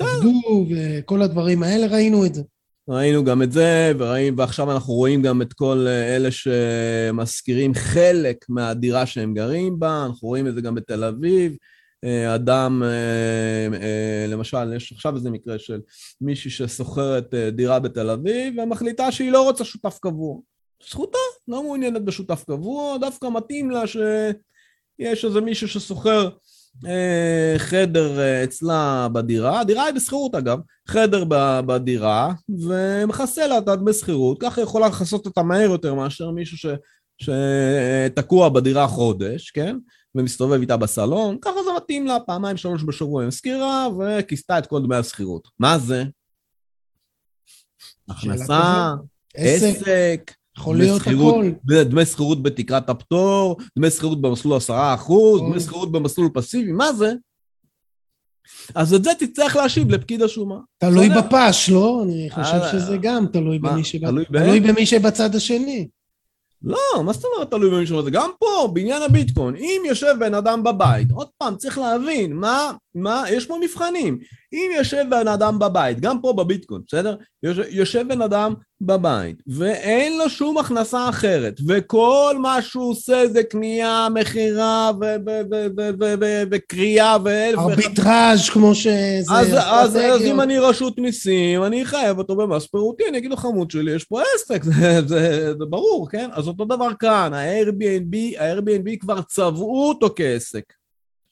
ועבדו 0.01 0.67
וכל 0.71 1.23
הדברים 1.23 1.63
האלה, 1.63 1.87
ראינו 1.87 2.27
את 2.27 2.35
זה. 2.35 2.43
ראינו 2.89 3.25
גם 3.25 3.43
את 3.43 3.53
זה, 3.53 3.93
וראינו, 3.99 4.37
ועכשיו 4.37 4.73
אנחנו 4.73 4.95
רואים 4.95 5.23
גם 5.23 5.43
את 5.43 5.53
כל 5.53 5.87
אה, 5.89 6.17
אלה 6.17 6.29
שמשכירים 6.31 7.75
חלק 7.75 8.37
מהדירה 8.49 9.07
שהם 9.07 9.35
גרים 9.35 9.79
בה, 9.79 10.07
אנחנו 10.07 10.29
רואים 10.29 10.47
את 10.47 10.55
זה 10.55 10.61
גם 10.61 10.75
בתל 10.75 11.05
אביב. 11.05 11.57
אה, 12.05 12.35
אדם, 12.35 12.83
אה, 12.83 13.79
אה, 13.83 14.27
למשל, 14.29 14.73
יש 14.77 14.93
עכשיו 14.93 15.17
איזה 15.17 15.31
מקרה 15.31 15.59
של 15.59 15.81
מישהי 16.21 16.51
ששוכרת 16.51 17.35
דירה 17.35 17.79
בתל 17.79 18.11
אביב 18.11 18.59
ומחליטה 18.59 19.13
שהיא 19.13 19.33
לא 19.33 19.43
רוצה 19.43 19.65
שותף 19.65 19.99
קבוע. 20.03 20.39
זכותה, 20.91 21.19
לא 21.49 21.63
מעוניינת 21.63 22.05
בשותף 22.05 22.45
קבוע, 22.47 22.99
דווקא 22.99 23.27
מתאים 23.27 23.71
לה 23.71 23.87
שיש 23.87 25.25
איזה 25.25 25.41
מישהו 25.41 25.69
ששוכר 25.69 26.29
חדר 27.57 28.45
אצלה 28.45 29.09
בדירה, 29.13 29.61
הדירה 29.61 29.85
היא 29.85 29.95
בשכירות 29.95 30.35
אגב, 30.35 30.59
חדר 30.89 31.25
בדירה 31.67 32.33
ומכסה 32.49 33.47
לה 33.47 33.59
את 33.59 33.69
הדמי 33.69 33.93
שכירות, 33.93 34.41
ככה 34.41 34.61
יכולה 34.61 34.89
לכסות 34.89 35.27
אותה 35.27 35.43
מהר 35.43 35.71
יותר 35.71 35.95
מאשר 35.95 36.31
מישהו 36.31 36.59
ש, 36.59 36.67
שתקוע 37.23 38.49
בדירה 38.49 38.87
חודש, 38.87 39.51
כן? 39.51 39.77
ומסתובב 40.15 40.61
איתה 40.61 40.77
בסלון, 40.77 41.39
ככה 41.43 41.63
זה 41.65 41.71
מתאים 41.77 42.07
לה, 42.07 42.21
פעמיים 42.21 42.57
שלוש 42.57 42.83
בשבוע 42.85 43.25
עם 43.25 43.31
סקירה, 43.31 43.89
וכיסתה 43.99 44.59
את 44.59 44.67
כל 44.67 44.83
דמי 44.83 44.97
השכירות. 44.97 45.49
מה 45.59 45.79
זה? 45.79 46.05
הכנסה, 48.09 48.95
עסק, 49.35 50.33
יכול 50.59 50.77
להיות 50.77 51.01
הכל. 51.01 51.51
דמי 51.65 52.07
שכירות 52.07 52.43
בתקרת 52.43 52.91
הפטור, 52.91 53.57
דמי 53.79 53.91
שכירות 53.91 54.21
במסלול 54.21 54.57
עשרה 54.57 54.95
אחוז, 54.95 55.41
דמי 55.41 55.61
שכירות 55.61 55.93
במסלול 55.93 56.29
פסיבי, 56.35 56.73
מה 56.73 56.93
זה? 56.93 57.13
אז 58.75 58.95
את 58.95 59.05
זה 59.05 59.11
תצטרך 59.19 59.57
להשיב 59.57 59.91
לפקיד 59.91 60.23
השומה. 60.23 60.59
תלוי 60.79 61.09
בפש, 61.09 61.71
לא? 61.71 62.03
אני 62.05 62.31
חושב 62.31 62.55
אה, 62.55 62.73
שזה 62.73 62.97
גם 63.03 63.27
תלוי 63.33 63.59
במי 64.61 64.87
שבצד 64.87 65.35
השני. 65.35 65.89
לא, 66.63 67.05
מה 67.05 67.13
זאת 67.13 67.25
אומרת 67.25 67.51
תלוי 67.51 67.71
במישהו 67.71 67.99
הזה? 67.99 68.11
גם 68.11 68.31
פה, 68.39 68.71
בעניין 68.73 69.03
הביטקוין, 69.03 69.57
אם 69.57 69.83
יושב 69.87 70.15
בן 70.19 70.35
אדם 70.35 70.63
בבית, 70.63 71.11
עוד 71.11 71.29
פעם, 71.39 71.57
צריך 71.57 71.79
להבין, 71.79 72.33
מה, 72.33 72.73
מה, 72.95 73.25
יש 73.31 73.47
פה 73.47 73.59
מבחנים. 73.61 74.19
אם 74.53 74.71
יושב 74.77 75.05
בן 75.11 75.29
אדם 75.29 75.59
בבית, 75.59 76.01
גם 76.01 76.21
פה 76.21 76.33
בביטקוין, 76.33 76.83
בסדר? 76.87 77.17
יושב, 77.43 77.63
יושב 77.69 78.09
בן 78.09 78.23
אדם 78.23 78.55
בבית, 78.81 79.43
ואין 79.47 80.19
לו 80.19 80.31
שום 80.31 80.59
הכנסה 80.59 81.09
אחרת, 81.09 81.61
וכל 81.69 82.37
מה 82.39 82.63
שהוא 82.63 82.91
עושה 82.91 83.29
זה 83.33 83.43
קנייה, 83.43 84.09
מכירה 84.15 84.93
וקריאה 86.51 87.17
ואלף... 87.25 87.59
ארביטראז' 87.59 88.51
כמו 88.51 88.75
שזה... 88.75 89.33
אז, 89.33 89.49
אז, 89.55 89.97
אז 89.97 90.23
אם 90.23 90.41
אני 90.41 90.59
רשות 90.59 90.99
מיסים, 90.99 91.65
אני 91.65 91.83
אחייב 91.83 92.19
אותו 92.19 92.37
במס 92.37 92.67
פירוטי, 92.67 93.03
אני 93.09 93.19
אגיד 93.19 93.31
לו 93.31 93.37
חמוד 93.37 93.71
שלי, 93.71 93.95
יש 93.95 94.05
פה 94.05 94.21
עסק, 94.35 94.65
זה, 94.79 95.01
זה, 95.07 95.53
זה 95.59 95.65
ברור, 95.71 96.09
כן? 96.11 96.29
אז 96.33 96.49
אותו 96.49 96.65
דבר 96.65 96.89
כאן, 96.99 97.33
ה-Airbnb, 97.35 98.41
ה-Airbnb 98.41 99.01
כבר 99.01 99.23
צבעו 99.23 99.89
אותו 99.89 100.11
כעסק. 100.17 100.80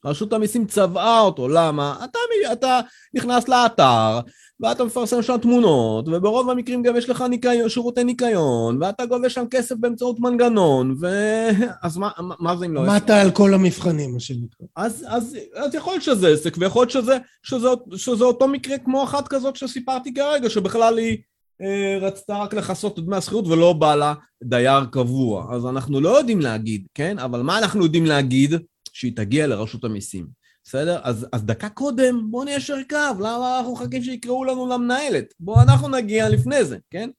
רשות 0.04 0.32
המיסים 0.32 0.66
צבעה 0.66 1.20
אותו, 1.20 1.48
למה? 1.48 1.96
אתה, 2.04 2.18
אתה 2.52 2.80
נכנס 3.14 3.48
לאתר, 3.48 4.20
ואתה 4.60 4.84
מפרסם 4.84 5.22
שם 5.22 5.36
תמונות, 5.36 6.08
וברוב 6.08 6.50
המקרים 6.50 6.82
גם 6.82 6.96
יש 6.96 7.08
לך 7.08 7.22
ניקיון, 7.22 7.68
שירותי 7.68 8.04
ניקיון, 8.04 8.82
ואתה 8.82 9.06
גובה 9.06 9.30
שם 9.30 9.44
כסף 9.50 9.74
באמצעות 9.80 10.20
מנגנון, 10.20 10.96
ו... 11.00 11.06
אז 11.84 11.96
מה, 11.96 12.10
מה 12.40 12.56
זה 12.56 12.66
אם 12.66 12.74
לא... 12.74 12.84
עסק? 12.84 13.10
על 13.10 13.30
כל 13.30 13.54
המבחנים, 13.54 14.12
מה 14.12 14.20
שנקרא. 14.20 14.66
אז, 14.76 15.04
אז, 15.08 15.36
אז 15.54 15.74
יכול 15.74 15.92
להיות 15.92 16.02
שזה 16.02 16.28
עסק, 16.28 16.56
ויכול 16.58 16.82
להיות 16.82 16.90
שזה, 16.90 17.18
שזה, 17.42 17.68
שזה 17.96 18.24
אותו 18.24 18.48
מקרה 18.48 18.78
כמו 18.78 19.04
אחת 19.04 19.28
כזאת 19.28 19.56
שסיפרתי 19.56 20.14
כרגע, 20.14 20.50
שבכלל 20.50 20.98
היא 20.98 21.18
אה, 21.62 21.98
רצתה 22.00 22.38
רק 22.38 22.54
לכסות 22.54 22.98
את 22.98 23.04
דמי 23.04 23.16
השכירות 23.16 23.46
ולא 23.46 23.72
בא 23.72 23.94
לה 23.94 24.14
דייר 24.44 24.84
קבוע. 24.84 25.54
אז 25.54 25.66
אנחנו 25.66 26.00
לא 26.00 26.18
יודעים 26.18 26.40
להגיד, 26.40 26.86
כן? 26.94 27.18
אבל 27.18 27.42
מה 27.42 27.58
אנחנו 27.58 27.84
יודעים 27.84 28.06
להגיד? 28.06 28.54
שהיא 28.98 29.16
תגיע 29.16 29.46
לרשות 29.46 29.84
המיסים. 29.84 30.26
בסדר? 30.64 31.00
אז, 31.02 31.26
אז 31.32 31.44
דקה 31.44 31.68
קודם, 31.68 32.26
בואו 32.30 32.44
ניישר 32.44 32.76
קו, 32.90 32.96
למה 33.18 33.58
אנחנו 33.58 33.72
מחכים 33.72 34.02
שיקראו 34.02 34.44
לנו 34.44 34.66
למנהלת? 34.66 35.34
בואו 35.40 35.62
אנחנו 35.62 35.88
נגיע 35.88 36.28
לפני 36.28 36.64
זה, 36.64 36.76
כן? 36.90 37.10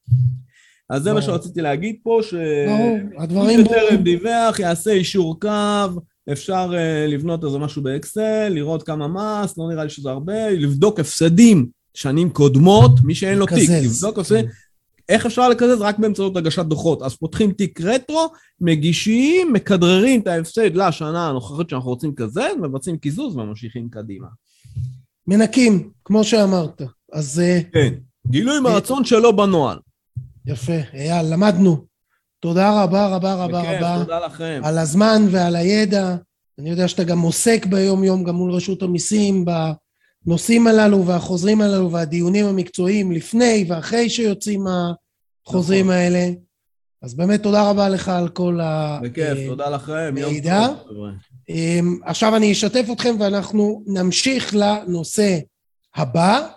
אז 0.90 1.04
זה 1.04 1.14
מה 1.14 1.22
שרציתי 1.22 1.62
להגיד 1.62 1.96
פה, 2.04 2.20
ש... 2.24 2.34
הדברים 3.18 3.64
בטרם 3.64 4.04
דיווח, 4.04 4.60
יעשה 4.60 4.92
אישור 4.92 5.40
קו, 5.40 6.02
אפשר 6.32 6.72
uh, 6.72 7.12
לבנות 7.12 7.44
איזה 7.44 7.58
משהו 7.58 7.84
באקסל, 7.84 8.48
לראות 8.50 8.84
כמה 8.84 9.08
מס, 9.08 9.58
לא 9.58 9.68
נראה 9.70 9.84
לי 9.84 9.90
שזה 9.90 10.10
הרבה, 10.10 10.50
לבדוק 10.50 11.00
הפסדים 11.00 11.68
שנים 11.94 12.30
קודמות, 12.30 12.92
מי 13.04 13.16
שאין 13.16 13.38
לו 13.38 13.46
תיק, 13.46 13.70
לבדוק 13.70 14.18
עושה 14.18 14.42
איך 15.10 15.26
אפשר 15.26 15.50
לקזז? 15.50 15.82
רק 15.82 16.00
באמצעות 16.00 16.38
הגשת 16.38 16.66
דוחות. 16.66 17.02
אז 17.02 17.16
פותחים 17.16 17.52
תיק 17.52 17.82
רטרו, 17.82 18.28
מגישים, 18.62 19.54
מכדררים 19.54 20.22
את 20.22 20.28
ההפסד 20.28 20.76
לשנה 20.76 21.30
הנוכחית 21.30 21.70
שאנחנו 21.70 21.90
רוצים 21.90 22.10
לקזז, 22.10 22.56
מבצעים 22.62 22.98
קיזוז 22.98 23.36
וממשיכים 23.36 23.90
קדימה. 23.90 24.28
מנקים, 25.28 25.90
כמו 26.06 26.24
שאמרת. 26.24 26.82
אז 27.14 27.40
אה, 27.40 27.60
כן. 27.74 27.94
גילוי 28.28 28.60
מרצון 28.60 29.06
שלא 29.06 29.32
בנוהל. 29.32 29.78
יפה, 30.46 30.78
אייל, 30.94 31.34
למדנו. 31.34 31.86
תודה 32.40 32.84
רבה 32.84 33.08
רבה 33.08 33.34
רבה 33.34 33.62
בכיף, 33.62 33.82
רבה 33.82 33.98
תודה 34.00 34.26
לכם. 34.26 34.62
על 34.64 34.78
הזמן 34.78 35.22
ועל 35.32 35.56
הידע. 35.56 36.16
אני 36.60 36.70
יודע 36.70 36.88
שאתה 36.88 37.04
גם 37.04 37.20
עוסק 37.20 37.66
ביום-יום 37.66 38.24
גם 38.24 38.36
מול 38.36 38.52
רשות 38.52 38.84
המיסים 38.84 39.46
בנושאים 40.26 40.68
הללו 40.68 41.06
והחוזרים 41.06 41.62
הללו 41.62 41.92
והדיונים 41.92 42.46
המקצועיים 42.46 43.12
לפני 43.12 43.66
ואחרי 43.68 44.10
שיוצאים 44.10 44.66
החוזרים 44.68 45.86
נכון. 45.86 45.98
האלה. 45.98 46.30
אז 47.02 47.14
באמת 47.14 47.44
תודה 47.44 47.70
רבה 47.70 47.90
לך 47.90 48.10
על 48.10 48.30
כל 48.30 48.60
ה... 48.62 49.00
בכיף, 49.04 49.38
אה, 49.38 49.48
תודה 49.48 49.70
לכם. 49.70 50.16
יום 50.18 50.34
מידע. 50.34 50.68
אמ, 51.50 52.00
עכשיו 52.04 52.36
אני 52.36 52.52
אשתף 52.52 52.86
אתכם 52.92 53.16
ואנחנו 53.20 53.84
נמשיך 53.88 54.56
לנושא 54.56 55.40
הבא, 55.96 56.48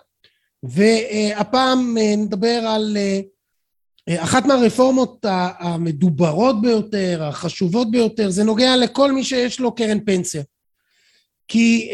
והפעם 0.63 1.97
אה, 1.97 2.15
נדבר 2.17 2.63
על 2.67 2.97
אה, 2.97 4.23
אחת 4.23 4.45
מהרפורמות 4.45 5.25
המדוברות 5.59 6.61
ביותר, 6.61 7.23
החשובות 7.23 7.91
ביותר, 7.91 8.29
זה 8.29 8.43
נוגע 8.43 8.77
לכל 8.77 9.11
מי 9.11 9.23
שיש 9.23 9.59
לו 9.59 9.75
קרן 9.75 10.05
פנסיה. 10.05 10.43
כי 11.47 11.91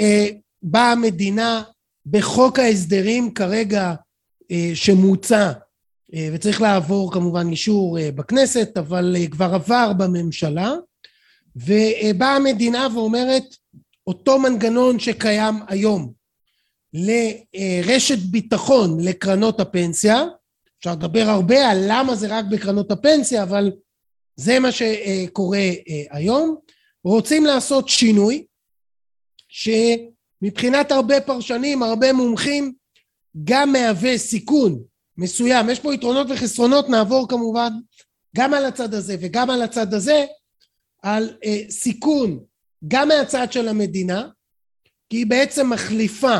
באה 0.63 0.91
המדינה 0.91 1.63
בחוק 2.05 2.59
ההסדרים 2.59 3.33
כרגע 3.33 3.93
אה, 4.51 4.71
שמוצע, 4.73 5.51
אה, 6.13 6.29
וצריך 6.33 6.61
לעבור 6.61 7.13
כמובן 7.13 7.49
אישור 7.49 7.99
אה, 7.99 8.11
בכנסת, 8.11 8.77
אבל 8.77 9.15
אה, 9.19 9.27
כבר 9.27 9.53
עבר 9.53 9.93
בממשלה, 9.97 10.73
ובאה 11.55 12.35
המדינה 12.35 12.87
ואומרת, 12.93 13.43
אותו 14.07 14.39
מנגנון 14.39 14.99
שקיים 14.99 15.55
היום 15.67 16.13
לרשת 16.93 18.17
ביטחון 18.19 18.99
לקרנות 18.99 19.59
הפנסיה, 19.59 20.23
אפשר 20.79 20.91
לדבר 20.91 21.23
הרבה 21.27 21.69
על 21.69 21.77
למה 21.87 22.15
זה 22.15 22.27
רק 22.37 22.45
בקרנות 22.51 22.91
הפנסיה, 22.91 23.43
אבל 23.43 23.71
זה 24.35 24.59
מה 24.59 24.71
שקורה 24.71 25.57
אה, 25.57 26.03
היום. 26.11 26.55
רוצים 27.03 27.45
לעשות 27.45 27.89
שינוי, 27.89 28.45
שמבחינת 30.39 30.91
הרבה 30.91 31.21
פרשנים, 31.21 31.83
הרבה 31.83 32.13
מומחים, 32.13 32.73
גם 33.43 33.71
מהווה 33.71 34.17
סיכון 34.17 34.83
מסוים. 35.17 35.69
יש 35.69 35.79
פה 35.79 35.93
יתרונות 35.93 36.27
וחסרונות, 36.29 36.89
נעבור 36.89 37.27
כמובן 37.29 37.69
גם 38.35 38.53
על 38.53 38.65
הצד 38.65 38.93
הזה 38.93 39.15
וגם 39.19 39.49
על 39.49 39.61
הצד 39.61 39.93
הזה, 39.93 40.25
על 41.01 41.37
אה, 41.45 41.61
סיכון 41.69 42.39
גם 42.87 43.07
מהצד 43.07 43.51
של 43.51 43.67
המדינה, 43.67 44.27
כי 45.09 45.17
היא 45.17 45.25
בעצם 45.25 45.69
מחליפה 45.69 46.37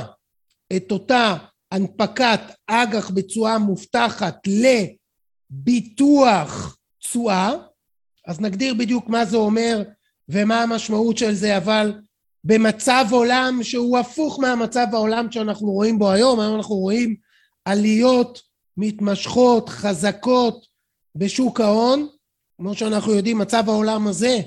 את 0.76 0.92
אותה 0.92 1.36
הנפקת 1.72 2.40
אג"ח 2.68 3.12
בתשואה 3.12 3.58
מובטחת 3.58 4.48
לביטוח 5.52 6.78
תשואה, 7.00 7.54
אז 8.28 8.42
נגדיר 8.42 8.74
בדיוק 8.74 9.08
מה 9.10 9.26
זה 9.26 9.38
אומר 9.38 9.84
ומה 10.30 10.64
המשמעות 10.64 11.18
של 11.18 11.34
זה, 11.34 11.58
אבל 11.58 12.02
במצב 12.44 13.06
עולם 13.12 13.60
שהוא 13.64 13.98
הפוך 13.98 14.40
מהמצב 14.40 14.88
העולם 14.94 15.32
שאנחנו 15.32 15.72
רואים 15.72 16.00
בו 16.00 16.12
היום, 16.12 16.40
היום 16.40 16.56
אנחנו 16.56 16.76
רואים 16.76 17.16
עליות 17.66 18.42
מתמשכות, 18.78 19.70
חזקות 19.70 20.66
בשוק 21.16 21.62
ההון, 21.62 22.08
כמו 22.58 22.76
שאנחנו 22.76 23.14
יודעים 23.14 23.38
מצב 23.38 23.64
העולם 23.68 24.08
הזה 24.08 24.40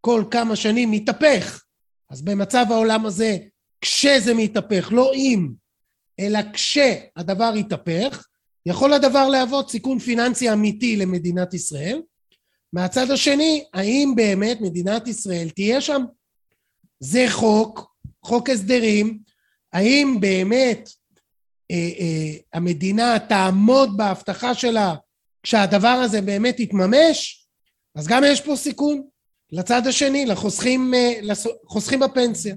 כל 0.00 0.24
כמה 0.30 0.56
שנים 0.56 0.90
מתהפך, 0.90 1.62
אז 2.10 2.22
במצב 2.22 2.66
העולם 2.70 3.06
הזה 3.06 3.38
כשזה 3.80 4.34
מתהפך, 4.34 4.88
לא 4.92 5.14
אם, 5.14 5.48
אלא 6.20 6.38
כשהדבר 6.52 7.52
יתהפך, 7.56 8.26
יכול 8.66 8.92
הדבר 8.92 9.28
להוות 9.28 9.70
סיכון 9.70 9.98
פיננסי 9.98 10.52
אמיתי 10.52 10.96
למדינת 10.96 11.54
ישראל. 11.54 12.02
מהצד 12.72 13.10
השני, 13.10 13.64
האם 13.74 14.12
באמת 14.16 14.60
מדינת 14.60 15.08
ישראל 15.08 15.48
תהיה 15.54 15.80
שם? 15.80 16.04
זה 17.00 17.26
חוק, 17.28 17.94
חוק 18.24 18.50
הסדרים, 18.50 19.18
האם 19.72 20.16
באמת 20.20 20.90
אה, 21.70 21.76
אה, 21.76 22.36
המדינה 22.52 23.18
תעמוד 23.28 23.96
בהבטחה 23.96 24.54
שלה 24.54 24.94
כשהדבר 25.42 25.88
הזה 25.88 26.20
באמת 26.20 26.60
יתממש? 26.60 27.46
אז 27.94 28.06
גם 28.06 28.22
יש 28.26 28.40
פה 28.40 28.56
סיכון 28.56 29.02
לצד 29.52 29.86
השני, 29.86 30.26
לחוסכים, 30.26 30.94
אה, 30.94 31.20
לחוסכים 31.22 32.00
בפנסיה. 32.00 32.54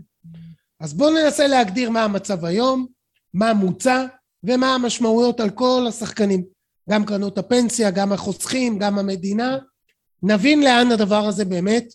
אז 0.80 0.94
בואו 0.94 1.14
ננסה 1.14 1.48
להגדיר 1.48 1.90
מה 1.90 2.04
המצב 2.04 2.46
היום, 2.46 2.88
מה 3.34 3.54
מוצע 3.54 4.06
ומה 4.44 4.76
המשמעויות 4.76 5.40
על 5.40 5.50
כל 5.50 5.86
השחקנים, 5.90 6.44
גם 6.90 7.06
קרנות 7.06 7.38
הפנסיה, 7.38 7.92
גם 7.92 8.12
החוסכים, 8.12 8.80
גם 8.80 9.00
המדינה, 9.00 9.58
נבין 10.24 10.64
לאן 10.64 10.92
הדבר 10.92 11.26
הזה 11.26 11.46
באמת 11.46 11.86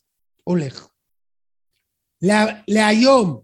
הולך. 0.44 0.87
לה, 2.22 2.46
להיום, 2.68 3.40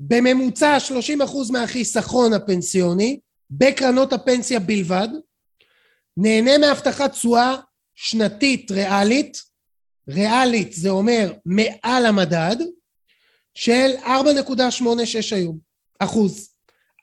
בממוצע 0.00 0.78
30% 0.88 1.52
מהחיסכון 1.52 2.32
הפנסיוני, 2.32 3.20
בקרנות 3.50 4.12
הפנסיה 4.12 4.60
בלבד, 4.60 5.08
נהנה 6.16 6.58
מהבטחת 6.58 7.12
תשואה 7.12 7.56
שנתית 7.94 8.70
ריאלית, 8.70 9.42
ריאלית 10.08 10.72
זה 10.72 10.90
אומר 10.90 11.32
מעל 11.46 12.06
המדד, 12.06 12.56
של 13.54 13.90
4.86 14.04 14.08
היום, 15.34 15.58
אחוז. 15.98 16.54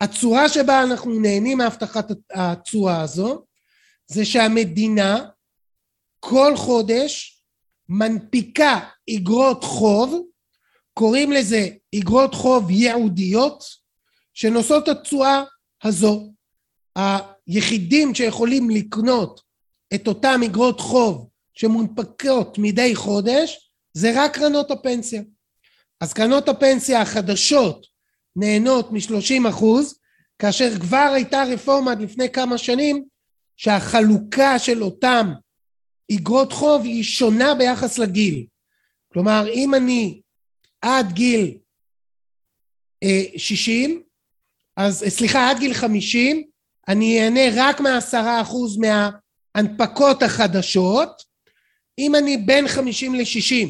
הצורה 0.01 0.49
שבה 0.49 0.83
אנחנו 0.83 1.19
נהנים 1.19 1.57
מהבטחת 1.57 2.11
התשואה 2.33 3.01
הזו, 3.01 3.45
זה 4.07 4.25
שהמדינה 4.25 5.25
כל 6.19 6.53
חודש 6.55 7.43
מנפיקה 7.89 8.79
אגרות 9.17 9.63
חוב, 9.63 10.21
קוראים 10.93 11.31
לזה 11.31 11.67
אגרות 11.95 12.33
חוב 12.33 12.71
ייעודיות, 12.71 13.63
שנושאות 14.33 14.87
התשואה 14.87 15.43
הזו. 15.83 16.33
היחידים 16.95 18.15
שיכולים 18.15 18.69
לקנות 18.69 19.41
את 19.93 20.07
אותם 20.07 20.41
אגרות 20.45 20.79
חוב 20.79 21.29
שמונפקות 21.53 22.57
מדי 22.57 22.95
חודש, 22.95 23.71
זה 23.93 24.11
רק 24.15 24.33
קרנות 24.37 24.71
הפנסיה. 24.71 25.21
אז 26.01 26.13
קרנות 26.13 26.49
הפנסיה 26.49 27.01
החדשות 27.01 27.87
נהנות 28.35 28.91
מ-30 28.91 29.49
אחוז, 29.49 29.99
כאשר 30.39 30.79
כבר 30.79 31.11
הייתה 31.13 31.43
רפורמה 31.43 31.91
עד 31.91 32.01
לפני 32.01 32.29
כמה 32.29 32.57
שנים 32.57 33.05
שהחלוקה 33.57 34.59
של 34.59 34.83
אותם 34.83 35.33
אגרות 36.11 36.53
חוב 36.53 36.83
היא 36.83 37.03
שונה 37.03 37.55
ביחס 37.55 37.97
לגיל. 37.97 38.45
כלומר, 39.13 39.45
אם 39.53 39.75
אני 39.75 40.21
עד 40.81 41.11
גיל 41.11 41.57
אה, 43.03 43.23
60, 43.37 44.01
אז 44.77 45.05
סליחה, 45.07 45.49
עד 45.49 45.59
גיל 45.59 45.73
50, 45.73 46.43
אני 46.87 47.21
אהנה 47.21 47.41
רק 47.55 47.79
מהעשרה 47.81 48.41
אחוז 48.41 48.77
מההנפקות 48.77 50.23
החדשות. 50.23 51.21
אם 51.99 52.15
אני 52.15 52.37
בין 52.37 52.67
50 52.67 53.15
ל-60, 53.15 53.67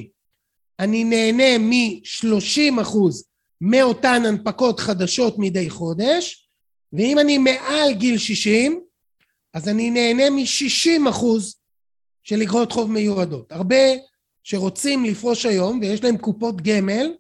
אני 0.80 1.04
נהנה 1.04 1.58
מ-30 1.58 2.82
אחוז 2.82 3.26
מאותן 3.62 4.26
הנפקות 4.26 4.80
חדשות 4.80 5.36
מדי 5.38 5.70
חודש, 5.70 6.50
ואם 6.94 7.20
אני 7.20 7.38
מעל 7.38 7.94
גיל 7.94 8.18
60, 8.18 8.82
אז 9.54 9.68
אני 9.68 9.90
נהנה 9.90 10.30
מ-60 10.30 11.10
אחוז 11.10 11.56
של 12.24 12.42
אגרות 12.42 12.72
חוב 12.72 12.92
מיועדות. 12.92 13.52
הרבה 13.52 13.76
שרוצים 14.44 15.06
לפרוש 15.06 15.46
היום 15.46 15.80
ויש 15.82 16.04
להם 16.04 16.18
קופות 16.18 16.62
גמל 16.62 17.14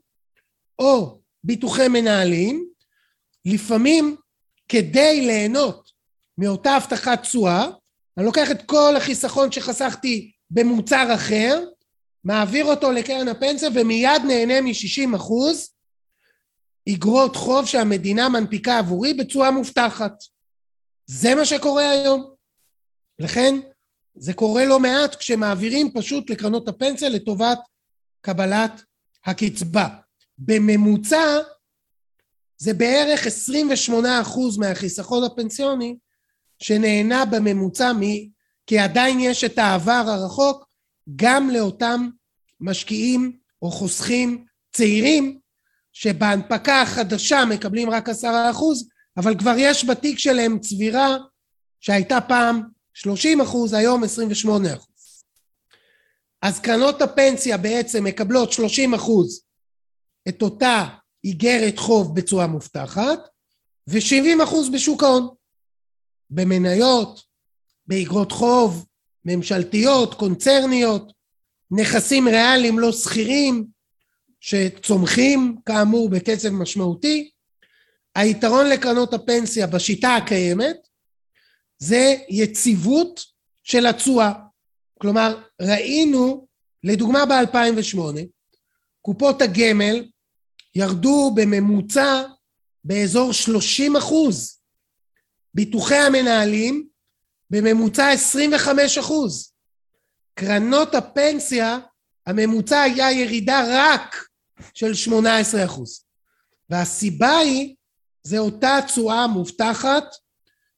או 0.79 1.19
ביטוחי 1.43 1.87
מנהלים, 1.87 2.67
לפעמים 3.45 4.15
כדי 4.69 5.21
ליהנות 5.21 5.91
מאותה 6.37 6.71
הבטחת 6.71 7.21
תשואה, 7.21 7.69
אני 8.17 8.25
לוקח 8.25 8.51
את 8.51 8.61
כל 8.65 8.95
החיסכון 8.97 9.51
שחסכתי 9.51 10.31
במוצר 10.49 11.07
אחר, 11.15 11.63
מעביר 12.23 12.65
אותו 12.65 12.91
לקרן 12.91 13.27
הפנסיה 13.27 13.69
ומיד 13.75 14.21
נהנה 14.27 14.61
מ-60 14.61 15.15
אחוז 15.15 15.69
אגרות 16.89 17.35
חוב 17.35 17.65
שהמדינה 17.65 18.29
מנפיקה 18.29 18.77
עבורי 18.77 19.13
בצורה 19.13 19.51
מובטחת. 19.51 20.13
זה 21.05 21.35
מה 21.35 21.45
שקורה 21.45 21.89
היום. 21.89 22.33
לכן 23.19 23.55
זה 24.15 24.33
קורה 24.33 24.65
לא 24.65 24.79
מעט 24.79 25.15
כשמעבירים 25.15 25.91
פשוט 25.93 26.29
לקרנות 26.29 26.67
הפנסיה 26.67 27.09
לטובת 27.09 27.59
קבלת 28.21 28.81
הקצבה. 29.25 29.87
בממוצע 30.37 31.37
זה 32.57 32.73
בערך 32.73 33.27
28% 33.89 33.89
מהחיסכון 34.59 35.23
הפנסיוני 35.23 35.97
שנהנה 36.59 37.25
בממוצע, 37.25 37.93
מ... 37.93 38.01
כי 38.67 38.79
עדיין 38.79 39.19
יש 39.19 39.43
את 39.43 39.57
העבר 39.57 40.03
הרחוק, 40.07 40.65
גם 41.15 41.49
לאותם 41.49 42.09
משקיעים 42.59 43.37
או 43.61 43.71
חוסכים 43.71 44.45
צעירים, 44.73 45.39
שבהנפקה 45.93 46.81
החדשה 46.81 47.45
מקבלים 47.45 47.89
רק 47.89 48.09
עשרה 48.09 48.51
אחוז, 48.51 48.89
אבל 49.17 49.37
כבר 49.37 49.53
יש 49.57 49.85
בתיק 49.85 50.19
שלהם 50.19 50.59
צבירה 50.59 51.17
שהייתה 51.79 52.21
פעם 52.21 52.61
30 52.93 53.41
אחוז, 53.41 53.73
היום 53.73 54.03
28 54.03 54.73
אחוז. 54.73 55.23
אז 56.41 56.59
קרנות 56.59 57.01
הפנסיה 57.01 57.57
בעצם 57.57 58.03
מקבלות 58.03 58.51
30 58.51 58.93
אחוז 58.93 59.43
את 60.29 60.41
אותה 60.41 60.87
איגרת 61.23 61.79
חוב 61.79 62.15
בצורה 62.15 62.47
מובטחת, 62.47 63.19
ו-70 63.87 64.43
אחוז 64.43 64.69
בשוק 64.69 65.03
ההון. 65.03 65.27
במניות, 66.29 67.21
באיגרות 67.87 68.31
חוב, 68.31 68.85
ממשלתיות, 69.25 70.13
קונצרניות, 70.13 71.13
נכסים 71.71 72.27
ריאליים 72.27 72.79
לא 72.79 72.91
שכירים, 72.91 73.67
שצומחים 74.39 75.57
כאמור 75.65 76.09
בקצב 76.09 76.49
משמעותי. 76.49 77.29
היתרון 78.15 78.69
לקרנות 78.69 79.13
הפנסיה 79.13 79.67
בשיטה 79.67 80.15
הקיימת 80.15 80.87
זה 81.83 82.15
יציבות 82.29 83.25
של 83.63 83.85
התשואה. 83.85 84.33
כלומר, 84.99 85.43
ראינו, 85.61 86.47
לדוגמה 86.83 87.25
ב-2008, 87.25 87.99
קופות 89.01 89.41
הגמל 89.41 90.05
ירדו 90.75 91.31
בממוצע 91.35 92.23
באזור 92.83 93.31
30 93.31 93.95
אחוז. 93.95 94.59
ביטוחי 95.53 95.95
המנהלים 95.95 96.87
בממוצע 97.49 98.09
25 98.09 98.97
אחוז. 98.97 99.53
קרנות 100.33 100.95
הפנסיה, 100.95 101.79
הממוצע 102.27 102.81
היה 102.81 103.11
ירידה 103.11 103.63
רק 103.69 104.25
של 104.73 104.93
18 104.93 105.65
אחוז. 105.65 106.05
והסיבה 106.69 107.37
היא, 107.37 107.75
זה 108.23 108.39
אותה 108.39 108.79
תשואה 108.85 109.27
מובטחת 109.27 110.03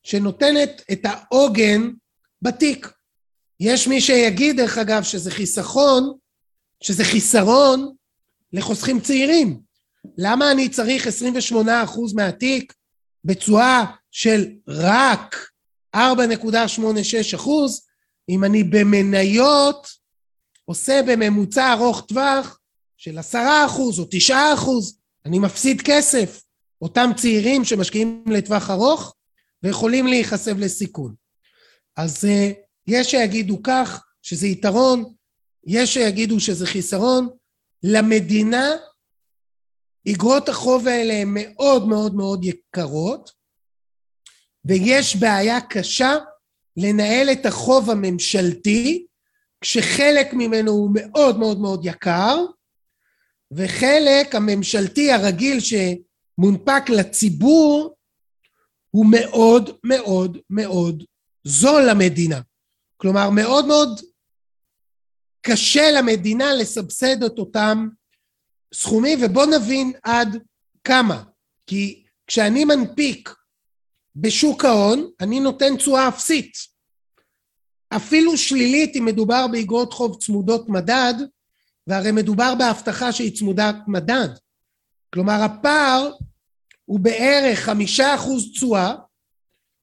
שנותנת 0.04 0.82
את 0.92 1.00
העוגן 1.04 1.90
בתיק. 2.42 2.92
יש 3.60 3.88
מי 3.88 4.02
שיגיד, 4.02 4.58
דרך 4.58 4.78
אגב, 4.78 5.04
שזה 5.04 5.32
חיסכון, 5.32 6.14
שזה 6.84 7.04
חיסרון 7.04 7.94
לחוסכים 8.54 9.00
צעירים. 9.00 9.60
למה 10.18 10.52
אני 10.52 10.70
צריך 10.70 11.08
28% 11.08 11.52
מהתיק 12.16 12.74
בתשואה 13.26 13.86
של 14.12 14.46
רק 14.68 15.50
4.86 15.96 16.00
אחוז, 17.36 17.86
אם 18.30 18.44
אני 18.44 18.64
במניות 18.64 19.88
עושה 20.66 21.02
בממוצע 21.08 21.74
ארוך 21.74 22.02
טווח 22.08 22.60
של 22.98 23.18
10 23.18 23.40
אחוז 23.66 24.00
או 24.00 24.06
9 24.10 24.54
אחוז, 24.54 24.98
אני 25.26 25.40
מפסיד 25.40 25.82
כסף. 25.82 26.44
אותם 26.82 27.12
צעירים 27.18 27.66
שמשקיעים 27.66 28.24
לטווח 28.28 28.70
ארוך 28.70 29.16
ויכולים 29.64 30.08
להיחשף 30.08 30.54
לסיכון. 30.58 31.16
אז 31.98 32.26
אה, 32.26 32.52
יש 32.88 33.12
שיגידו 33.12 33.64
כך, 33.64 34.06
שזה 34.22 34.48
יתרון, 34.48 35.14
יש 35.68 35.94
שיגידו 35.94 36.40
שזה 36.40 36.66
חיסרון. 36.66 37.30
למדינה 37.84 38.72
אגרות 40.12 40.50
החוב 40.50 40.88
האלה 40.88 41.14
הן 41.14 41.28
מאוד 41.34 41.88
מאוד 41.88 42.16
מאוד 42.16 42.46
יקרות, 42.46 43.32
ויש 44.66 45.16
בעיה 45.16 45.62
קשה 45.62 46.18
לנהל 46.78 47.32
את 47.32 47.46
החוב 47.46 47.90
הממשלתי, 47.90 49.06
כשחלק 49.62 50.34
ממנו 50.34 50.72
הוא 50.72 50.90
מאוד 50.94 51.40
מאוד 51.40 51.60
מאוד 51.60 51.86
יקר, 51.86 52.46
וחלק 53.52 54.36
הממשלתי 54.36 55.12
הרגיל 55.12 55.58
שמונפק 55.60 56.90
לציבור 56.90 57.96
הוא 58.96 59.06
מאוד 59.12 59.70
מאוד 59.84 60.38
מאוד 60.50 61.04
זול 61.44 61.84
למדינה. 61.90 62.42
כלומר, 62.98 63.30
מאוד 63.30 63.66
מאוד 63.66 64.02
קשה 65.42 65.92
למדינה 65.92 66.54
לסבסד 66.54 67.24
את 67.24 67.40
אותם 67.40 67.88
סכומים, 68.74 69.20
ובואו 69.22 69.46
נבין 69.46 69.94
עד 70.04 70.38
כמה. 70.84 71.24
כי 71.68 72.04
כשאני 72.28 72.66
מנפיק 72.66 73.30
בשוק 74.16 74.66
ההון, 74.66 75.10
אני 75.20 75.40
נותן 75.40 75.78
תשואה 75.78 76.08
אפסית. 76.08 76.54
אפילו 77.96 78.38
שלילית 78.38 78.96
אם 78.96 79.06
מדובר 79.06 79.48
באגרות 79.48 79.94
חוב 79.94 80.22
צמודות 80.22 80.70
מדד, 80.70 81.14
והרי 81.88 82.12
מדובר 82.12 82.56
בהבטחה 82.56 83.12
שהיא 83.12 83.38
צמודת 83.38 83.76
מדד. 83.88 84.30
כלומר, 85.14 85.44
הפער 85.44 86.12
הוא 86.86 87.00
בערך 87.00 87.60
חמישה 87.60 88.16
אחוז 88.16 88.52
תשואה, 88.52 88.96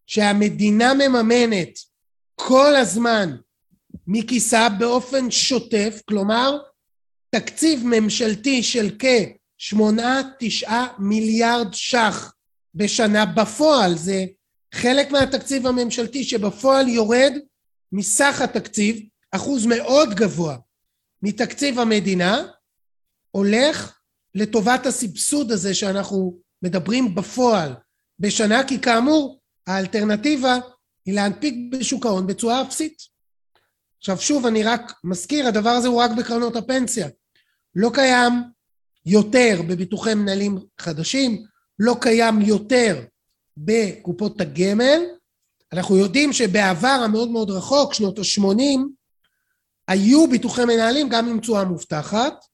שהמדינה 0.07 0.95
מממנת 0.95 1.79
כל 2.35 2.77
הזמן 2.77 3.37
מכיסה 4.07 4.69
באופן 4.69 5.31
שוטף, 5.31 6.01
כלומר 6.09 6.59
תקציב 7.31 7.81
ממשלתי 7.85 8.63
של 8.63 8.97
כשמונה 8.99 10.23
תשעה 10.39 10.87
מיליארד 10.99 11.75
ש"ח 11.75 12.33
בשנה. 12.75 13.27
בפועל, 13.27 13.97
זה 13.97 14.25
חלק 14.75 15.11
מהתקציב 15.11 15.67
הממשלתי 15.67 16.25
שבפועל 16.25 16.89
יורד 16.89 17.33
מסך 17.93 18.41
התקציב, 18.41 19.01
אחוז 19.33 19.67
מאוד 19.67 20.15
גבוה 20.15 20.57
מתקציב 21.23 21.79
המדינה, 21.79 22.47
הולך 23.31 23.99
לטובת 24.35 24.87
הסבסוד 24.87 25.53
הזה 25.53 25.75
שאנחנו 25.75 26.39
מדברים 26.63 27.15
בפועל 27.15 27.75
בשנה, 28.19 28.69
כי 28.69 28.81
כאמור 28.81 29.41
האלטרנטיבה 29.67 30.59
היא 31.07 31.15
להנפיק 31.15 31.55
בשוק 31.73 32.07
ההון 32.07 32.27
בצורה 32.27 32.63
אפסית. 32.63 32.97
עכשיו 33.99 34.19
שוב 34.19 34.47
אני 34.47 34.63
רק 34.63 34.93
מזכיר, 35.05 35.47
הדבר 35.47 35.71
הזה 35.71 35.89
הוא 35.89 36.01
רק 36.01 36.11
בקרנות 36.19 36.57
הפנסיה. 36.57 37.09
לא 37.75 37.91
קיים 37.95 38.33
יותר 39.07 39.61
בביטוחי 39.69 40.15
מנהלים 40.15 40.59
חדשים, 40.81 41.45
לא 41.79 41.97
קיים 42.01 42.43
יותר 42.43 43.05
בקופות 43.57 44.41
הגמל. 44.41 45.03
אנחנו 45.73 45.97
יודעים 45.97 46.33
שבעבר 46.33 47.01
המאוד 47.05 47.31
מאוד 47.31 47.51
רחוק, 47.51 47.95
שנות 47.95 48.19
ה-80, 48.19 48.81
היו 49.89 50.27
ביטוחי 50.31 50.65
מנהלים 50.65 51.09
גם 51.09 51.29
עם 51.29 51.41
תשואה 51.41 51.65
מובטחת, 51.65 52.45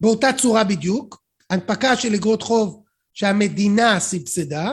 באותה 0.00 0.28
צורה 0.32 0.64
בדיוק, 0.64 1.22
הנפקה 1.50 1.96
של 1.96 2.14
אגרות 2.14 2.42
חוב 2.42 2.81
שהמדינה 3.14 4.00
סבסדה, 4.00 4.72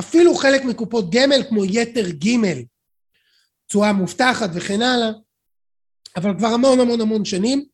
אפילו 0.00 0.34
חלק 0.34 0.64
מקופות 0.64 1.10
גמל 1.10 1.42
כמו 1.48 1.64
יתר 1.64 2.10
ג' 2.10 2.64
תשואה 3.66 3.92
מובטחת 3.92 4.50
וכן 4.54 4.82
הלאה, 4.82 5.10
אבל 6.16 6.38
כבר 6.38 6.48
המון 6.48 6.80
המון 6.80 7.00
המון 7.00 7.24
שנים 7.24 7.64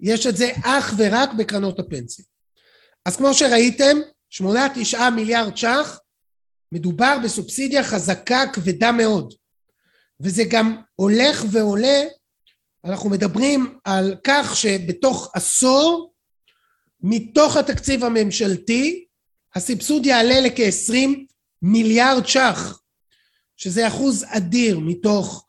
יש 0.00 0.26
את 0.26 0.36
זה 0.36 0.52
אך 0.64 0.94
ורק 0.96 1.30
בקרנות 1.38 1.78
הפנסיה. 1.78 2.24
אז 3.04 3.16
כמו 3.16 3.34
שראיתם, 3.34 3.96
שמונה 4.30 4.66
תשעה 4.74 5.10
מיליארד 5.10 5.56
ש"ח, 5.56 5.98
מדובר 6.72 7.18
בסובסידיה 7.24 7.84
חזקה 7.84 8.44
כבדה 8.52 8.92
מאוד. 8.92 9.34
וזה 10.20 10.42
גם 10.50 10.76
הולך 10.94 11.44
ועולה, 11.50 12.02
אנחנו 12.84 13.10
מדברים 13.10 13.78
על 13.84 14.16
כך 14.24 14.56
שבתוך 14.56 15.30
עשור, 15.34 16.12
מתוך 17.00 17.56
התקציב 17.56 18.04
הממשלתי, 18.04 19.07
הסבסוד 19.58 20.06
יעלה 20.06 20.40
לכ-20 20.40 20.94
מיליארד 21.62 22.26
ש"ח, 22.26 22.80
שזה 23.56 23.88
אחוז 23.88 24.24
אדיר 24.28 24.78
מתוך 24.78 25.46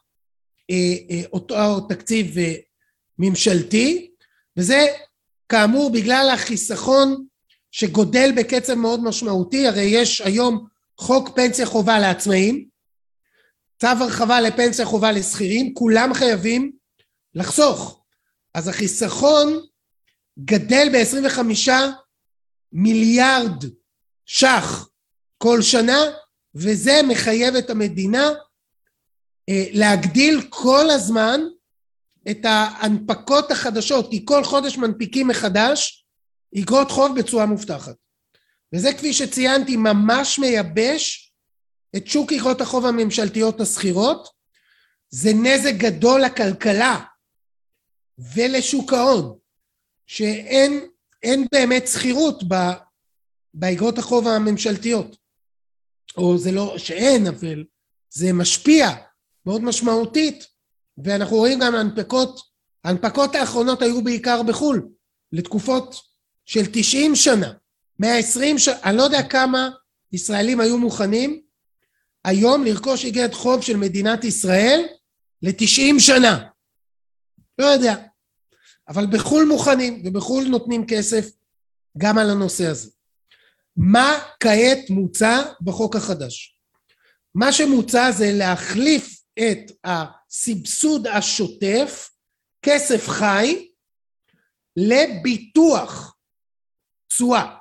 אה, 0.72 0.76
אה, 1.10 1.22
אותו 1.34 1.80
תקציב 1.80 2.38
אה, 2.38 2.54
ממשלתי, 3.20 4.12
וזה 4.58 4.88
כאמור 5.50 5.92
בגלל 5.92 6.30
החיסכון 6.34 7.26
שגודל 7.72 8.32
בקצב 8.38 8.74
מאוד 8.74 9.04
משמעותי, 9.04 9.68
הרי 9.68 9.82
יש 9.82 10.22
היום 10.22 10.68
חוק 10.98 11.30
פנסיה 11.36 11.66
חובה 11.66 12.00
לעצמאים, 12.00 12.66
צו 13.82 13.88
הרחבה 13.88 14.42
לפנסיה 14.42 14.86
חובה 14.86 15.12
לשכירים, 15.12 15.74
כולם 15.74 16.14
חייבים 16.14 16.72
לחסוך. 17.36 18.04
אז 18.54 18.68
החיסכון 18.68 19.60
גדל 20.40 20.88
ב-25 20.94 21.70
מיליארד 22.74 23.79
ש"ח 24.32 24.90
כל 25.38 25.62
שנה, 25.62 26.00
וזה 26.56 27.02
מחייב 27.08 27.56
את 27.56 27.70
המדינה 27.70 28.30
אה, 29.50 29.66
להגדיל 29.72 30.48
כל 30.50 30.90
הזמן 30.90 31.42
את 32.32 32.46
ההנפקות 32.46 33.52
החדשות, 33.52 34.10
כי 34.12 34.26
כל 34.26 34.44
חודש 34.44 34.78
מנפיקים 34.78 35.28
מחדש 35.28 36.06
אגרות 36.60 36.92
חוב 36.92 37.20
בצורה 37.20 37.46
מובטחת. 37.46 37.96
וזה 38.76 38.94
כפי 38.94 39.14
שציינתי 39.14 39.78
ממש 39.78 40.40
מייבש 40.40 41.34
את 41.96 42.08
שוק 42.08 42.32
איגרות 42.32 42.62
החוב 42.62 42.86
הממשלתיות 42.86 43.62
השכירות, 43.62 44.28
זה 45.10 45.30
נזק 45.34 45.74
גדול 45.78 46.22
לכלכלה 46.22 47.00
ולשוק 48.36 48.94
ההון, 48.94 49.38
שאין 50.08 50.88
אין 51.24 51.48
באמת 51.52 51.88
שכירות 51.88 52.44
באיגרות 53.54 53.98
החוב 53.98 54.28
הממשלתיות. 54.28 55.18
או 56.18 56.38
זה 56.38 56.52
לא 56.52 56.78
שאין, 56.78 57.28
אבל 57.28 57.64
זה 58.10 58.34
משפיע 58.34 58.90
מאוד 59.46 59.62
משמעותית, 59.62 60.48
ואנחנו 61.04 61.38
רואים 61.38 61.60
גם 61.60 61.76
הנפקות, 61.76 62.40
ההנפקות 62.84 63.36
האחרונות 63.36 63.82
היו 63.82 64.04
בעיקר 64.04 64.44
בחו"ל, 64.44 64.90
לתקופות 65.32 65.96
של 66.46 66.62
90 66.74 67.16
שנה, 67.16 67.54
120 68.00 68.58
שנה, 68.58 68.76
אני 68.84 68.98
לא 68.98 69.04
יודע 69.04 69.24
כמה 69.24 69.70
ישראלים 70.12 70.60
היו 70.60 70.78
מוכנים 70.78 71.42
היום 72.26 72.64
לרכוש 72.64 73.06
איגרת 73.06 73.34
חוב 73.34 73.62
של 73.62 73.78
מדינת 73.78 74.24
ישראל 74.24 74.86
ל-90 75.42 76.00
שנה. 76.00 76.48
לא 77.60 77.66
יודע. 77.66 77.96
אבל 78.88 79.06
בחו"ל 79.06 79.46
מוכנים, 79.46 80.04
ובחו"ל 80.06 80.44
נותנים 80.48 80.88
כסף 80.88 81.30
גם 81.98 82.18
על 82.18 82.30
הנושא 82.30 82.68
הזה. 82.68 82.90
מה 83.78 84.20
כעת 84.40 84.90
מוצע 84.90 85.42
בחוק 85.62 85.96
החדש? 85.96 86.60
מה 87.36 87.52
שמוצע 87.52 88.12
זה 88.12 88.32
להחליף 88.34 89.22
את 89.40 89.72
הסבסוד 89.84 91.08
השוטף, 91.08 92.10
כסף 92.62 93.08
חי, 93.08 93.70
לביטוח 94.78 96.16
תשואה. 97.08 97.56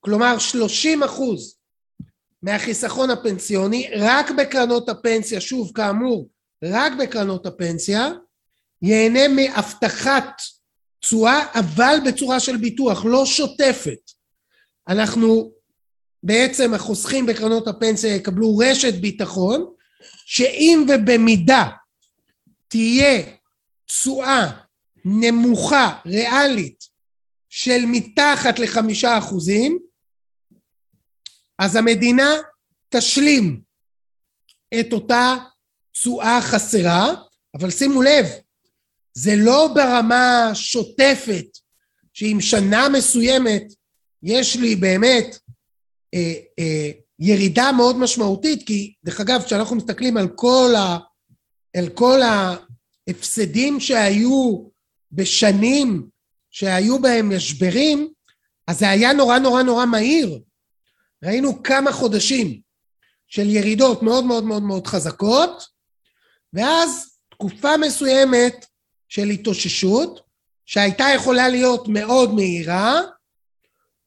כלומר 0.00 0.38
30 0.38 1.02
אחוז 1.02 1.56
מהחיסכון 2.42 3.10
הפנסיוני 3.10 3.90
רק 3.96 4.30
בקרנות 4.30 4.88
הפנסיה, 4.88 5.40
שוב 5.40 5.72
כאמור 5.74 6.28
רק 6.64 6.92
בקרנות 6.98 7.46
הפנסיה, 7.46 8.08
ייהנה 8.82 9.28
מהבטחת 9.28 10.42
תשואה 11.00 11.46
אבל 11.54 11.96
בצורה 12.06 12.40
של 12.40 12.56
ביטוח, 12.56 13.04
לא 13.04 13.26
שוטפת. 13.26 14.10
אנחנו 14.88 15.52
בעצם 16.22 16.74
החוסכים 16.74 17.26
בקרנות 17.26 17.68
הפנסיה 17.68 18.14
יקבלו 18.14 18.58
רשת 18.58 18.94
ביטחון 18.94 19.72
שאם 20.26 20.86
ובמידה 20.88 21.68
תהיה 22.68 23.22
תשואה 23.86 24.50
נמוכה 25.04 26.00
ריאלית 26.06 26.84
של 27.48 27.84
מתחת 27.86 28.58
לחמישה 28.58 29.18
אחוזים 29.18 29.78
אז 31.58 31.76
המדינה 31.76 32.30
תשלים 32.88 33.60
את 34.80 34.92
אותה 34.92 35.36
תשואה 35.92 36.38
חסרה 36.42 37.14
אבל 37.54 37.70
שימו 37.70 38.02
לב 38.02 38.26
זה 39.14 39.32
לא 39.36 39.68
ברמה 39.74 40.50
שוטפת 40.54 41.46
שאם 42.12 42.36
שנה 42.40 42.88
מסוימת 42.88 43.62
יש 44.22 44.56
לי 44.56 44.76
באמת 44.76 45.38
אה, 46.14 46.34
אה, 46.58 46.90
ירידה 47.18 47.72
מאוד 47.72 47.96
משמעותית, 47.96 48.66
כי 48.66 48.94
דרך 49.04 49.20
אגב, 49.20 49.42
כשאנחנו 49.42 49.76
מסתכלים 49.76 50.16
על 50.16 50.28
כל, 50.28 50.74
ה, 50.76 50.98
על 51.76 51.88
כל 51.88 52.20
ההפסדים 52.22 53.80
שהיו 53.80 54.64
בשנים 55.12 56.08
שהיו 56.50 56.98
בהם 56.98 57.36
משברים, 57.36 58.12
אז 58.66 58.78
זה 58.78 58.90
היה 58.90 59.12
נורא 59.12 59.38
נורא 59.38 59.62
נורא 59.62 59.86
מהיר. 59.86 60.40
ראינו 61.24 61.62
כמה 61.62 61.92
חודשים 61.92 62.60
של 63.26 63.50
ירידות 63.50 64.02
מאוד 64.02 64.24
מאוד 64.24 64.44
מאוד 64.44 64.62
מאוד 64.62 64.86
חזקות, 64.86 65.66
ואז 66.52 67.18
תקופה 67.30 67.76
מסוימת 67.76 68.66
של 69.08 69.28
התאוששות, 69.28 70.20
שהייתה 70.66 71.04
יכולה 71.14 71.48
להיות 71.48 71.88
מאוד 71.88 72.34
מהירה, 72.34 73.00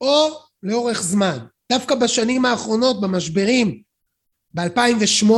או 0.00 0.40
לאורך 0.62 1.02
זמן. 1.02 1.38
דווקא 1.72 1.94
בשנים 1.94 2.44
האחרונות, 2.44 3.00
במשברים, 3.00 3.82
ב-2008 4.54 5.30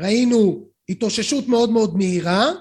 ראינו 0.00 0.68
התאוששות 0.88 1.48
מאוד 1.48 1.70
מאוד 1.70 1.96
מהירה, 1.96 2.52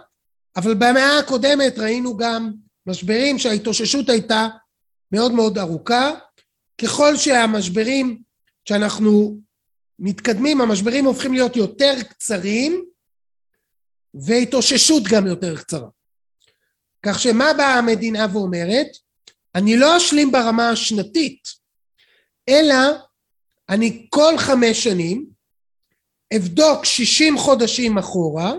אבל 0.56 0.74
במאה 0.74 1.20
הקודמת 1.20 1.80
ראינו 1.80 2.18
גם 2.18 2.52
משברים 2.86 3.40
שההתאוששות 3.40 4.10
הייתה 4.10 4.48
מאוד 5.12 5.32
מאוד 5.32 5.58
ארוכה. 5.58 6.12
ככל 6.82 7.18
שהמשברים, 7.18 8.22
שאנחנו 8.66 9.38
מתקדמים, 10.00 10.62
המשברים 10.62 11.06
הופכים 11.06 11.34
להיות 11.34 11.56
יותר 11.56 11.94
קצרים, 12.10 12.86
והתאוששות 14.14 15.04
גם 15.12 15.28
יותר 15.28 15.58
קצרה. 15.58 15.90
כך 17.06 17.20
שמה 17.20 17.54
באה 17.58 17.78
המדינה 17.78 18.28
ואומרת? 18.34 18.88
אני 19.56 19.78
לא 19.78 19.98
אשלים 19.98 20.32
ברמה 20.32 20.70
השנתית, 20.70 21.48
אלא 22.50 22.76
אני 23.70 24.08
כל 24.10 24.38
חמש 24.38 24.84
שנים 24.84 25.26
אבדוק 26.36 26.86
שישים 26.86 27.38
חודשים 27.38 27.98
אחורה, 27.98 28.54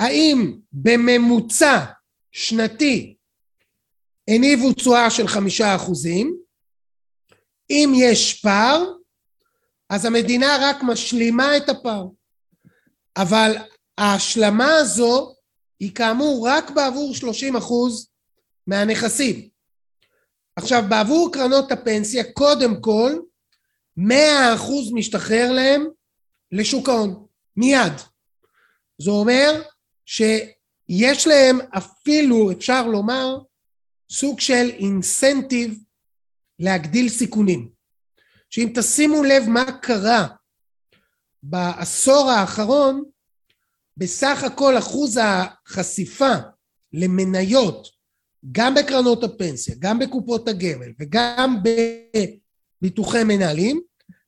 האם 0.00 0.58
בממוצע 0.72 1.84
שנתי 2.32 3.16
הניבו 4.28 4.72
תשואה 4.72 5.10
של 5.10 5.28
חמישה 5.28 5.76
אחוזים, 5.76 6.36
אם 7.70 7.92
יש 7.96 8.40
פער, 8.40 8.92
אז 9.90 10.04
המדינה 10.04 10.58
רק 10.60 10.76
משלימה 10.82 11.56
את 11.56 11.68
הפער. 11.68 12.06
אבל 13.16 13.56
ההשלמה 13.98 14.76
הזו 14.76 15.34
היא 15.80 15.94
כאמור 15.94 16.48
רק 16.48 16.70
בעבור 16.70 17.14
שלושים 17.14 17.56
אחוז 17.56 18.10
מהנכסים. 18.66 19.51
עכשיו 20.56 20.82
בעבור 20.88 21.30
קרנות 21.32 21.72
הפנסיה 21.72 22.32
קודם 22.32 22.80
כל 22.80 23.12
מאה 23.96 24.54
אחוז 24.54 24.92
משתחרר 24.92 25.52
להם 25.52 25.86
לשוק 26.52 26.88
ההון 26.88 27.26
מיד. 27.56 27.92
זה 28.98 29.10
אומר 29.10 29.62
שיש 30.06 31.26
להם 31.26 31.58
אפילו 31.76 32.52
אפשר 32.52 32.86
לומר 32.86 33.38
סוג 34.10 34.40
של 34.40 34.70
אינסנטיב 34.70 35.78
להגדיל 36.58 37.08
סיכונים. 37.08 37.70
שאם 38.50 38.72
תשימו 38.74 39.24
לב 39.24 39.48
מה 39.48 39.64
קרה 39.82 40.26
בעשור 41.42 42.30
האחרון 42.30 43.04
בסך 43.96 44.42
הכל 44.44 44.78
אחוז 44.78 45.20
החשיפה 45.22 46.32
למניות 46.92 47.88
גם 48.52 48.74
בקרנות 48.74 49.24
הפנסיה, 49.24 49.74
גם 49.78 49.98
בקופות 49.98 50.48
הגמל 50.48 50.92
וגם 50.98 51.56
בביטוחי 52.82 53.24
מנהלים, 53.24 53.80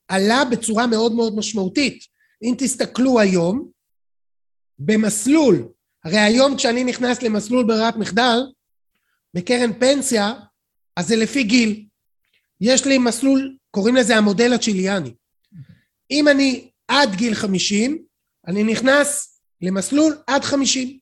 עלה 0.07 0.43
בצורה 0.51 0.87
מאוד 0.87 1.13
מאוד 1.13 1.35
משמעותית. 1.35 2.03
אם 2.43 2.55
תסתכלו 2.57 3.19
היום, 3.19 3.69
במסלול, 4.79 5.67
הרי 6.03 6.17
היום 6.17 6.57
כשאני 6.57 6.83
נכנס 6.83 7.21
למסלול 7.21 7.65
ברירת 7.65 7.95
מחדל, 7.95 8.39
בקרן 9.33 9.73
פנסיה, 9.79 10.33
אז 10.95 11.07
זה 11.07 11.15
לפי 11.15 11.43
גיל. 11.43 11.85
יש 12.61 12.85
לי 12.85 12.97
מסלול, 12.97 13.57
קוראים 13.71 13.95
לזה 13.95 14.17
המודל 14.17 14.53
הצ'יליאני. 14.53 15.13
אם 16.11 16.27
אני 16.27 16.69
עד 16.87 17.15
גיל 17.15 17.33
50, 17.33 18.03
אני 18.47 18.63
נכנס 18.63 19.39
למסלול 19.61 20.17
עד 20.27 20.43
50. 20.43 20.99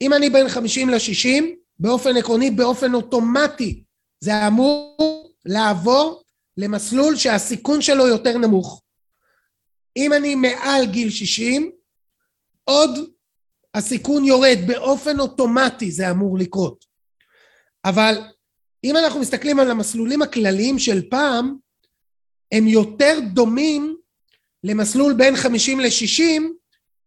אם 0.00 0.12
אני 0.12 0.30
בין 0.30 0.48
50 0.48 0.90
ל-60, 0.90 1.44
באופן 1.78 2.16
עקרוני, 2.16 2.50
באופן 2.50 2.94
אוטומטי, 2.94 3.84
זה 4.20 4.46
אמור 4.46 5.32
לעבור 5.44 6.22
למסלול 6.56 7.16
שהסיכון 7.16 7.82
שלו 7.82 8.08
יותר 8.08 8.38
נמוך. 8.38 8.82
אם 9.96 10.12
אני 10.12 10.34
מעל 10.34 10.86
גיל 10.86 11.10
60, 11.10 11.70
עוד 12.64 12.90
הסיכון 13.74 14.24
יורד 14.24 14.58
באופן 14.66 15.20
אוטומטי 15.20 15.90
זה 15.90 16.10
אמור 16.10 16.38
לקרות. 16.38 16.84
אבל 17.84 18.14
אם 18.84 18.96
אנחנו 18.96 19.20
מסתכלים 19.20 19.58
על 19.58 19.70
המסלולים 19.70 20.22
הכלליים 20.22 20.78
של 20.78 21.08
פעם, 21.10 21.56
הם 22.52 22.68
יותר 22.68 23.18
דומים 23.32 23.96
למסלול 24.64 25.12
בין 25.12 25.36
50 25.36 25.80
ל-60 25.80 26.42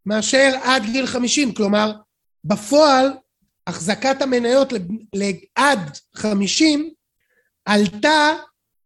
מאשר 0.06 0.52
עד 0.64 0.84
גיל 0.92 1.06
50, 1.06 1.54
כלומר 1.54 1.92
בפועל 2.44 3.12
החזקת 3.68 4.22
המניות 4.22 4.74
לעד 5.16 5.98
50 6.16 6.90
עלתה 7.66 8.36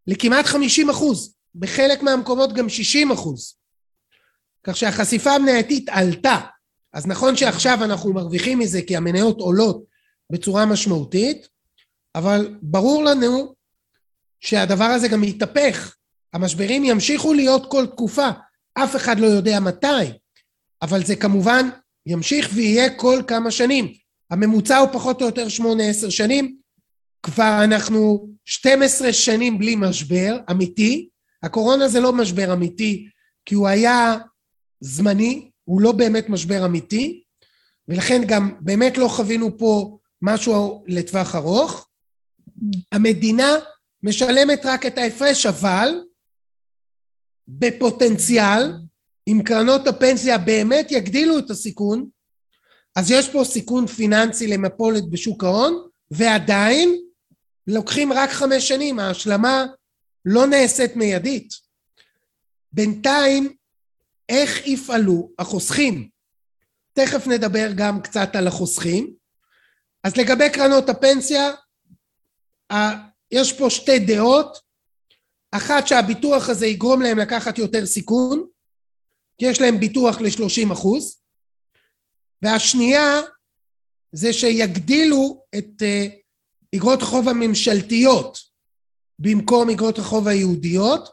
לכמעט 0.08 0.46
50 0.46 0.90
אחוז, 0.90 1.36
בחלק 1.56 2.04
מהמקומות 2.04 2.54
גם 2.54 2.70
60 2.70 3.12
אחוז. 3.12 3.56
כך 4.64 4.78
שהחשיפה 4.78 5.32
המנייתית 5.32 5.90
עלתה. 5.90 6.38
אז 6.94 7.08
נכון 7.08 7.36
שעכשיו 7.36 7.84
אנחנו 7.84 8.14
מרוויחים 8.14 8.60
מזה 8.60 8.82
כי 8.82 8.98
המניות 8.98 9.40
עולות 9.40 9.84
בצורה 10.30 10.66
משמעותית, 10.66 11.48
אבל 12.16 12.58
ברור 12.62 13.04
לנו 13.04 13.56
שהדבר 14.40 14.86
הזה 14.86 15.08
גם 15.08 15.24
יתהפך 15.24 15.96
המשברים 16.34 16.84
ימשיכו 16.84 17.34
להיות 17.34 17.72
כל 17.72 17.86
תקופה, 17.86 18.30
אף 18.74 18.96
אחד 18.96 19.20
לא 19.20 19.28
יודע 19.28 19.60
מתי, 19.60 19.88
אבל 20.82 21.06
זה 21.06 21.16
כמובן 21.16 21.70
ימשיך 22.06 22.50
ויהיה 22.54 22.98
כל 22.98 23.22
כמה 23.28 23.52
שנים. 23.52 23.94
הממוצע 24.32 24.78
הוא 24.78 24.90
פחות 24.94 25.22
או 25.22 25.26
יותר 25.26 25.50
שמונה 25.50 25.84
עשר 25.84 26.10
שנים, 26.10 26.58
כבר 27.24 27.64
אנחנו 27.64 28.30
12 28.46 29.14
שנים 29.14 29.60
בלי 29.60 29.76
משבר 29.76 30.38
אמיתי, 30.52 31.10
הקורונה 31.44 31.88
זה 31.88 32.00
לא 32.00 32.14
משבר 32.14 32.54
אמיתי, 32.54 33.08
כי 33.46 33.56
הוא 33.56 33.68
היה 33.68 34.18
זמני, 34.80 35.50
הוא 35.64 35.82
לא 35.82 35.92
באמת 35.92 36.30
משבר 36.30 36.66
אמיתי, 36.66 37.24
ולכן 37.88 38.22
גם 38.28 38.52
באמת 38.60 38.98
לא 38.98 39.08
חווינו 39.08 39.58
פה 39.58 39.98
משהו 40.22 40.84
לטווח 40.88 41.36
ארוך. 41.36 41.88
המדינה 42.92 43.56
משלמת 44.04 44.66
רק 44.66 44.86
את 44.86 44.98
ההפרש, 44.98 45.46
אבל 45.46 45.90
בפוטנציאל, 47.48 48.74
אם 49.28 49.42
קרנות 49.46 49.88
הפנסיה 49.88 50.38
באמת 50.38 50.92
יגדילו 50.92 51.40
את 51.40 51.50
הסיכון, 51.50 52.10
אז 52.96 53.12
יש 53.12 53.30
פה 53.30 53.44
סיכון 53.44 53.88
פיננסי 53.88 54.48
למפולת 54.48 55.10
בשוק 55.10 55.44
ההון, 55.44 55.88
ועדיין 56.12 57.02
לוקחים 57.68 58.14
רק 58.14 58.30
חמש 58.30 58.68
שנים, 58.68 59.00
ההשלמה 59.00 59.66
לא 60.26 60.48
נעשית 60.48 60.96
מיידית. 60.96 61.54
בינתיים, 62.72 63.56
איך 64.30 64.68
יפעלו 64.68 65.32
החוסכים? 65.40 66.10
תכף 66.94 67.28
נדבר 67.28 67.72
גם 67.76 68.02
קצת 68.02 68.36
על 68.36 68.48
החוסכים. 68.48 69.14
אז 70.04 70.18
לגבי 70.18 70.50
קרנות 70.50 70.90
הפנסיה, 70.90 71.52
יש 73.32 73.54
פה 73.54 73.70
שתי 73.70 74.00
דעות. 74.00 74.58
אחת 75.52 75.88
שהביטוח 75.88 76.50
הזה 76.50 76.68
יגרום 76.68 77.02
להם 77.02 77.18
לקחת 77.18 77.58
יותר 77.58 77.86
סיכון, 77.86 78.46
כי 79.38 79.46
יש 79.46 79.62
להם 79.62 79.80
ביטוח 79.80 80.22
ל-30 80.22 80.74
אחוז, 80.74 81.21
והשנייה 82.42 83.22
זה 84.12 84.34
שיגדילו 84.34 85.44
את 85.58 85.84
אגרות 86.76 87.00
uh, 87.00 87.04
החוב 87.04 87.30
הממשלתיות 87.30 88.38
במקום 89.20 89.70
אגרות 89.70 90.00
החוב 90.00 90.28
היהודיות, 90.28 91.10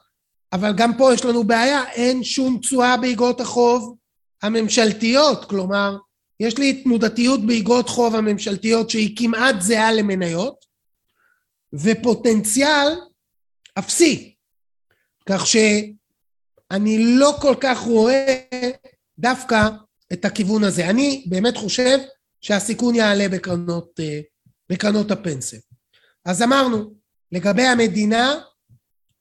אבל 0.52 0.72
גם 0.76 0.98
פה 0.98 1.14
יש 1.14 1.24
לנו 1.24 1.44
בעיה, 1.44 1.90
אין 1.90 2.24
שום 2.24 2.58
תשואה 2.58 2.96
באגרות 2.96 3.40
החוב 3.40 3.96
הממשלתיות, 4.42 5.44
כלומר, 5.44 5.96
יש 6.40 6.58
לי 6.58 6.82
תנודתיות 6.82 7.46
באגרות 7.46 7.88
חוב 7.88 8.14
הממשלתיות 8.14 8.90
שהיא 8.90 9.16
כמעט 9.16 9.54
זהה 9.60 9.92
למניות, 9.92 10.64
ופוטנציאל 11.72 12.88
אפסי, 13.78 14.34
כך 15.28 15.46
שאני 15.46 16.98
לא 17.18 17.36
כל 17.40 17.54
כך 17.60 17.78
רואה 17.78 18.40
דווקא 19.18 19.68
את 20.12 20.24
הכיוון 20.24 20.64
הזה. 20.64 20.90
אני 20.90 21.24
באמת 21.26 21.56
חושב 21.56 21.98
שהסיכון 22.40 22.94
יעלה 22.94 23.28
בקרנות, 23.28 24.00
אה, 24.00 24.20
בקרנות 24.70 25.10
הפנסיה. 25.10 25.60
אז 26.24 26.42
אמרנו, 26.42 26.94
לגבי 27.32 27.62
המדינה, 27.62 28.40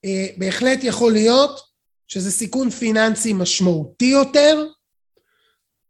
אה, 0.05 0.27
בהחלט 0.37 0.79
יכול 0.83 1.13
להיות 1.13 1.59
שזה 2.07 2.31
סיכון 2.31 2.69
פיננסי 2.69 3.33
משמעותי 3.33 4.05
יותר, 4.05 4.65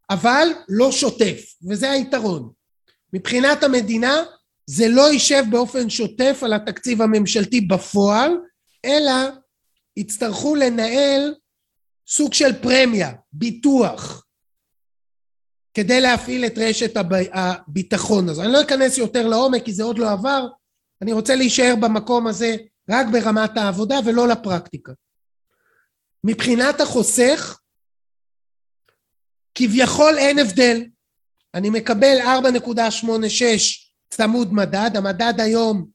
אבל 0.09 0.47
לא 0.69 0.91
שוטף, 0.91 1.53
וזה 1.69 1.91
היתרון. 1.91 2.51
מבחינת 3.13 3.63
המדינה, 3.63 4.23
זה 4.65 4.87
לא 4.87 5.11
יישב 5.11 5.43
באופן 5.49 5.89
שוטף 5.89 6.39
על 6.41 6.53
התקציב 6.53 7.01
הממשלתי 7.01 7.61
בפועל, 7.61 8.31
אלא 8.85 9.13
יצטרכו 9.97 10.55
לנהל 10.55 11.35
סוג 12.07 12.33
של 12.33 12.61
פרמיה, 12.61 13.13
ביטוח, 13.33 14.26
כדי 15.77 16.01
להפעיל 16.01 16.45
את 16.45 16.53
רשת 16.57 16.93
הביטחון 17.33 18.29
הזו. 18.29 18.43
אני 18.43 18.51
לא 18.51 18.61
אכנס 18.61 18.97
יותר 18.97 19.27
לעומק 19.27 19.65
כי 19.65 19.73
זה 19.73 19.83
עוד 19.83 19.99
לא 19.99 20.11
עבר, 20.11 20.47
אני 21.01 21.13
רוצה 21.13 21.35
להישאר 21.35 21.73
במקום 21.81 22.27
הזה 22.27 22.55
רק 22.89 23.07
ברמת 23.11 23.57
העבודה 23.57 23.95
ולא 24.05 24.27
לפרקטיקה. 24.27 24.91
מבחינת 26.23 26.81
החוסך, 26.81 27.59
כביכול 29.55 30.17
אין 30.17 30.39
הבדל. 30.39 30.85
אני 31.53 31.69
מקבל 31.69 32.17
4.86 32.21 33.05
צמוד 34.09 34.53
מדד, 34.53 34.91
המדד 34.95 35.33
היום, 35.37 35.89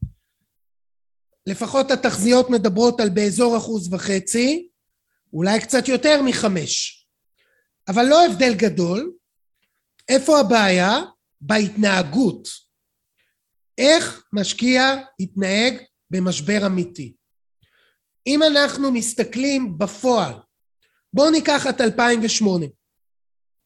לפחות 1.46 1.90
התחזיות 1.90 2.50
מדברות 2.50 3.00
על 3.00 3.08
באזור 3.08 3.56
אחוז 3.56 3.94
וחצי, 3.94 4.68
אולי 5.32 5.60
קצת 5.60 5.88
יותר 5.88 6.22
מחמש. 6.22 7.06
אבל 7.88 8.04
לא 8.04 8.26
הבדל 8.26 8.54
גדול. 8.54 9.12
איפה 10.08 10.40
הבעיה? 10.40 11.00
בהתנהגות. 11.40 12.48
איך 13.78 14.24
משקיע 14.32 14.96
יתנהג 15.20 15.74
במשבר 16.10 16.66
אמיתי. 16.66 17.14
אם 18.26 18.42
אנחנו 18.42 18.92
מסתכלים 18.92 19.78
בפועל, 19.78 20.32
בואו 21.12 21.30
ניקח 21.30 21.66
את 21.66 21.80
2008, 21.80 22.66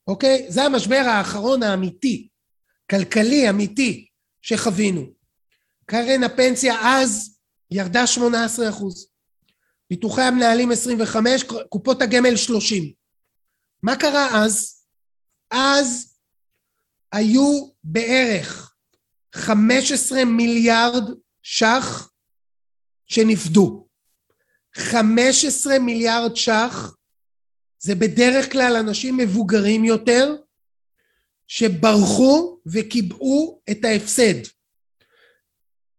אוקיי? 0.06 0.46
זה 0.48 0.62
המשבר 0.62 1.02
האחרון 1.06 1.62
האמיתי, 1.62 2.28
כלכלי 2.90 3.50
אמיתי, 3.50 4.08
שחווינו. 4.42 5.06
קרן 5.86 6.24
הפנסיה 6.24 6.74
אז 6.84 7.38
ירדה 7.70 8.06
18 8.06 8.68
אחוז. 8.68 9.08
ביטוחי 9.90 10.22
המנהלים 10.22 10.70
25, 10.70 11.44
קופות 11.68 12.02
הגמל 12.02 12.36
30. 12.36 12.92
מה 13.82 13.96
קרה 13.96 14.44
אז? 14.44 14.82
אז 15.50 16.15
היו 17.12 17.68
בערך 17.84 18.74
15 19.34 20.24
מיליארד 20.24 21.02
ש"ח 21.42 22.10
שנפדו. 23.06 23.86
15 24.74 25.78
מיליארד 25.78 26.36
ש"ח 26.36 26.96
זה 27.78 27.94
בדרך 27.94 28.52
כלל 28.52 28.76
אנשים 28.76 29.16
מבוגרים 29.16 29.84
יותר 29.84 30.36
שברחו 31.46 32.58
וקיבעו 32.66 33.60
את 33.70 33.84
ההפסד. 33.84 34.34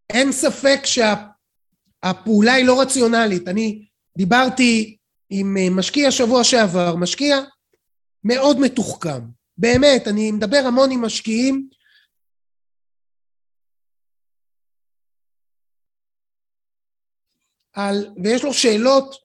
אין 0.09 0.31
ספק 0.31 0.79
שהפעולה 0.83 2.53
היא 2.53 2.65
לא 2.65 2.81
רציונלית. 2.81 3.47
אני 3.47 3.87
דיברתי 4.17 4.97
עם 5.29 5.77
משקיע 5.77 6.11
שבוע 6.11 6.43
שעבר, 6.43 6.95
משקיע 6.95 7.37
מאוד 8.23 8.59
מתוחכם. 8.59 9.21
באמת, 9.57 10.07
אני 10.07 10.31
מדבר 10.31 10.63
המון 10.67 10.91
עם 10.91 11.01
משקיעים 11.01 11.69
על, 17.73 18.09
ויש 18.23 18.43
לו 18.43 18.53
שאלות 18.53 19.15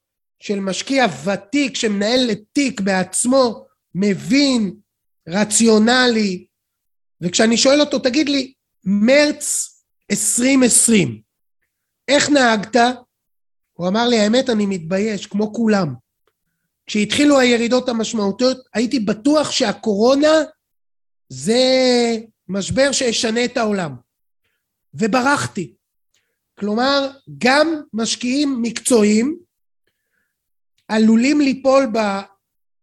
של 0.41 0.61
משקיע 0.61 1.05
ותיק 1.25 1.77
שמנהל 1.77 2.35
תיק 2.53 2.81
בעצמו, 2.81 3.67
מבין, 3.95 4.77
רציונלי, 5.29 6.47
וכשאני 7.21 7.57
שואל 7.57 7.81
אותו, 7.81 7.99
תגיד 7.99 8.29
לי, 8.29 8.53
מרץ 8.85 9.69
2020, 10.11 11.23
איך 12.09 12.31
נהגת? 12.31 12.77
הוא 13.73 13.89
אמר 13.89 14.09
לי, 14.09 14.19
האמת, 14.19 14.51
אני 14.51 14.67
מתבייש, 14.67 15.27
כמו 15.27 15.53
כולם. 15.53 15.95
כשהתחילו 16.87 17.39
הירידות 17.39 17.89
המשמעותיות, 17.89 18.59
הייתי 18.75 19.01
בטוח 19.01 19.51
שהקורונה 19.51 20.33
זה 21.29 21.63
משבר 22.49 22.93
שישנה 22.93 23.45
את 23.45 23.57
העולם. 23.57 23.95
וברחתי. 24.95 25.75
כלומר, 26.59 27.11
גם 27.39 27.81
משקיעים 27.93 28.63
מקצועיים 28.63 29.39
עלולים 30.89 31.41
ליפול 31.41 31.93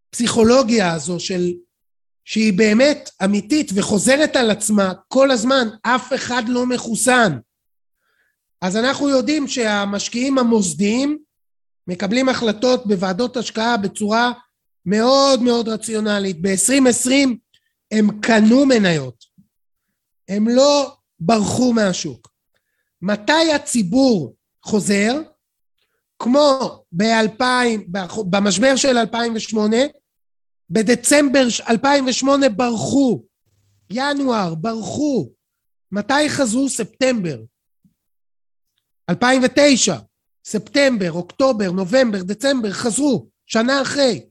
בפסיכולוגיה 0.09 0.93
הזו 0.93 1.19
של 1.19 1.53
שהיא 2.25 2.53
באמת 2.53 3.09
אמיתית 3.23 3.71
וחוזרת 3.75 4.35
על 4.35 4.51
עצמה 4.51 4.93
כל 5.07 5.31
הזמן, 5.31 5.67
אף 5.81 6.13
אחד 6.13 6.43
לא 6.47 6.65
מחוסן. 6.65 7.37
אז 8.61 8.77
אנחנו 8.77 9.09
יודעים 9.09 9.47
שהמשקיעים 9.47 10.37
המוסדיים 10.37 11.19
מקבלים 11.89 12.29
החלטות 12.29 12.87
בוועדות 12.87 13.37
השקעה 13.37 13.77
בצורה 13.77 14.31
מאוד 14.85 15.41
מאוד 15.41 15.69
רציונלית. 15.69 16.41
ב-2020 16.41 17.11
הם 17.91 18.21
קנו 18.21 18.65
מניות, 18.65 19.25
הם 20.29 20.47
לא 20.47 20.95
ברחו 21.19 21.73
מהשוק. 21.73 22.29
מתי 23.01 23.53
הציבור 23.55 24.35
חוזר? 24.65 25.21
כמו 26.19 26.83
ב-2000, 26.91 27.43
במשבר 28.29 28.75
של 28.75 28.97
2008, 28.97 29.77
בדצמבר 30.69 31.47
2008 31.69 32.49
ברחו, 32.49 33.23
ינואר 33.91 34.55
ברחו, 34.55 35.29
מתי 35.91 36.29
חזרו? 36.29 36.69
ספטמבר. 36.69 37.37
2009, 39.09 39.97
ספטמבר, 40.49 41.11
אוקטובר, 41.11 41.71
נובמבר, 41.71 42.23
דצמבר, 42.23 42.71
חזרו, 42.71 43.27
שנה 43.45 43.81
אחרי. 43.81 44.25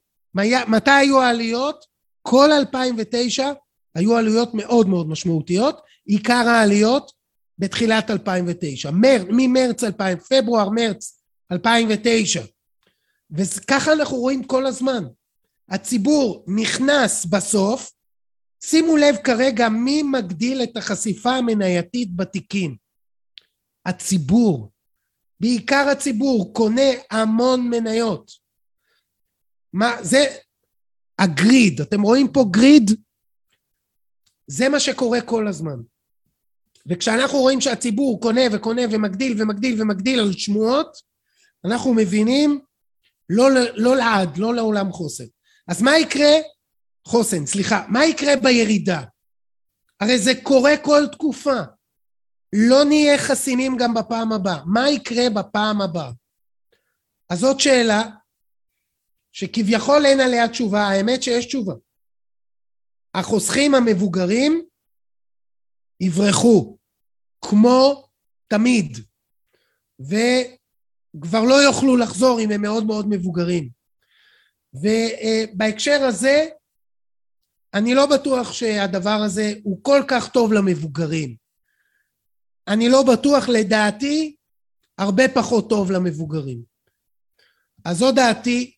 מתי 0.68 0.90
היו 0.90 1.22
העליות? 1.22 1.84
כל 2.22 2.52
2009 2.52 3.52
היו 3.94 4.16
עלויות 4.16 4.54
מאוד 4.54 4.88
מאוד 4.88 5.08
משמעותיות, 5.08 5.80
עיקר 6.04 6.48
העליות 6.48 7.12
בתחילת 7.58 8.10
2009, 8.10 8.90
מר, 8.90 9.24
ממרץ 9.28 9.84
2000, 9.84 10.18
פברואר, 10.18 10.68
מרץ 10.68 11.22
2009. 11.52 12.42
וככה 13.30 13.92
אנחנו 13.92 14.16
רואים 14.16 14.44
כל 14.44 14.66
הזמן. 14.66 15.04
הציבור 15.68 16.44
נכנס 16.46 17.24
בסוף, 17.24 17.90
שימו 18.64 18.96
לב 18.96 19.16
כרגע 19.24 19.68
מי 19.68 20.02
מגדיל 20.02 20.62
את 20.62 20.76
החשיפה 20.76 21.30
המנייתית 21.30 22.16
בתיקים. 22.16 22.76
הציבור. 23.86 24.70
בעיקר 25.40 25.88
הציבור 25.92 26.54
קונה 26.54 26.90
המון 27.10 27.70
מניות. 27.70 28.30
מה, 29.72 30.02
זה 30.02 30.26
הגריד, 31.18 31.80
אתם 31.80 32.02
רואים 32.02 32.32
פה 32.32 32.44
גריד? 32.50 32.90
זה 34.46 34.68
מה 34.68 34.80
שקורה 34.80 35.20
כל 35.20 35.48
הזמן. 35.48 35.76
וכשאנחנו 36.86 37.38
רואים 37.38 37.60
שהציבור 37.60 38.20
קונה 38.20 38.40
וקונה 38.52 38.82
ומגדיל 38.90 39.42
ומגדיל 39.42 39.82
ומגדיל 39.82 40.20
על 40.20 40.32
שמועות, 40.32 40.96
אנחנו 41.64 41.94
מבינים 41.94 42.60
לא, 43.30 43.48
לא 43.74 43.96
לעד, 43.96 44.38
לא 44.38 44.54
לעולם 44.54 44.92
חוסן. 44.92 45.24
אז 45.68 45.82
מה 45.82 45.98
יקרה, 45.98 46.30
חוסן, 47.06 47.46
סליחה, 47.46 47.84
מה 47.88 48.04
יקרה 48.04 48.36
בירידה? 48.36 49.02
הרי 50.00 50.18
זה 50.18 50.32
קורה 50.42 50.76
כל 50.76 51.06
תקופה. 51.12 51.60
לא 52.52 52.84
נהיה 52.84 53.18
חסינים 53.18 53.76
גם 53.76 53.94
בפעם 53.94 54.32
הבאה. 54.32 54.64
מה 54.66 54.90
יקרה 54.90 55.30
בפעם 55.30 55.80
הבאה? 55.80 56.10
אז 57.30 57.38
זאת 57.38 57.60
שאלה 57.60 58.02
שכביכול 59.32 60.06
אין 60.06 60.20
עליה 60.20 60.48
תשובה, 60.48 60.80
האמת 60.80 61.22
שיש 61.22 61.46
תשובה. 61.46 61.74
החוסכים 63.14 63.74
המבוגרים 63.74 64.62
יברחו, 66.00 66.78
כמו 67.44 68.08
תמיד, 68.48 68.98
וכבר 70.00 71.42
לא 71.42 71.54
יוכלו 71.54 71.96
לחזור 71.96 72.40
אם 72.40 72.50
הם 72.50 72.62
מאוד 72.62 72.86
מאוד 72.86 73.06
מבוגרים. 73.08 73.68
ובהקשר 74.74 76.02
הזה, 76.02 76.46
אני 77.74 77.94
לא 77.94 78.06
בטוח 78.06 78.52
שהדבר 78.52 79.20
הזה 79.26 79.52
הוא 79.62 79.78
כל 79.82 80.02
כך 80.08 80.28
טוב 80.28 80.52
למבוגרים. 80.52 81.47
אני 82.68 82.88
לא 82.88 83.02
בטוח, 83.02 83.48
לדעתי, 83.48 84.36
הרבה 84.98 85.28
פחות 85.28 85.70
טוב 85.70 85.90
למבוגרים. 85.90 86.62
אז 87.84 87.98
זו 87.98 88.12
דעתי. 88.12 88.72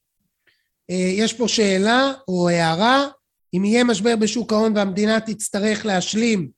אה, 0.91 1.13
יש 1.17 1.33
פה 1.33 1.49
שאלה 1.49 2.13
או 2.29 2.49
הערה, 2.49 3.09
אם 3.55 3.65
יהיה 3.65 3.85
משבר 3.85 4.17
בשוק 4.17 4.53
ההון 4.53 4.77
והמדינה 4.77 5.21
תצטרך 5.21 5.87
להשלים 5.87 6.51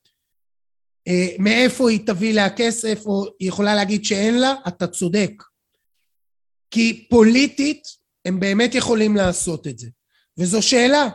אה, 1.07 1.27
מאיפה 1.39 1.89
היא 1.89 2.07
תביא 2.07 2.33
לה 2.33 2.49
כסף, 2.49 3.03
או 3.05 3.25
היא 3.39 3.49
יכולה 3.49 3.75
להגיד 3.75 4.05
שאין 4.05 4.39
לה, 4.39 4.53
אתה 4.67 4.87
צודק. 4.87 5.31
כי 6.71 7.07
פוליטית 7.09 7.83
הם 8.25 8.39
באמת 8.39 8.75
יכולים 8.75 9.15
לעשות 9.15 9.67
את 9.67 9.79
זה. 9.79 9.87
וזו 10.37 10.61
שאלה, 10.61 11.09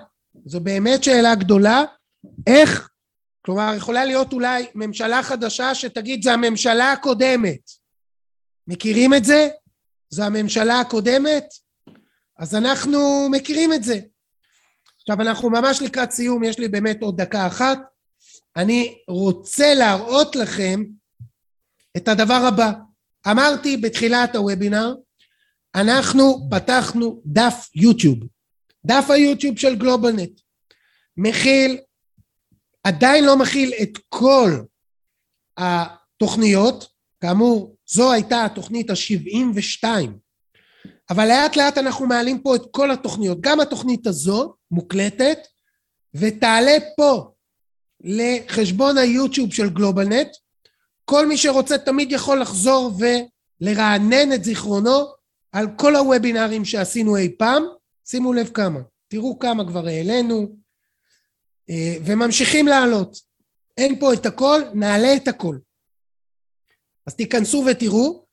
זו 0.45 0.61
באמת 0.61 1.05
שאלה 1.05 1.35
גדולה, 1.35 1.83
איך, 2.47 2.89
כלומר 3.49 3.75
יכולה 3.77 4.05
להיות 4.05 4.33
אולי 4.33 4.67
ממשלה 4.75 5.23
חדשה 5.23 5.75
שתגיד 5.75 6.23
זה 6.23 6.33
הממשלה 6.33 6.93
הקודמת. 6.93 7.71
מכירים 8.67 9.15
את 9.15 9.25
זה? 9.25 9.49
זו 10.11 10.25
הממשלה 10.25 10.81
הקודמת? 10.81 11.45
אז 12.39 12.55
אנחנו 12.55 13.29
מכירים 13.31 13.73
את 13.73 13.85
זה. 13.85 14.01
עכשיו 15.01 15.21
אנחנו 15.21 15.51
ממש 15.51 15.83
לקראת 15.83 16.11
סיום, 16.11 16.45
יש 16.45 16.59
לי 16.59 16.69
באמת 16.69 17.03
עוד 17.03 17.21
דקה 17.21 17.47
אחת. 17.47 17.79
אני 18.57 18.99
רוצה 19.09 19.75
להראות 19.75 20.37
לכם 20.37 20.85
את 21.97 22.09
הדבר 22.09 22.41
הבא. 22.49 22.73
אמרתי 23.31 23.77
בתחילת 23.77 24.37
הוובינר, 24.37 24.95
אנחנו 25.75 26.49
פתחנו 26.51 27.23
דף 27.27 27.69
יוטיוב. 27.75 28.19
דף 28.85 29.11
היוטיוב 29.11 29.59
של 29.59 29.77
גלובלנט. 29.77 30.41
מכיל, 31.17 31.79
עדיין 32.89 33.25
לא 33.25 33.37
מכיל 33.37 33.73
את 33.83 33.99
כל 34.09 34.51
התוכניות, 35.59 36.89
כאמור, 37.21 37.77
זו 37.87 38.13
הייתה 38.13 38.45
התוכנית 38.45 38.91
ה-72, 38.91 39.85
אבל 41.11 41.29
לאט 41.29 41.57
לאט 41.57 41.79
אנחנו 41.79 42.07
מעלים 42.07 42.43
פה 42.43 42.57
את 42.57 42.63
כל 42.71 42.91
התוכניות, 42.91 43.41
גם 43.41 43.61
התוכנית 43.61 44.07
הזו 44.07 44.55
מוקלטת, 44.71 45.39
ותעלה 46.15 46.77
פה 46.97 47.31
לחשבון 48.01 48.99
היוטיוב 48.99 49.53
של 49.53 49.71
גלובלנט. 49.71 50.29
כל 51.05 51.27
מי 51.27 51.37
שרוצה 51.37 51.79
תמיד 51.79 52.13
יכול 52.13 52.41
לחזור 52.41 52.93
ולרענן 52.99 54.33
את 54.33 54.45
זיכרונו 54.45 55.07
על 55.53 55.67
כל 55.77 55.97
הוובינרים 55.97 56.65
שעשינו 56.65 57.17
אי 57.17 57.37
פעם. 57.39 57.63
שימו 58.05 58.33
לב 58.33 58.51
כמה, 58.55 58.81
תראו 59.09 59.39
כמה 59.39 59.69
כבר 59.69 59.87
העלינו, 59.87 60.57
וממשיכים 62.05 62.67
לעלות. 62.67 63.17
אין 63.79 64.01
פה 64.01 64.13
את 64.13 64.27
הכל, 64.27 64.61
נעלה 64.75 65.17
את 65.17 65.29
הכל. 65.29 65.59
אז 67.07 67.15
תיכנסו 67.15 67.65
ותראו, 67.67 68.25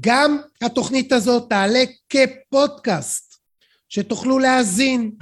גם 0.00 0.40
התוכנית 0.62 1.12
הזאת 1.12 1.48
תעלה 1.48 1.84
כפודקאסט, 2.08 3.34
שתוכלו 3.88 4.38
להאזין, 4.38 5.12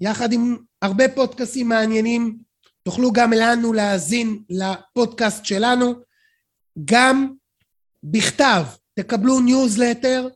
יחד 0.00 0.32
עם 0.32 0.56
הרבה 0.82 1.04
פודקאסטים 1.14 1.68
מעניינים 1.68 2.38
תוכלו 2.82 3.12
גם 3.12 3.32
לנו 3.32 3.72
להאזין 3.72 4.42
לפודקאסט 4.50 5.44
שלנו, 5.44 5.94
גם 6.84 7.34
בכתב, 8.02 8.64
תקבלו 8.94 9.40
ניוזלטר, 9.40 10.28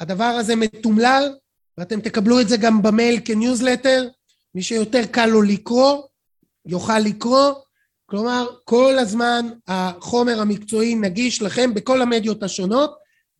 הדבר 0.00 0.24
הזה 0.24 0.56
מתומלל, 0.56 1.34
ואתם 1.78 2.00
תקבלו 2.00 2.40
את 2.40 2.48
זה 2.48 2.56
גם 2.56 2.82
במייל 2.82 3.20
כניוזלטר, 3.24 4.08
מי 4.54 4.62
שיותר 4.62 5.06
קל 5.06 5.26
לו 5.26 5.42
לקרוא, 5.42 6.02
יוכל 6.66 6.98
לקרוא, 6.98 7.52
כלומר 8.06 8.46
כל 8.64 8.98
הזמן 8.98 9.48
החומר 9.68 10.40
המקצועי 10.40 10.94
נגיש 10.94 11.42
לכם 11.42 11.74
בכל 11.74 12.02
המדיות 12.02 12.42
השונות, 12.42 12.94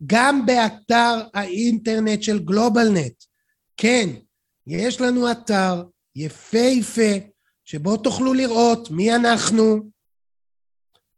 גם 0.06 0.46
באתר 0.46 1.20
האינטרנט 1.34 2.22
של 2.22 2.38
גלובלנט. 2.38 3.24
כן, 3.76 4.08
יש 4.66 5.00
לנו 5.00 5.30
אתר 5.30 5.84
יפהפה, 6.16 7.12
שבו 7.64 7.96
תוכלו 7.96 8.34
לראות 8.34 8.90
מי 8.90 9.14
אנחנו, 9.14 9.90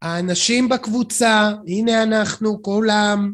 האנשים 0.03 0.69
בקבוצה, 0.69 1.53
הנה 1.67 2.03
אנחנו, 2.03 2.63
כולם, 2.63 3.33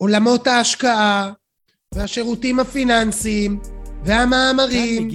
ועולמות 0.00 0.46
ההשקעה, 0.46 1.32
והשירותים 1.94 2.60
הפיננסיים, 2.60 3.60
והמאמרים, 4.04 5.08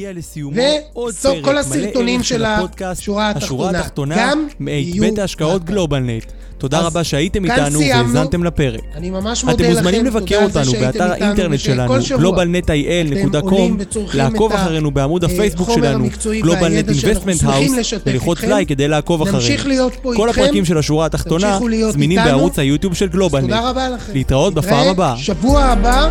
וכל 1.40 1.58
הסרטונים 1.58 2.24
של 2.24 2.46
השורה 2.46 3.30
התחתונה, 3.70 4.16
גם 4.18 4.48
יהיו... 4.68 5.02
בית 5.02 5.20
ההשקעות 5.20 5.64
גלובלנט. 5.64 6.24
תודה 6.64 6.80
רבה 6.80 7.04
שהייתם 7.04 7.46
איתנו 7.46 7.80
והאזנתם 7.80 8.44
לפרק. 8.44 8.82
אני 8.96 9.10
ממש 9.10 9.44
מודה 9.44 9.56
לכם. 9.56 9.64
אתם 9.64 9.74
מוזמנים 9.74 10.06
לבקר 10.06 10.44
אותנו 10.44 10.72
באתר 10.72 11.12
האינטרנט 11.12 11.60
שלנו, 11.60 11.98
globalnetil.com, 11.98 13.98
לעקוב 14.14 14.54
אחרינו 14.54 14.92
בעמוד 14.92 15.24
אה, 15.24 15.30
הפייסבוק 15.30 15.70
שלנו, 15.76 16.08
globalnet 16.42 16.90
investment 16.90 17.44
house, 17.44 17.94
וללחוץ 18.06 18.42
לייק 18.42 18.70
כדי 18.70 18.88
לעקוב 18.88 19.22
אחרינו. 19.22 19.90
כל 20.16 20.30
הפרקים 20.30 20.66
של 20.66 20.78
השורה 20.78 21.06
התחתונה 21.06 21.60
זמינים 21.90 22.20
בערוץ 22.26 22.60
היוטיוב 22.60 22.94
של 22.94 23.08
גלובלנט. 23.08 23.44
תודה 23.44 23.70
רבה 23.70 23.90
לכם. 23.90 24.14
להתראות 24.14 24.54
בפעם 24.54 24.88
הבאה. 24.88 25.18
שבוע 25.18 25.64
הבא, 25.64 26.10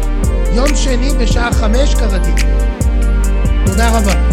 יום 0.55 0.77
שני 0.77 1.11
בשעה 1.21 1.53
חמש 1.53 1.95
כרגיל. 1.95 2.35
תודה 3.67 3.99
רבה. 3.99 4.32